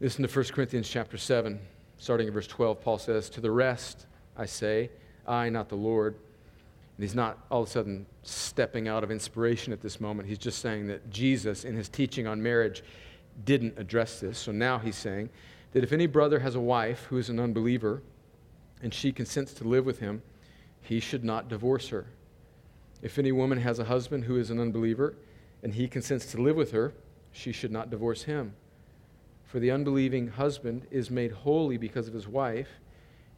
Listen 0.00 0.26
to 0.26 0.34
1 0.34 0.46
Corinthians 0.46 0.88
chapter 0.88 1.16
7, 1.16 1.60
starting 1.98 2.26
in 2.26 2.34
verse 2.34 2.48
12. 2.48 2.80
Paul 2.80 2.98
says, 2.98 3.30
To 3.30 3.40
the 3.40 3.52
rest, 3.52 4.06
I 4.36 4.46
say, 4.46 4.90
I, 5.30 5.48
not 5.48 5.68
the 5.68 5.76
Lord. 5.76 6.14
And 6.14 7.04
he's 7.04 7.14
not 7.14 7.38
all 7.50 7.62
of 7.62 7.68
a 7.68 7.70
sudden 7.70 8.06
stepping 8.22 8.88
out 8.88 9.04
of 9.04 9.10
inspiration 9.10 9.72
at 9.72 9.80
this 9.80 10.00
moment. 10.00 10.28
He's 10.28 10.38
just 10.38 10.58
saying 10.58 10.88
that 10.88 11.08
Jesus, 11.08 11.64
in 11.64 11.74
his 11.74 11.88
teaching 11.88 12.26
on 12.26 12.42
marriage, 12.42 12.82
didn't 13.44 13.78
address 13.78 14.20
this. 14.20 14.38
So 14.38 14.52
now 14.52 14.78
he's 14.78 14.96
saying 14.96 15.30
that 15.72 15.84
if 15.84 15.92
any 15.92 16.06
brother 16.06 16.40
has 16.40 16.56
a 16.56 16.60
wife 16.60 17.04
who 17.04 17.16
is 17.16 17.30
an 17.30 17.40
unbeliever 17.40 18.02
and 18.82 18.92
she 18.92 19.12
consents 19.12 19.54
to 19.54 19.64
live 19.64 19.86
with 19.86 20.00
him, 20.00 20.22
he 20.82 21.00
should 21.00 21.24
not 21.24 21.48
divorce 21.48 21.88
her. 21.88 22.06
If 23.02 23.18
any 23.18 23.32
woman 23.32 23.58
has 23.60 23.78
a 23.78 23.84
husband 23.84 24.24
who 24.24 24.36
is 24.36 24.50
an 24.50 24.60
unbeliever 24.60 25.14
and 25.62 25.72
he 25.72 25.88
consents 25.88 26.26
to 26.32 26.42
live 26.42 26.56
with 26.56 26.72
her, 26.72 26.92
she 27.32 27.52
should 27.52 27.70
not 27.70 27.90
divorce 27.90 28.24
him. 28.24 28.54
For 29.44 29.58
the 29.58 29.70
unbelieving 29.70 30.28
husband 30.28 30.86
is 30.90 31.10
made 31.10 31.32
holy 31.32 31.76
because 31.76 32.08
of 32.08 32.14
his 32.14 32.28
wife 32.28 32.79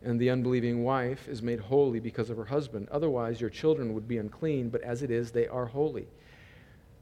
and 0.05 0.21
the 0.21 0.31
unbelieving 0.31 0.83
wife 0.85 1.29
is 1.29 1.43
made 1.43 1.61
holy 1.61 2.01
because 2.01 2.31
of 2.31 2.37
her 2.37 2.45
husband. 2.45 2.89
Otherwise, 2.91 3.41
your 3.41 3.51
children 3.51 3.95
would 3.95 4.09
be 4.09 4.19
unclean, 4.19 4.69
but 4.69 4.83
as 4.83 5.03
it 5.03 5.11
is, 5.11 5.31
they 5.31 5.47
are 5.49 5.67
holy. 5.67 6.07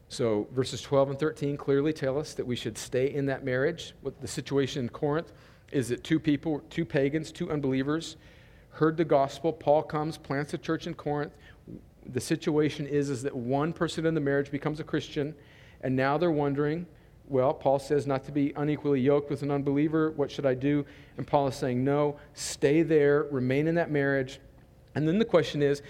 So, 0.09 0.47
verses 0.51 0.81
12 0.81 1.11
and 1.11 1.19
13 1.19 1.57
clearly 1.57 1.93
tell 1.93 2.19
us 2.19 2.33
that 2.33 2.45
we 2.45 2.55
should 2.55 2.77
stay 2.77 3.13
in 3.13 3.25
that 3.27 3.45
marriage. 3.45 3.93
What 4.01 4.19
the 4.19 4.27
situation 4.27 4.83
in 4.83 4.89
Corinth 4.89 5.31
is 5.71 5.87
that 5.89 6.03
two 6.03 6.19
people, 6.19 6.61
two 6.69 6.83
pagans, 6.85 7.31
two 7.31 7.49
unbelievers, 7.49 8.17
heard 8.71 8.97
the 8.97 9.05
gospel. 9.05 9.53
Paul 9.53 9.83
comes, 9.83 10.17
plants 10.17 10.53
a 10.53 10.57
church 10.57 10.85
in 10.85 10.93
Corinth. 10.93 11.33
The 12.05 12.19
situation 12.19 12.87
is, 12.87 13.09
is 13.09 13.23
that 13.23 13.35
one 13.35 13.73
person 13.73 14.05
in 14.05 14.13
the 14.13 14.21
marriage 14.21 14.51
becomes 14.51 14.79
a 14.79 14.83
Christian, 14.83 15.33
and 15.81 15.95
now 15.95 16.17
they're 16.17 16.31
wondering 16.31 16.85
well, 17.27 17.53
Paul 17.53 17.79
says 17.79 18.05
not 18.05 18.25
to 18.25 18.31
be 18.31 18.53
unequally 18.55 18.99
yoked 18.99 19.29
with 19.29 19.41
an 19.41 19.51
unbeliever. 19.51 20.11
What 20.11 20.29
should 20.29 20.45
I 20.45 20.53
do? 20.53 20.85
And 21.17 21.25
Paul 21.25 21.47
is 21.47 21.55
saying, 21.55 21.83
no, 21.83 22.17
stay 22.33 22.83
there, 22.83 23.23
remain 23.31 23.67
in 23.67 23.75
that 23.75 23.89
marriage. 23.89 24.39
And 24.95 25.07
then 25.07 25.17
the 25.17 25.25
question 25.25 25.61
is, 25.61 25.81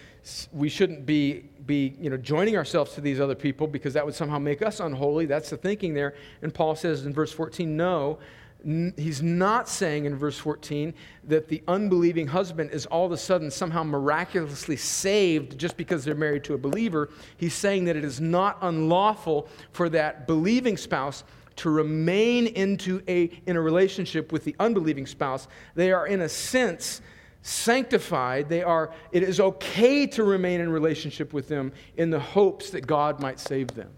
we 0.51 0.69
shouldn't 0.69 1.05
be, 1.05 1.49
be 1.65 1.95
you 1.99 2.09
know, 2.11 2.17
joining 2.17 2.55
ourselves 2.55 2.93
to 2.93 3.01
these 3.01 3.19
other 3.19 3.34
people 3.34 3.65
because 3.65 3.93
that 3.95 4.05
would 4.05 4.13
somehow 4.13 4.38
make 4.38 4.61
us 4.61 4.79
unholy. 4.79 5.25
That's 5.25 5.49
the 5.49 5.57
thinking 5.57 5.95
there. 5.95 6.13
And 6.43 6.53
Paul 6.53 6.75
says 6.75 7.05
in 7.05 7.13
verse 7.13 7.32
14, 7.32 7.75
no, 7.75 8.19
he's 8.64 9.22
not 9.22 9.68
saying 9.68 10.05
in 10.05 10.16
verse 10.16 10.38
14 10.38 10.93
that 11.26 11.47
the 11.47 11.64
unbelieving 11.68 12.28
husband 12.28 12.72
is 12.72 12.86
all 12.86 13.05
of 13.05 13.12
a 13.12 13.18
sudden 13.18 13.49
somehow 13.49 13.84
miraculously 13.84 14.76
saved 14.76 15.57
just 15.57 15.78
because 15.78 16.03
they're 16.03 16.16
married 16.16 16.43
to 16.43 16.53
a 16.53 16.57
believer. 16.57 17.09
He's 17.38 17.53
saying 17.53 17.86
that 17.86 17.95
it 17.95 18.03
is 18.03 18.22
not 18.22 18.57
unlawful 18.62 19.47
for 19.72 19.89
that 19.89 20.28
believing 20.28 20.78
spouse 20.78 21.24
to 21.57 21.70
remain 21.70 22.47
into 22.47 23.01
a, 23.07 23.30
in 23.45 23.55
a 23.55 23.62
relationship 23.62 24.32
with 24.32 24.43
the 24.43 24.55
unbelieving 24.59 25.05
spouse. 25.05 25.47
They 25.76 25.91
are, 25.91 26.07
in 26.07 26.22
a 26.22 26.30
sense, 26.30 27.01
sanctified. 27.41 28.49
They 28.49 28.64
are, 28.64 28.93
it 29.12 29.24
is 29.24 29.39
okay 29.39 30.07
to 30.07 30.24
remain 30.24 30.62
in 30.62 30.72
relationship 30.72 31.34
with 31.34 31.47
them 31.47 31.72
in 31.97 32.09
the 32.09 32.20
hopes 32.20 32.70
that 32.72 32.88
God 32.88 33.20
might 33.20 33.39
save 33.39 33.68
them. 33.70 33.91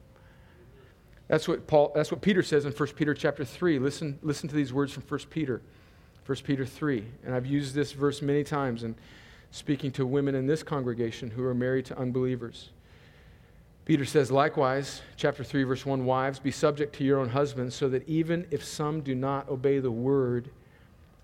That's 1.34 1.48
what, 1.48 1.66
Paul, 1.66 1.92
that's 1.96 2.12
what 2.12 2.22
Peter 2.22 2.44
says 2.44 2.66
in 2.66 2.74
1 2.74 2.90
Peter 2.90 3.16
chapter 3.16 3.44
3. 3.44 3.80
Listen, 3.80 4.20
listen 4.22 4.48
to 4.50 4.56
these 4.56 4.72
words 4.72 4.94
from 4.94 5.02
1 5.02 5.20
Peter. 5.32 5.64
1 6.28 6.38
Peter 6.44 6.64
3. 6.64 7.04
And 7.26 7.34
I've 7.34 7.48
used 7.48 7.74
this 7.74 7.92
verse 7.92 8.22
many 8.22 8.44
times 8.44 8.84
in 8.84 8.94
speaking 9.50 9.90
to 9.94 10.06
women 10.06 10.36
in 10.36 10.46
this 10.46 10.62
congregation 10.62 11.32
who 11.32 11.44
are 11.44 11.56
married 11.56 11.86
to 11.86 11.98
unbelievers. 11.98 12.70
Peter 13.84 14.06
says, 14.06 14.30
likewise, 14.30 15.02
chapter 15.18 15.44
3, 15.44 15.64
verse 15.64 15.88
1 15.88 16.06
Wives, 16.06 16.38
be 16.38 16.52
subject 16.52 16.96
to 16.98 17.04
your 17.04 17.18
own 17.18 17.30
husbands, 17.30 17.74
so 17.74 17.90
that 17.90 18.08
even 18.08 18.46
if 18.52 18.64
some 18.64 19.02
do 19.02 19.16
not 19.16 19.50
obey 19.50 19.80
the 19.80 19.90
word, 19.90 20.52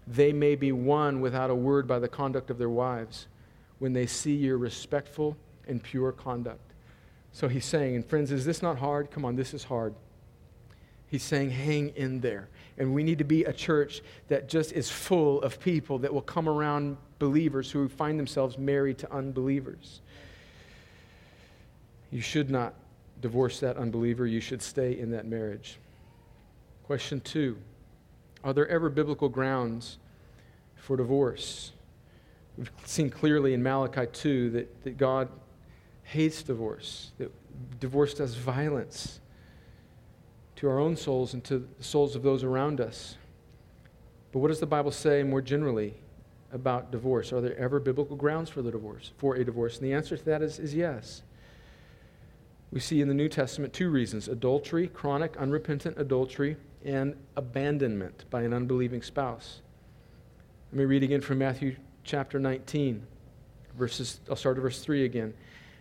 they 0.08 0.34
may 0.34 0.56
be 0.56 0.72
won 0.72 1.22
without 1.22 1.52
a 1.52 1.56
word 1.56 1.88
by 1.88 2.00
the 2.00 2.10
conduct 2.10 2.50
of 2.50 2.58
their 2.58 2.68
wives, 2.68 3.28
when 3.78 3.94
they 3.94 4.08
see 4.08 4.34
your 4.34 4.58
respectful 4.58 5.38
and 5.68 5.84
pure 5.84 6.12
conduct. 6.12 6.69
So 7.32 7.48
he's 7.48 7.66
saying, 7.66 7.96
and 7.96 8.06
friends, 8.06 8.32
is 8.32 8.46
this 8.46 8.62
not 8.62 8.78
hard? 8.78 9.12
Come 9.12 9.26
on, 9.26 9.36
this 9.36 9.54
is 9.54 9.64
hard. 9.64 9.94
He's 11.08 11.24
saying, 11.24 11.52
hang 11.52 11.90
in 11.90 12.20
there. 12.20 12.50
And 12.78 12.94
we 12.94 13.04
need 13.04 13.18
to 13.18 13.24
be 13.24 13.44
a 13.44 13.54
church 13.54 14.02
that 14.28 14.48
just 14.48 14.74
is 14.74 14.90
full 14.90 15.42
of 15.42 15.60
people 15.60 15.98
that 16.00 16.14
will 16.14 16.22
come 16.22 16.48
around 16.48 16.98
believers 17.18 17.72
who 17.72 17.88
find 17.90 18.20
themselves 18.20 18.58
married 18.58 18.98
to 19.00 19.12
unbelievers. 19.12 20.02
You 22.12 22.22
should 22.22 22.50
not 22.50 22.74
divorce 23.22 23.60
that 23.60 23.78
unbeliever, 23.78 24.26
you 24.26 24.40
should 24.40 24.62
stay 24.62 24.98
in 24.98 25.12
that 25.12 25.26
marriage. 25.26 25.78
Question 26.86 27.22
two 27.22 27.58
Are 28.44 28.54
there 28.54 28.68
ever 28.68 28.90
biblical 28.90 29.30
grounds 29.30 29.98
for 30.76 30.96
divorce? 30.96 31.72
We've 32.58 32.72
seen 32.86 33.10
clearly 33.10 33.54
in 33.54 33.64
Malachi 33.64 34.06
2 34.12 34.50
that, 34.52 34.84
that 34.84 34.98
God 34.98 35.30
hates 36.10 36.42
divorce, 36.42 37.12
that 37.20 37.32
divorce 37.80 38.16
does 38.16 38.34
violence 38.34 39.20
to 40.56 40.68
our 40.68 40.80
own 40.80 40.96
souls 40.98 41.36
and 41.36 41.44
to 41.44 41.60
the 41.60 41.84
souls 41.84 42.16
of 42.16 42.24
those 42.24 42.44
around 42.44 42.82
us. 42.82 43.16
But 44.32 44.40
what 44.40 44.48
does 44.48 44.60
the 44.60 44.66
Bible 44.66 44.90
say 44.90 45.22
more 45.22 45.42
generally 45.42 45.94
about 46.52 46.92
divorce? 46.92 47.32
Are 47.32 47.42
there 47.42 47.56
ever 47.58 47.80
biblical 47.80 48.16
grounds 48.16 48.50
for 48.50 48.64
the 48.64 48.72
divorce, 48.72 49.12
for 49.18 49.36
a 49.36 49.46
divorce? 49.46 49.78
And 49.78 49.86
the 49.86 49.94
answer 49.94 50.18
to 50.18 50.26
that 50.26 50.42
is, 50.42 50.58
is 50.58 50.74
yes. 50.74 51.22
We 52.72 52.80
see 52.80 53.02
in 53.02 53.08
the 53.08 53.14
New 53.14 53.30
Testament 53.30 53.72
two 53.72 53.92
reasons 53.92 54.28
adultery, 54.28 54.88
chronic, 54.88 55.38
unrepentant 55.38 56.00
adultery, 56.00 56.58
and 56.84 57.16
abandonment 57.36 58.26
by 58.32 58.42
an 58.42 58.54
unbelieving 58.54 59.04
spouse. 59.04 59.62
Let 60.72 60.80
me 60.80 60.86
read 60.86 61.04
again 61.04 61.22
from 61.22 61.38
Matthew 61.38 61.76
chapter 62.04 62.40
19, 62.40 63.06
verses, 63.78 64.22
I'll 64.28 64.36
start 64.36 64.58
at 64.58 64.64
verse 64.64 64.82
3 64.82 65.06
again. 65.06 65.36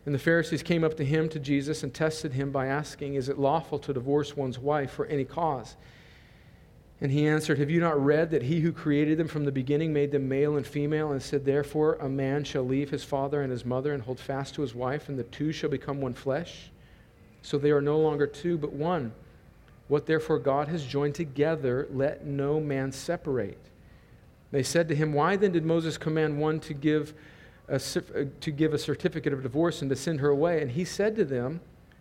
And 0.09 0.15
the 0.15 0.19
Pharisees 0.19 0.63
came 0.63 0.85
up 0.85 0.97
to 0.97 1.05
him, 1.05 1.29
to 1.29 1.39
Jesus, 1.39 1.83
and 1.83 1.93
tested 1.93 2.33
him 2.33 2.51
by 2.51 2.69
asking, 2.69 3.17
Is 3.17 3.29
it 3.29 3.39
lawful 3.39 3.79
to 3.81 3.93
divorce 3.93 4.35
one's 4.35 4.59
wife 4.59 4.91
for 4.91 5.05
any 5.05 5.27
cause? 5.27 5.77
And 7.03 7.13
he 7.13 7.27
answered, 7.29 7.59
Have 7.59 7.69
you 7.69 7.79
not 7.79 8.03
read 8.03 8.31
that 8.31 8.45
he 8.45 8.61
who 8.61 8.73
created 8.73 9.19
them 9.19 9.29
from 9.29 9.45
the 9.45 9.53
beginning 9.53 9.93
made 9.93 10.11
them 10.11 10.27
male 10.27 10.57
and 10.57 10.67
female, 10.67 11.13
and 11.13 11.23
said, 11.23 11.45
Therefore 11.45 11.97
a 11.97 12.09
man 12.09 12.43
shall 12.43 12.63
leave 12.63 12.89
his 12.89 13.05
father 13.05 13.43
and 13.43 13.53
his 13.53 13.67
mother 13.67 13.93
and 13.93 14.03
hold 14.03 14.19
fast 14.19 14.55
to 14.55 14.63
his 14.63 14.75
wife, 14.75 15.11
and 15.11 15.19
the 15.19 15.25
two 15.25 15.53
shall 15.53 15.69
become 15.69 16.01
one 16.01 16.15
flesh? 16.15 16.71
So 17.43 17.59
they 17.59 17.71
are 17.71 17.83
no 17.83 17.99
longer 17.99 18.27
two, 18.27 18.57
but 18.57 18.73
one. 18.73 19.13
What 19.89 20.07
therefore 20.07 20.39
God 20.39 20.69
has 20.69 20.87
joined 20.87 21.17
together, 21.17 21.87
let 21.93 22.25
no 22.25 22.61
man 22.61 22.93
separate. 22.93 23.61
They 24.53 24.63
said 24.63 24.89
to 24.89 24.97
him, 24.97 25.13
Why 25.13 25.37
then 25.37 25.53
did 25.53 25.67
Moses 25.67 25.99
command 25.99 26.41
one 26.41 26.61
to 26.61 26.73
give 26.73 27.13
a, 27.69 27.75
uh, 27.75 28.25
to 28.41 28.51
give 28.51 28.75
a 28.75 28.79
certificate 28.79 29.33
of 29.33 29.43
divorce 29.43 29.83
and 29.83 29.91
to 29.91 29.97
send 29.97 30.21
her 30.21 30.29
away? 30.29 30.62
And 30.62 30.71
he 30.71 30.85
said 30.85 31.16
to 31.16 31.25
them, 31.25 31.61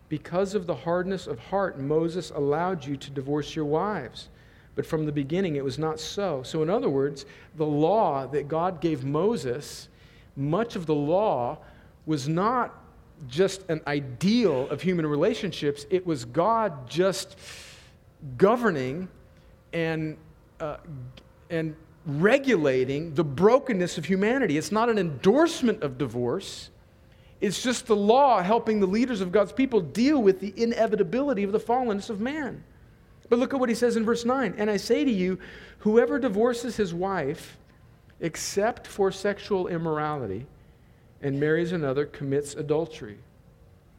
Because 0.09 0.55
of 0.55 0.65
the 0.65 0.76
hardness 0.76 1.28
of 1.28 1.39
heart, 1.39 1.80
Moses 1.80 2.32
allowed 2.32 2.86
you 2.86 2.97
to 2.97 3.11
divorce 3.11 3.55
your 3.55 3.65
wives. 3.65 4.30
But 4.76 4.86
from 4.86 5.05
the 5.05 5.11
beginning, 5.11 5.55
it 5.55 5.63
was 5.63 5.80
not 5.80 5.99
so. 5.99 6.43
So, 6.43 6.61
in 6.61 6.70
other 6.70 6.89
words, 6.89 7.26
the 7.55 7.65
law 7.65 8.28
that 8.28 8.47
God 8.47 8.80
gave 8.80 9.03
Moses, 9.03 9.89
much 10.36 10.76
of 10.76 10.86
the 10.86 10.95
law 10.95 11.57
was 12.05 12.30
not 12.30 12.84
just 13.28 13.68
an 13.70 13.82
ideal 13.88 14.70
of 14.70 14.82
human 14.82 15.07
relationships, 15.07 15.88
it 15.89 16.05
was 16.05 16.26
God 16.26 16.88
just 16.88 17.38
governing 18.38 19.07
and, 19.74 20.18
uh, 20.59 20.78
and 21.49 21.76
regulating 22.08 23.14
the 23.14 23.24
brokenness 23.24 23.97
of 23.97 24.05
humanity. 24.05 24.58
It's 24.58 24.72
not 24.72 24.89
an 24.89 24.97
endorsement 24.97 25.84
of 25.84 25.97
divorce. 25.97 26.70
It's 27.41 27.62
just 27.62 27.86
the 27.86 27.95
law 27.95 28.41
helping 28.41 28.80
the 28.80 28.88
leaders 28.88 29.20
of 29.20 29.32
God's 29.32 29.51
people 29.51 29.82
deal 29.82 30.24
with 30.24 30.39
the 30.39 30.53
inevitability 30.55 31.43
of 31.43 31.51
the 31.51 31.60
fallenness 31.60 32.10
of 32.10 32.22
man. 32.22 32.64
But 33.30 33.39
look 33.39 33.53
at 33.53 33.60
what 33.60 33.68
he 33.68 33.76
says 33.76 33.97
in 33.97 34.05
verse 34.05 34.24
9. 34.24 34.55
And 34.58 34.72
I 34.72 34.78
say 34.78 35.03
to 35.03 35.12
you, 35.12 35.38
whoever 35.80 36.18
divorces 36.18 36.78
his 36.78 36.93
wife, 36.93 37.58
except 38.22 38.88
for 38.88 39.12
sexual 39.12 39.68
immorality, 39.68 40.47
and 41.22 41.38
marries 41.38 41.74
another, 41.74 42.05
commits 42.05 42.55
adultery. 42.55 43.18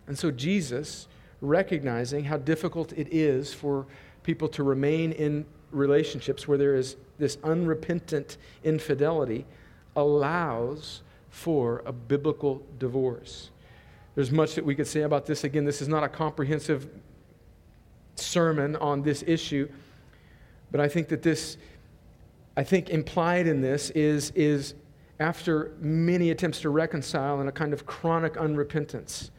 And 0.06 0.18
so 0.18 0.30
Jesus, 0.30 1.08
recognizing 1.42 2.24
how 2.24 2.38
difficult 2.38 2.92
it 2.92 3.08
is 3.12 3.52
for 3.52 3.86
people 4.22 4.48
to 4.48 4.62
remain 4.62 5.12
in 5.12 5.44
relationships 5.70 6.48
where 6.48 6.58
there 6.58 6.74
is 6.74 6.96
this 7.18 7.38
unrepentant 7.44 8.36
infidelity 8.64 9.44
allows 9.96 11.02
for 11.30 11.82
a 11.86 11.92
biblical 11.92 12.62
divorce. 12.78 13.50
There's 14.14 14.30
much 14.30 14.54
that 14.54 14.64
we 14.64 14.74
could 14.74 14.86
say 14.86 15.02
about 15.02 15.26
this. 15.26 15.44
Again, 15.44 15.64
this 15.64 15.80
is 15.80 15.88
not 15.88 16.02
a 16.02 16.08
comprehensive 16.08 16.88
sermon 18.16 18.76
on 18.76 19.02
this 19.02 19.22
issue, 19.26 19.68
but 20.70 20.80
I 20.80 20.88
think 20.88 21.08
that 21.08 21.22
this, 21.22 21.56
I 22.56 22.64
think 22.64 22.90
implied 22.90 23.46
in 23.46 23.60
this 23.60 23.90
is, 23.90 24.30
is 24.34 24.74
after 25.20 25.72
many 25.80 26.30
attempts 26.30 26.60
to 26.62 26.70
reconcile 26.70 27.40
and 27.40 27.48
a 27.48 27.52
kind 27.52 27.72
of 27.72 27.86
chronic 27.86 28.34
unrepentance, 28.34 29.30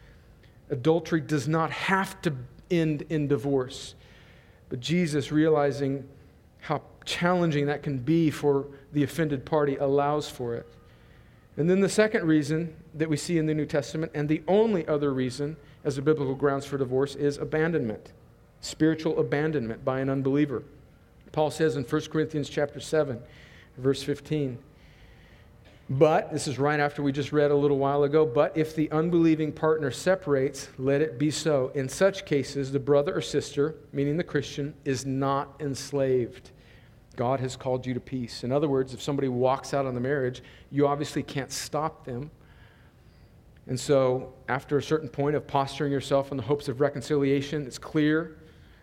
adultery 0.70 1.20
does 1.20 1.48
not 1.48 1.70
have 1.70 2.20
to 2.22 2.34
end 2.70 3.02
in 3.10 3.28
divorce. 3.28 3.94
But 4.68 4.80
Jesus, 4.80 5.32
realizing 5.32 6.08
how 6.60 6.82
challenging 7.04 7.66
that 7.66 7.82
can 7.82 7.98
be 7.98 8.30
for 8.30 8.66
the 8.92 9.02
offended 9.02 9.44
party, 9.44 9.76
allows 9.76 10.28
for 10.28 10.54
it. 10.54 10.66
And 11.56 11.68
then 11.68 11.80
the 11.80 11.88
second 11.88 12.26
reason 12.26 12.74
that 12.94 13.08
we 13.08 13.16
see 13.16 13.38
in 13.38 13.46
the 13.46 13.54
New 13.54 13.66
Testament, 13.66 14.12
and 14.14 14.28
the 14.28 14.42
only 14.46 14.86
other 14.86 15.12
reason 15.12 15.56
as 15.84 15.98
a 15.98 16.02
biblical 16.02 16.34
grounds 16.34 16.64
for 16.64 16.78
divorce, 16.78 17.14
is 17.14 17.38
abandonment, 17.38 18.12
spiritual 18.60 19.18
abandonment 19.18 19.84
by 19.84 20.00
an 20.00 20.08
unbeliever. 20.08 20.62
Paul 21.32 21.50
says 21.50 21.76
in 21.76 21.84
1 21.84 22.02
Corinthians 22.10 22.48
chapter 22.48 22.80
7, 22.80 23.20
verse 23.78 24.02
15, 24.02 24.58
but, 25.90 26.30
this 26.30 26.46
is 26.46 26.56
right 26.56 26.78
after 26.78 27.02
we 27.02 27.10
just 27.10 27.32
read 27.32 27.50
a 27.50 27.56
little 27.56 27.76
while 27.76 28.04
ago, 28.04 28.24
but 28.24 28.56
if 28.56 28.76
the 28.76 28.88
unbelieving 28.92 29.50
partner 29.50 29.90
separates, 29.90 30.68
let 30.78 31.00
it 31.00 31.18
be 31.18 31.32
so. 31.32 31.72
In 31.74 31.88
such 31.88 32.24
cases, 32.24 32.70
the 32.70 32.78
brother 32.78 33.16
or 33.16 33.20
sister, 33.20 33.74
meaning 33.92 34.16
the 34.16 34.22
Christian, 34.22 34.72
is 34.84 35.04
not 35.04 35.52
enslaved. 35.58 36.52
God 37.16 37.40
has 37.40 37.56
called 37.56 37.84
you 37.86 37.94
to 37.94 37.98
peace. 37.98 38.44
In 38.44 38.52
other 38.52 38.68
words, 38.68 38.94
if 38.94 39.02
somebody 39.02 39.26
walks 39.26 39.74
out 39.74 39.84
on 39.84 39.96
the 39.96 40.00
marriage, 40.00 40.44
you 40.70 40.86
obviously 40.86 41.24
can't 41.24 41.50
stop 41.50 42.04
them. 42.04 42.30
And 43.66 43.78
so, 43.78 44.32
after 44.48 44.78
a 44.78 44.82
certain 44.82 45.08
point 45.08 45.34
of 45.34 45.44
posturing 45.44 45.90
yourself 45.90 46.30
in 46.30 46.36
the 46.36 46.44
hopes 46.44 46.68
of 46.68 46.80
reconciliation, 46.80 47.66
it's 47.66 47.78
clear 47.78 48.36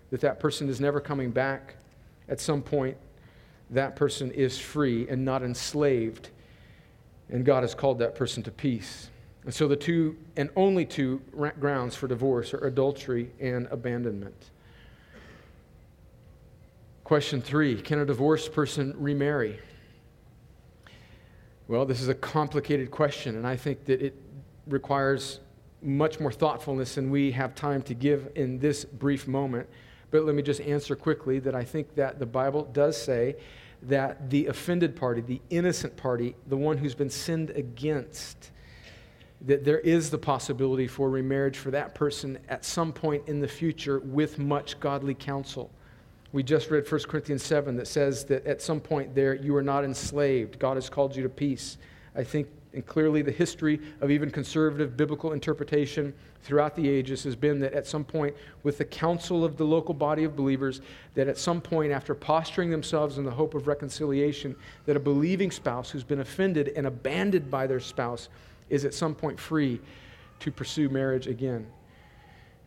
that 0.10 0.20
that 0.20 0.42
person 0.42 0.68
is 0.68 0.82
never 0.82 1.00
coming 1.00 1.32
back. 1.32 1.78
At 2.28 2.42
some 2.42 2.62
point, 2.62 2.98
that 3.70 3.96
person 3.96 4.30
is 4.32 4.60
free 4.60 5.08
and 5.08 5.24
not 5.24 5.42
enslaved 5.42 6.32
and 7.30 7.46
God 7.46 7.64
has 7.64 7.76
called 7.76 8.00
that 8.00 8.16
person 8.16 8.44
to 8.44 8.52
peace. 8.52 9.10
And 9.44 9.54
so 9.54 9.68
the 9.68 9.76
two 9.76 10.18
and 10.36 10.50
only 10.56 10.86
two 10.86 11.22
grounds 11.60 11.96
for 11.96 12.08
divorce 12.08 12.54
are 12.54 12.66
adultery 12.66 13.32
and 13.40 13.68
abandonment. 13.72 14.52
Question 17.04 17.42
three 17.42 17.82
Can 17.82 18.00
a 18.00 18.06
divorced 18.06 18.52
person 18.52 18.94
remarry? 18.98 19.60
Well, 21.70 21.86
this 21.86 22.02
is 22.02 22.08
a 22.08 22.16
complicated 22.16 22.92
question, 22.92 23.36
and 23.36 23.46
I 23.46 23.58
think 23.58 23.86
that 23.86 24.02
it 24.02 24.16
requires 24.68 25.42
much 25.82 26.20
more 26.20 26.32
thoughtfulness 26.32 26.96
than 26.96 27.10
we 27.10 27.32
have 27.32 27.56
time 27.56 27.82
to 27.84 27.94
give 27.94 28.30
in 28.36 28.60
this 28.60 28.84
brief 28.84 29.28
moment. 29.28 29.68
But 30.12 30.24
let 30.24 30.36
me 30.36 30.42
just 30.42 30.62
answer 30.62 30.96
quickly 30.96 31.40
that 31.40 31.56
I 31.56 31.64
think 31.64 31.96
that 31.96 32.20
the 32.20 32.26
Bible 32.26 32.64
does 32.72 33.02
say 33.02 33.36
that 33.84 34.30
the 34.30 34.48
offended 34.48 34.96
party, 34.96 35.22
the 35.22 35.42
innocent 35.50 35.96
party, 35.96 36.36
the 36.48 36.58
one 36.58 36.78
who's 36.78 36.96
been 36.96 37.10
sinned 37.10 37.52
against, 37.52 38.52
that 39.42 39.64
there 39.64 39.80
is 39.80 40.10
the 40.10 40.18
possibility 40.18 40.88
for 40.88 41.10
remarriage 41.10 41.58
for 41.58 41.72
that 41.72 41.94
person 41.94 42.40
at 42.50 42.66
some 42.66 42.92
point 42.92 43.28
in 43.28 43.40
the 43.40 43.48
future 43.48 44.00
with 44.00 44.40
much 44.40 44.80
godly 44.80 45.14
counsel. 45.14 45.70
We 46.34 46.44
just 46.44 46.70
read 46.70 46.90
1 46.92 47.02
Corinthians 47.04 47.44
7 47.44 47.76
that 47.78 47.88
says 47.88 48.26
that 48.26 48.46
at 48.46 48.62
some 48.62 48.80
point 48.80 49.16
there 49.16 49.36
you 49.36 49.56
are 49.56 49.62
not 49.62 49.86
enslaved. 49.86 50.60
God 50.60 50.76
has 50.76 50.90
called 50.90 51.16
you 51.16 51.24
to 51.24 51.30
peace. 51.30 51.78
I 52.16 52.24
think 52.24 52.48
and 52.78 52.86
clearly 52.86 53.24
the 53.24 53.32
history 53.32 53.82
of 54.02 54.12
even 54.12 54.30
conservative 54.30 54.96
biblical 54.96 55.34
interpretation 55.34 56.14
throughout 56.44 56.76
the 56.76 56.88
ages 56.88 57.24
has 57.24 57.36
been 57.36 57.60
that 57.60 57.74
at 57.74 57.88
some 57.88 58.04
point 58.04 58.36
with 58.62 58.78
the 58.78 58.86
counsel 58.86 59.44
of 59.44 59.58
the 59.58 59.64
local 59.64 59.96
body 59.96 60.24
of 60.24 60.36
believers 60.36 60.82
that 61.16 61.28
at 61.28 61.40
some 61.40 61.60
point 61.60 61.92
after 61.92 62.14
posturing 62.14 62.70
themselves 62.70 63.18
in 63.18 63.26
the 63.26 63.32
hope 63.32 63.56
of 63.56 63.66
reconciliation 63.66 64.56
that 64.86 64.96
a 64.96 65.00
believing 65.00 65.50
spouse 65.50 65.90
who's 65.90 66.04
been 66.04 66.20
offended 66.20 66.72
and 66.76 66.86
abandoned 66.86 67.50
by 67.50 67.66
their 67.66 67.80
spouse 67.80 68.30
is 68.70 68.86
at 68.86 68.94
some 68.94 69.16
point 69.16 69.40
free 69.40 69.82
to 70.40 70.52
pursue 70.52 70.88
marriage 70.88 71.26
again 71.26 71.66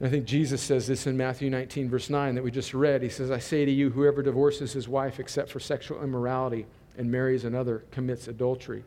and 0.00 0.08
I 0.08 0.10
think 0.10 0.24
Jesus 0.24 0.60
says 0.60 0.88
this 0.88 1.06
in 1.06 1.14
Matthew 1.14 1.50
19, 1.50 1.90
verse 1.90 2.08
9, 2.08 2.34
that 2.34 2.42
we 2.42 2.50
just 2.50 2.72
read. 2.72 3.02
He 3.02 3.10
says, 3.10 3.30
I 3.30 3.38
say 3.38 3.66
to 3.66 3.70
you, 3.70 3.90
whoever 3.90 4.22
divorces 4.22 4.72
his 4.72 4.88
wife 4.88 5.20
except 5.20 5.50
for 5.50 5.60
sexual 5.60 6.02
immorality 6.02 6.64
and 6.96 7.10
marries 7.10 7.44
another 7.44 7.84
commits 7.90 8.26
adultery. 8.26 8.82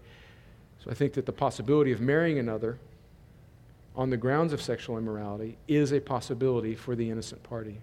So 0.84 0.92
I 0.92 0.94
think 0.94 1.14
that 1.14 1.26
the 1.26 1.32
possibility 1.32 1.94
of 1.94 2.02
marrying 2.02 2.40
another 2.40 2.78
on 3.96 4.10
the 4.10 4.18
grounds 4.18 4.52
of 4.52 4.62
sexual 4.62 4.98
immorality 4.98 5.58
is 5.68 5.94
a 5.94 6.02
possibility 6.02 6.76
for 6.76 6.96
the 6.96 7.10
innocent 7.10 7.42
party. 7.44 7.78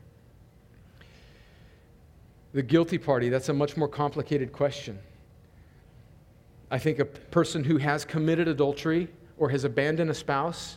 The 2.53 2.63
guilty 2.63 2.99
party, 2.99 3.29
that's 3.29 3.49
a 3.49 3.55
much 3.55 3.77
more 3.77 3.89
complicated 3.89 4.53
question. 4.53 4.99
I 6.71 6.79
think 6.79 6.99
a 6.99 7.05
person 7.05 7.65
who 7.65 7.79
has 7.79 8.05
committed 8.05 8.49
adultery 8.49 9.09
or 9.39 9.49
has 9.49 9.65
abandoned 9.65 10.11
a 10.11 10.15
spouse, 10.15 10.77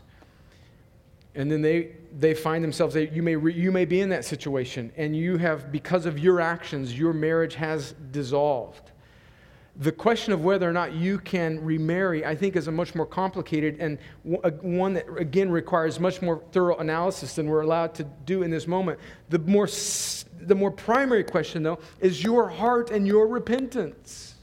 and 1.35 1.51
then 1.51 1.61
they, 1.61 1.95
they 2.17 2.33
find 2.33 2.63
themselves, 2.63 2.93
they, 2.93 3.09
you, 3.09 3.23
may 3.23 3.35
re, 3.35 3.53
you 3.53 3.71
may 3.71 3.85
be 3.85 3.99
in 3.99 4.09
that 4.09 4.23
situation, 4.23 4.93
and 4.95 5.15
you 5.15 5.37
have, 5.37 5.71
because 5.71 6.05
of 6.05 6.19
your 6.19 6.39
actions, 6.39 6.97
your 6.97 7.11
marriage 7.11 7.55
has 7.55 7.95
dissolved 8.11 8.92
the 9.75 9.91
question 9.91 10.33
of 10.33 10.43
whether 10.43 10.69
or 10.69 10.73
not 10.73 10.93
you 10.93 11.17
can 11.17 11.63
remarry, 11.63 12.23
I 12.25 12.35
think, 12.35 12.55
is 12.55 12.67
a 12.67 12.71
much 12.71 12.93
more 12.93 13.07
complicated 13.07 13.77
and 13.79 13.97
one 14.23 14.93
that, 14.93 15.05
again, 15.17 15.49
requires 15.49 15.99
much 15.99 16.21
more 16.21 16.43
thorough 16.51 16.77
analysis 16.77 17.35
than 17.35 17.47
we're 17.47 17.61
allowed 17.61 17.95
to 17.95 18.03
do 18.03 18.43
in 18.43 18.51
this 18.51 18.67
moment. 18.67 18.99
The 19.29 19.39
more, 19.39 19.67
the 20.45 20.55
more 20.55 20.69
primary 20.69 21.23
question, 21.23 21.63
though, 21.63 21.79
is 21.99 22.23
your 22.23 22.49
heart 22.49 22.91
and 22.91 23.07
your 23.07 23.25
repentance. 23.27 24.35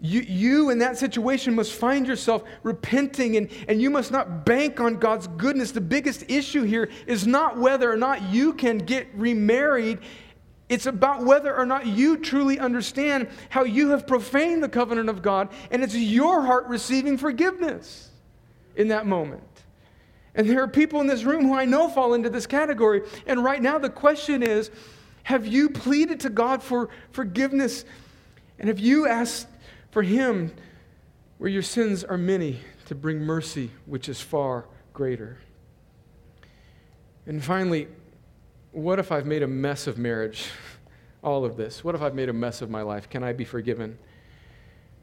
You, 0.00 0.22
you, 0.22 0.70
in 0.70 0.78
that 0.78 0.96
situation, 0.96 1.54
must 1.54 1.72
find 1.72 2.06
yourself 2.06 2.42
repenting, 2.62 3.36
and, 3.36 3.50
and 3.68 3.80
you 3.80 3.90
must 3.90 4.10
not 4.10 4.44
bank 4.46 4.80
on 4.80 4.96
God's 4.96 5.26
goodness. 5.28 5.72
The 5.72 5.80
biggest 5.80 6.30
issue 6.30 6.62
here 6.62 6.90
is 7.06 7.26
not 7.26 7.58
whether 7.58 7.90
or 7.90 7.96
not 7.96 8.22
you 8.30 8.54
can 8.54 8.78
get 8.78 9.08
remarried, 9.14 9.98
it's 10.74 10.86
about 10.86 11.24
whether 11.24 11.56
or 11.56 11.64
not 11.64 11.86
you 11.86 12.16
truly 12.16 12.58
understand 12.58 13.28
how 13.48 13.62
you 13.62 13.90
have 13.90 14.08
profaned 14.08 14.60
the 14.60 14.68
covenant 14.68 15.08
of 15.08 15.22
God, 15.22 15.50
and 15.70 15.84
it's 15.84 15.94
your 15.94 16.42
heart 16.42 16.66
receiving 16.66 17.16
forgiveness 17.16 18.10
in 18.74 18.88
that 18.88 19.06
moment. 19.06 19.44
And 20.34 20.50
there 20.50 20.60
are 20.64 20.68
people 20.68 21.00
in 21.00 21.06
this 21.06 21.22
room 21.22 21.44
who 21.44 21.54
I 21.54 21.64
know 21.64 21.88
fall 21.88 22.12
into 22.14 22.28
this 22.28 22.44
category. 22.48 23.02
And 23.24 23.44
right 23.44 23.62
now, 23.62 23.78
the 23.78 23.88
question 23.88 24.42
is 24.42 24.72
have 25.22 25.46
you 25.46 25.70
pleaded 25.70 26.18
to 26.20 26.28
God 26.28 26.60
for 26.60 26.88
forgiveness? 27.12 27.84
And 28.58 28.66
have 28.66 28.80
you 28.80 29.06
asked 29.06 29.46
for 29.92 30.02
Him, 30.02 30.52
where 31.38 31.50
your 31.50 31.62
sins 31.62 32.02
are 32.02 32.18
many, 32.18 32.58
to 32.86 32.96
bring 32.96 33.20
mercy, 33.20 33.70
which 33.86 34.08
is 34.08 34.20
far 34.20 34.64
greater? 34.92 35.38
And 37.26 37.42
finally, 37.44 37.86
what 38.74 38.98
if 38.98 39.12
I've 39.12 39.26
made 39.26 39.42
a 39.42 39.48
mess 39.48 39.86
of 39.86 39.98
marriage? 39.98 40.48
All 41.22 41.44
of 41.44 41.56
this. 41.56 41.82
What 41.82 41.94
if 41.94 42.02
I've 42.02 42.14
made 42.14 42.28
a 42.28 42.34
mess 42.34 42.60
of 42.60 42.68
my 42.68 42.82
life? 42.82 43.08
Can 43.08 43.24
I 43.24 43.32
be 43.32 43.44
forgiven? 43.44 43.98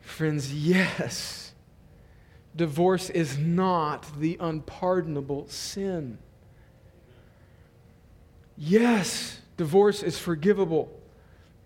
Friends, 0.01 0.53
yes. 0.53 1.53
Divorce 2.55 3.09
is 3.09 3.37
not 3.37 4.05
the 4.19 4.37
unpardonable 4.39 5.47
sin. 5.47 6.17
Yes, 8.57 9.39
divorce 9.57 10.03
is 10.03 10.19
forgivable. 10.19 10.91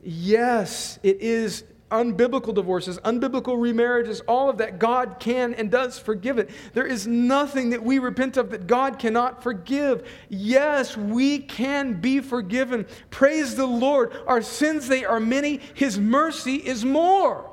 Yes, 0.02 1.00
it 1.02 1.20
is 1.20 1.64
unbiblical 2.04 2.54
divorces, 2.54 2.98
unbiblical 3.00 3.58
remarriages, 3.58 4.22
all 4.28 4.50
of 4.50 4.58
that, 4.58 4.80
God 4.80 5.18
can 5.20 5.54
and 5.54 5.70
does 5.72 5.98
forgive 6.00 6.38
it. 6.38 6.50
There 6.74 6.86
is 6.86 7.08
nothing 7.08 7.72
that 7.72 7.84
we 7.84 8.00
repent 8.00 8.38
of 8.38 8.52
that 8.52 8.68
God 8.68 9.00
cannot 9.00 9.44
forgive. 9.44 10.08
Yes, 10.30 10.96
we 10.96 11.40
can 11.40 12.00
be 12.00 12.20
forgiven. 12.20 12.86
Praise 13.10 13.56
the 13.56 13.66
Lord. 13.66 14.16
Our 14.28 14.42
sins, 14.42 14.88
they 14.88 15.06
are 15.06 15.20
many, 15.20 15.60
His 15.74 16.00
mercy 16.00 16.56
is 16.56 16.86
more. 16.86 17.50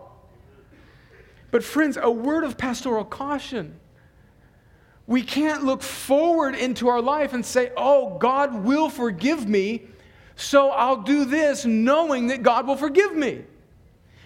But, 1.51 1.62
friends, 1.64 1.99
a 2.01 2.11
word 2.11 2.45
of 2.45 2.57
pastoral 2.57 3.05
caution. 3.05 3.78
We 5.07 5.22
can't 5.22 5.64
look 5.64 5.82
forward 5.82 6.55
into 6.55 6.88
our 6.88 7.03
life 7.03 7.32
and 7.32 7.45
say, 7.45 7.72
oh, 7.76 8.16
God 8.18 8.64
will 8.64 8.88
forgive 8.88 9.49
me, 9.49 9.82
so 10.36 10.70
I'll 10.70 11.03
do 11.03 11.24
this 11.24 11.64
knowing 11.64 12.28
that 12.28 12.43
God 12.43 12.66
will 12.66 12.76
forgive 12.76 13.14
me. 13.14 13.45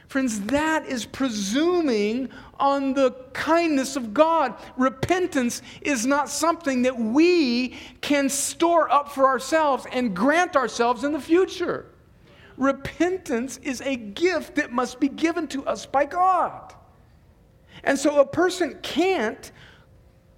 Friends, 0.08 0.40
that 0.42 0.86
is 0.86 1.04
presuming 1.04 2.28
on 2.60 2.94
the 2.94 3.10
kindness 3.32 3.96
of 3.96 4.14
God. 4.14 4.54
Repentance 4.76 5.62
is 5.80 6.06
not 6.06 6.28
something 6.28 6.82
that 6.82 6.96
we 6.96 7.76
can 8.00 8.28
store 8.28 8.90
up 8.90 9.10
for 9.10 9.26
ourselves 9.26 9.84
and 9.90 10.14
grant 10.14 10.54
ourselves 10.54 11.02
in 11.02 11.12
the 11.12 11.20
future. 11.20 11.86
Repentance 12.56 13.58
is 13.58 13.80
a 13.82 13.96
gift 13.96 14.54
that 14.54 14.72
must 14.72 15.00
be 15.00 15.08
given 15.08 15.48
to 15.48 15.64
us 15.66 15.86
by 15.86 16.04
God. 16.06 16.72
And 17.82 17.98
so 17.98 18.20
a 18.20 18.26
person 18.26 18.78
can't 18.82 19.50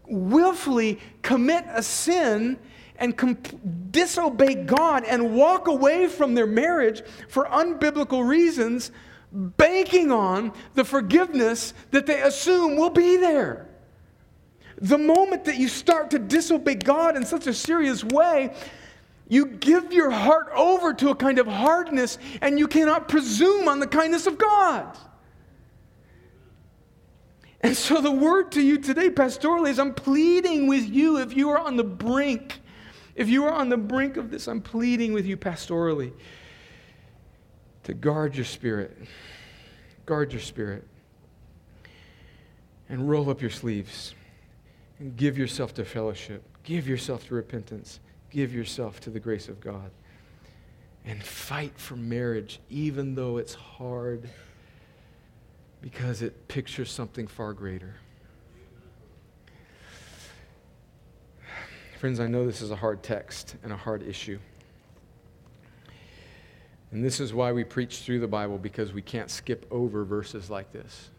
willfully 0.06 0.98
commit 1.22 1.64
a 1.68 1.82
sin 1.82 2.58
and 2.96 3.16
comp- 3.16 3.92
disobey 3.92 4.54
God 4.54 5.04
and 5.04 5.34
walk 5.34 5.68
away 5.68 6.08
from 6.08 6.34
their 6.34 6.46
marriage 6.46 7.02
for 7.28 7.44
unbiblical 7.44 8.26
reasons 8.26 8.90
banking 9.32 10.10
on 10.10 10.52
the 10.74 10.84
forgiveness 10.84 11.74
that 11.90 12.06
they 12.06 12.22
assume 12.22 12.76
will 12.76 12.90
be 12.90 13.16
there. 13.16 13.68
The 14.80 14.98
moment 14.98 15.44
that 15.46 15.56
you 15.56 15.68
start 15.68 16.10
to 16.12 16.18
disobey 16.18 16.76
God 16.76 17.16
in 17.16 17.24
such 17.24 17.46
a 17.46 17.54
serious 17.54 18.04
way, 18.04 18.54
you 19.28 19.46
give 19.46 19.92
your 19.92 20.10
heart 20.10 20.48
over 20.54 20.94
to 20.94 21.10
a 21.10 21.14
kind 21.14 21.38
of 21.38 21.46
hardness 21.46 22.18
and 22.40 22.58
you 22.58 22.68
cannot 22.68 23.08
presume 23.08 23.68
on 23.68 23.80
the 23.80 23.86
kindness 23.86 24.26
of 24.26 24.38
God. 24.38 24.96
And 27.60 27.76
so, 27.76 28.00
the 28.00 28.12
word 28.12 28.52
to 28.52 28.62
you 28.62 28.78
today, 28.78 29.10
pastorally, 29.10 29.70
is 29.70 29.80
I'm 29.80 29.92
pleading 29.92 30.68
with 30.68 30.88
you 30.88 31.18
if 31.18 31.36
you 31.36 31.50
are 31.50 31.58
on 31.58 31.76
the 31.76 31.84
brink. 31.84 32.60
If 33.16 33.28
you 33.28 33.44
are 33.46 33.52
on 33.52 33.68
the 33.68 33.76
brink 33.76 34.16
of 34.16 34.30
this, 34.30 34.46
I'm 34.46 34.60
pleading 34.60 35.12
with 35.12 35.26
you 35.26 35.36
pastorally 35.36 36.12
to 37.88 37.94
guard 37.94 38.36
your 38.36 38.44
spirit. 38.44 38.94
Guard 40.04 40.30
your 40.30 40.42
spirit. 40.42 40.86
And 42.90 43.08
roll 43.08 43.30
up 43.30 43.40
your 43.40 43.50
sleeves 43.50 44.14
and 44.98 45.16
give 45.16 45.38
yourself 45.38 45.72
to 45.74 45.86
fellowship. 45.86 46.42
Give 46.64 46.86
yourself 46.86 47.26
to 47.28 47.34
repentance. 47.34 48.00
Give 48.30 48.52
yourself 48.52 49.00
to 49.00 49.10
the 49.10 49.18
grace 49.18 49.48
of 49.48 49.58
God. 49.58 49.90
And 51.06 51.24
fight 51.24 51.72
for 51.78 51.96
marriage, 51.96 52.60
even 52.68 53.14
though 53.14 53.38
it's 53.38 53.54
hard, 53.54 54.28
because 55.80 56.20
it 56.20 56.46
pictures 56.46 56.92
something 56.92 57.26
far 57.26 57.54
greater. 57.54 57.94
Friends, 61.98 62.20
I 62.20 62.26
know 62.26 62.44
this 62.44 62.60
is 62.60 62.70
a 62.70 62.76
hard 62.76 63.02
text 63.02 63.56
and 63.62 63.72
a 63.72 63.76
hard 63.76 64.02
issue. 64.02 64.38
And 66.90 67.04
this 67.04 67.20
is 67.20 67.34
why 67.34 67.52
we 67.52 67.64
preach 67.64 67.98
through 67.98 68.20
the 68.20 68.28
Bible, 68.28 68.56
because 68.56 68.92
we 68.92 69.02
can't 69.02 69.30
skip 69.30 69.66
over 69.70 70.04
verses 70.04 70.48
like 70.48 70.72
this. 70.72 71.10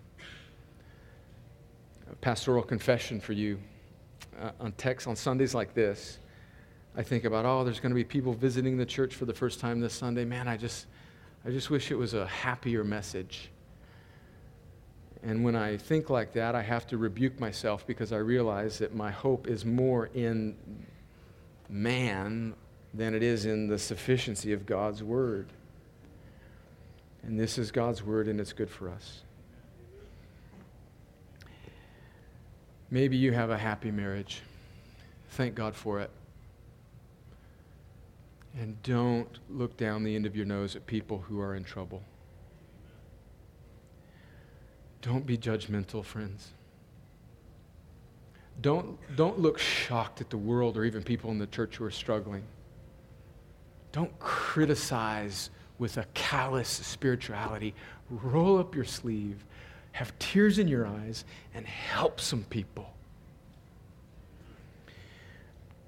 A 2.11 2.15
pastoral 2.15 2.63
confession 2.63 3.19
for 3.19 3.33
you 3.33 3.59
uh, 4.41 4.51
on 4.59 4.71
text 4.73 5.07
on 5.07 5.15
Sundays 5.15 5.53
like 5.53 5.75
this. 5.75 6.17
I 6.95 7.03
think 7.03 7.23
about, 7.23 7.45
oh, 7.45 7.63
there's 7.63 7.79
going 7.79 7.91
to 7.91 7.95
be 7.95 8.03
people 8.03 8.33
visiting 8.33 8.77
the 8.77 8.85
church 8.85 9.13
for 9.13 9.25
the 9.25 9.33
first 9.33 9.59
time 9.59 9.79
this 9.79 9.93
Sunday. 9.93 10.25
Man, 10.25 10.47
I 10.47 10.57
just, 10.57 10.87
I 11.45 11.51
just 11.51 11.69
wish 11.69 11.91
it 11.91 11.95
was 11.95 12.15
a 12.15 12.25
happier 12.25 12.83
message. 12.83 13.51
And 15.21 15.43
when 15.43 15.55
I 15.55 15.77
think 15.77 16.09
like 16.09 16.33
that, 16.33 16.55
I 16.55 16.63
have 16.63 16.87
to 16.87 16.97
rebuke 16.97 17.39
myself 17.39 17.85
because 17.85 18.11
I 18.11 18.17
realize 18.17 18.79
that 18.79 18.95
my 18.95 19.11
hope 19.11 19.47
is 19.47 19.65
more 19.65 20.09
in 20.15 20.55
man 21.69 22.55
than 22.93 23.13
it 23.13 23.21
is 23.21 23.45
in 23.45 23.67
the 23.67 23.77
sufficiency 23.77 24.51
of 24.51 24.65
God's 24.65 25.03
word. 25.03 25.47
And 27.23 27.39
this 27.39 27.57
is 27.57 27.71
God's 27.71 28.03
word, 28.03 28.27
and 28.27 28.39
it's 28.39 28.53
good 28.53 28.69
for 28.69 28.89
us. 28.89 29.21
Maybe 32.91 33.17
you 33.17 33.33
have 33.33 33.49
a 33.49 33.57
happy 33.57 33.91
marriage. 33.91 34.41
Thank 35.31 35.55
God 35.55 35.75
for 35.75 35.99
it. 35.99 36.09
And 38.59 38.81
don't 38.81 39.39
look 39.49 39.77
down 39.77 40.03
the 40.03 40.15
end 40.15 40.25
of 40.25 40.35
your 40.35 40.45
nose 40.45 40.75
at 40.75 40.87
people 40.87 41.19
who 41.19 41.39
are 41.39 41.55
in 41.55 41.63
trouble. 41.63 42.01
Don't 45.01 45.25
be 45.25 45.37
judgmental, 45.37 46.03
friends. 46.03 46.49
Don't, 48.61 48.97
don't 49.15 49.39
look 49.39 49.57
shocked 49.59 50.19
at 50.19 50.29
the 50.29 50.37
world 50.37 50.75
or 50.75 50.83
even 50.83 51.03
people 51.03 51.31
in 51.31 51.37
the 51.37 51.47
church 51.47 51.77
who 51.77 51.85
are 51.85 51.91
struggling. 51.91 52.43
Don't 53.91 54.17
criticize 54.19 55.49
with 55.79 55.97
a 55.97 56.05
callous 56.13 56.69
spirituality, 56.69 57.73
roll 58.09 58.59
up 58.59 58.75
your 58.75 58.85
sleeve, 58.85 59.43
have 59.93 60.17
tears 60.19 60.59
in 60.59 60.67
your 60.67 60.85
eyes, 60.85 61.25
and 61.53 61.65
help 61.65 62.19
some 62.19 62.43
people. 62.43 62.93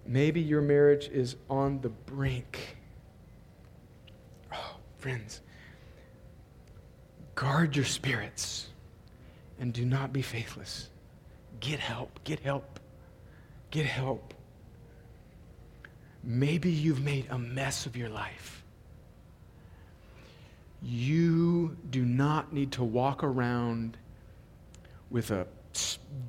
Maybe 0.05 0.41
your 0.41 0.61
marriage 0.61 1.09
is 1.09 1.35
on 1.49 1.81
the 1.81 1.89
brink. 1.89 2.77
Oh, 4.51 4.77
friends, 4.97 5.41
guard 7.35 7.75
your 7.75 7.85
spirits 7.85 8.69
and 9.59 9.71
do 9.71 9.85
not 9.85 10.11
be 10.11 10.21
faithless. 10.23 10.89
Get 11.59 11.79
help. 11.79 12.19
Get 12.23 12.39
help. 12.39 12.79
Get 13.69 13.85
help. 13.85 14.33
Maybe 16.23 16.71
you've 16.71 17.03
made 17.03 17.27
a 17.29 17.37
mess 17.37 17.85
of 17.85 17.95
your 17.95 18.09
life. 18.09 18.60
You 20.81 21.77
do 21.89 22.03
not 22.03 22.53
need 22.53 22.71
to 22.73 22.83
walk 22.83 23.23
around 23.23 23.97
with 25.09 25.31
a 25.31 25.45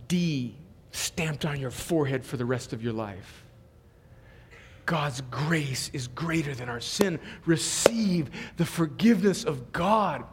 D 0.08 0.54
stamped 0.90 1.46
on 1.46 1.58
your 1.58 1.70
forehead 1.70 2.24
for 2.24 2.36
the 2.36 2.44
rest 2.44 2.72
of 2.72 2.82
your 2.82 2.92
life. 2.92 3.44
God's 4.84 5.20
grace 5.30 5.90
is 5.92 6.08
greater 6.08 6.54
than 6.54 6.68
our 6.68 6.80
sin. 6.80 7.18
Receive 7.46 8.30
the 8.56 8.66
forgiveness 8.66 9.44
of 9.44 9.72
God 9.72 10.24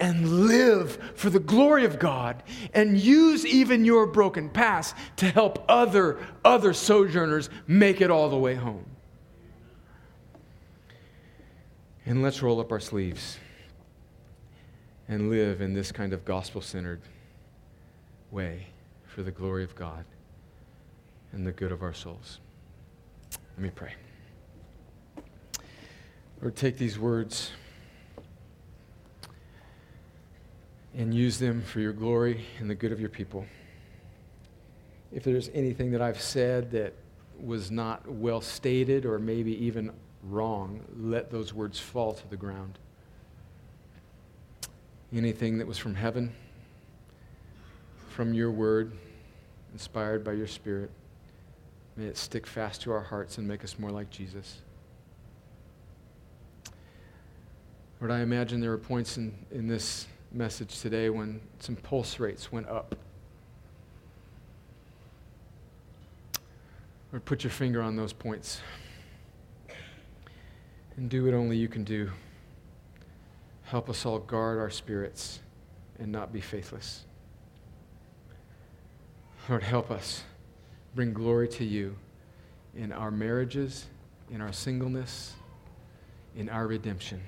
and 0.00 0.46
live 0.48 0.98
for 1.14 1.30
the 1.30 1.38
glory 1.38 1.84
of 1.84 1.98
God 1.98 2.42
and 2.74 2.98
use 2.98 3.46
even 3.46 3.84
your 3.84 4.06
broken 4.06 4.50
past 4.50 4.96
to 5.16 5.26
help 5.26 5.64
other 5.68 6.18
other 6.44 6.72
sojourners 6.74 7.48
make 7.66 8.00
it 8.00 8.10
all 8.10 8.28
the 8.28 8.36
way 8.36 8.54
home. 8.54 8.84
And 12.04 12.22
let's 12.22 12.42
roll 12.42 12.60
up 12.60 12.72
our 12.72 12.80
sleeves 12.80 13.38
and 15.08 15.30
live 15.30 15.60
in 15.60 15.74
this 15.74 15.92
kind 15.92 16.12
of 16.12 16.24
gospel-centered 16.24 17.00
way 18.30 18.66
for 19.06 19.22
the 19.22 19.30
glory 19.30 19.64
of 19.64 19.74
God 19.74 20.04
and 21.32 21.46
the 21.46 21.52
good 21.52 21.72
of 21.72 21.82
our 21.82 21.92
souls. 21.92 22.40
Let 23.56 23.62
me 23.64 23.70
pray. 23.74 23.92
Lord, 26.40 26.56
take 26.56 26.78
these 26.78 26.98
words 26.98 27.52
and 30.94 31.14
use 31.14 31.38
them 31.38 31.62
for 31.62 31.80
your 31.80 31.92
glory 31.92 32.44
and 32.58 32.68
the 32.68 32.74
good 32.74 32.92
of 32.92 33.00
your 33.00 33.08
people. 33.08 33.46
If 35.12 35.24
there's 35.24 35.50
anything 35.54 35.92
that 35.92 36.02
I've 36.02 36.20
said 36.20 36.70
that 36.72 36.94
was 37.40 37.70
not 37.70 38.08
well 38.08 38.40
stated 38.40 39.04
or 39.04 39.18
maybe 39.18 39.52
even 39.64 39.92
wrong, 40.22 40.80
let 40.98 41.30
those 41.30 41.52
words 41.52 41.78
fall 41.78 42.12
to 42.14 42.28
the 42.28 42.36
ground. 42.36 42.78
Anything 45.14 45.58
that 45.58 45.66
was 45.66 45.76
from 45.76 45.94
heaven, 45.94 46.32
from 48.10 48.32
your 48.32 48.50
word, 48.50 48.92
inspired 49.72 50.24
by 50.24 50.32
your 50.32 50.46
spirit, 50.46 50.90
may 51.96 52.06
it 52.06 52.16
stick 52.16 52.46
fast 52.46 52.82
to 52.82 52.92
our 52.92 53.00
hearts 53.00 53.38
and 53.38 53.46
make 53.46 53.62
us 53.62 53.78
more 53.78 53.90
like 53.90 54.10
Jesus. 54.10 54.62
Lord, 58.00 58.10
I 58.10 58.20
imagine 58.20 58.60
there 58.60 58.70
were 58.70 58.78
points 58.78 59.16
in, 59.16 59.32
in 59.50 59.68
this 59.68 60.06
message 60.32 60.80
today 60.80 61.10
when 61.10 61.40
some 61.60 61.76
pulse 61.76 62.18
rates 62.18 62.50
went 62.50 62.68
up. 62.68 62.96
Lord, 67.12 67.24
put 67.26 67.44
your 67.44 67.50
finger 67.50 67.82
on 67.82 67.96
those 67.96 68.14
points 68.14 68.60
and 70.96 71.10
do 71.10 71.24
what 71.26 71.34
only 71.34 71.58
you 71.58 71.68
can 71.68 71.84
do. 71.84 72.10
Help 73.72 73.88
us 73.88 74.04
all 74.04 74.18
guard 74.18 74.58
our 74.58 74.68
spirits 74.68 75.40
and 75.98 76.12
not 76.12 76.30
be 76.30 76.42
faithless. 76.42 77.06
Lord, 79.48 79.62
help 79.62 79.90
us 79.90 80.24
bring 80.94 81.14
glory 81.14 81.48
to 81.48 81.64
you 81.64 81.96
in 82.76 82.92
our 82.92 83.10
marriages, 83.10 83.86
in 84.30 84.42
our 84.42 84.52
singleness, 84.52 85.32
in 86.36 86.50
our 86.50 86.66
redemption. 86.66 87.22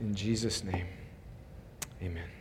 In 0.00 0.14
Jesus' 0.14 0.64
name. 0.64 0.86
Amen. 2.02 2.35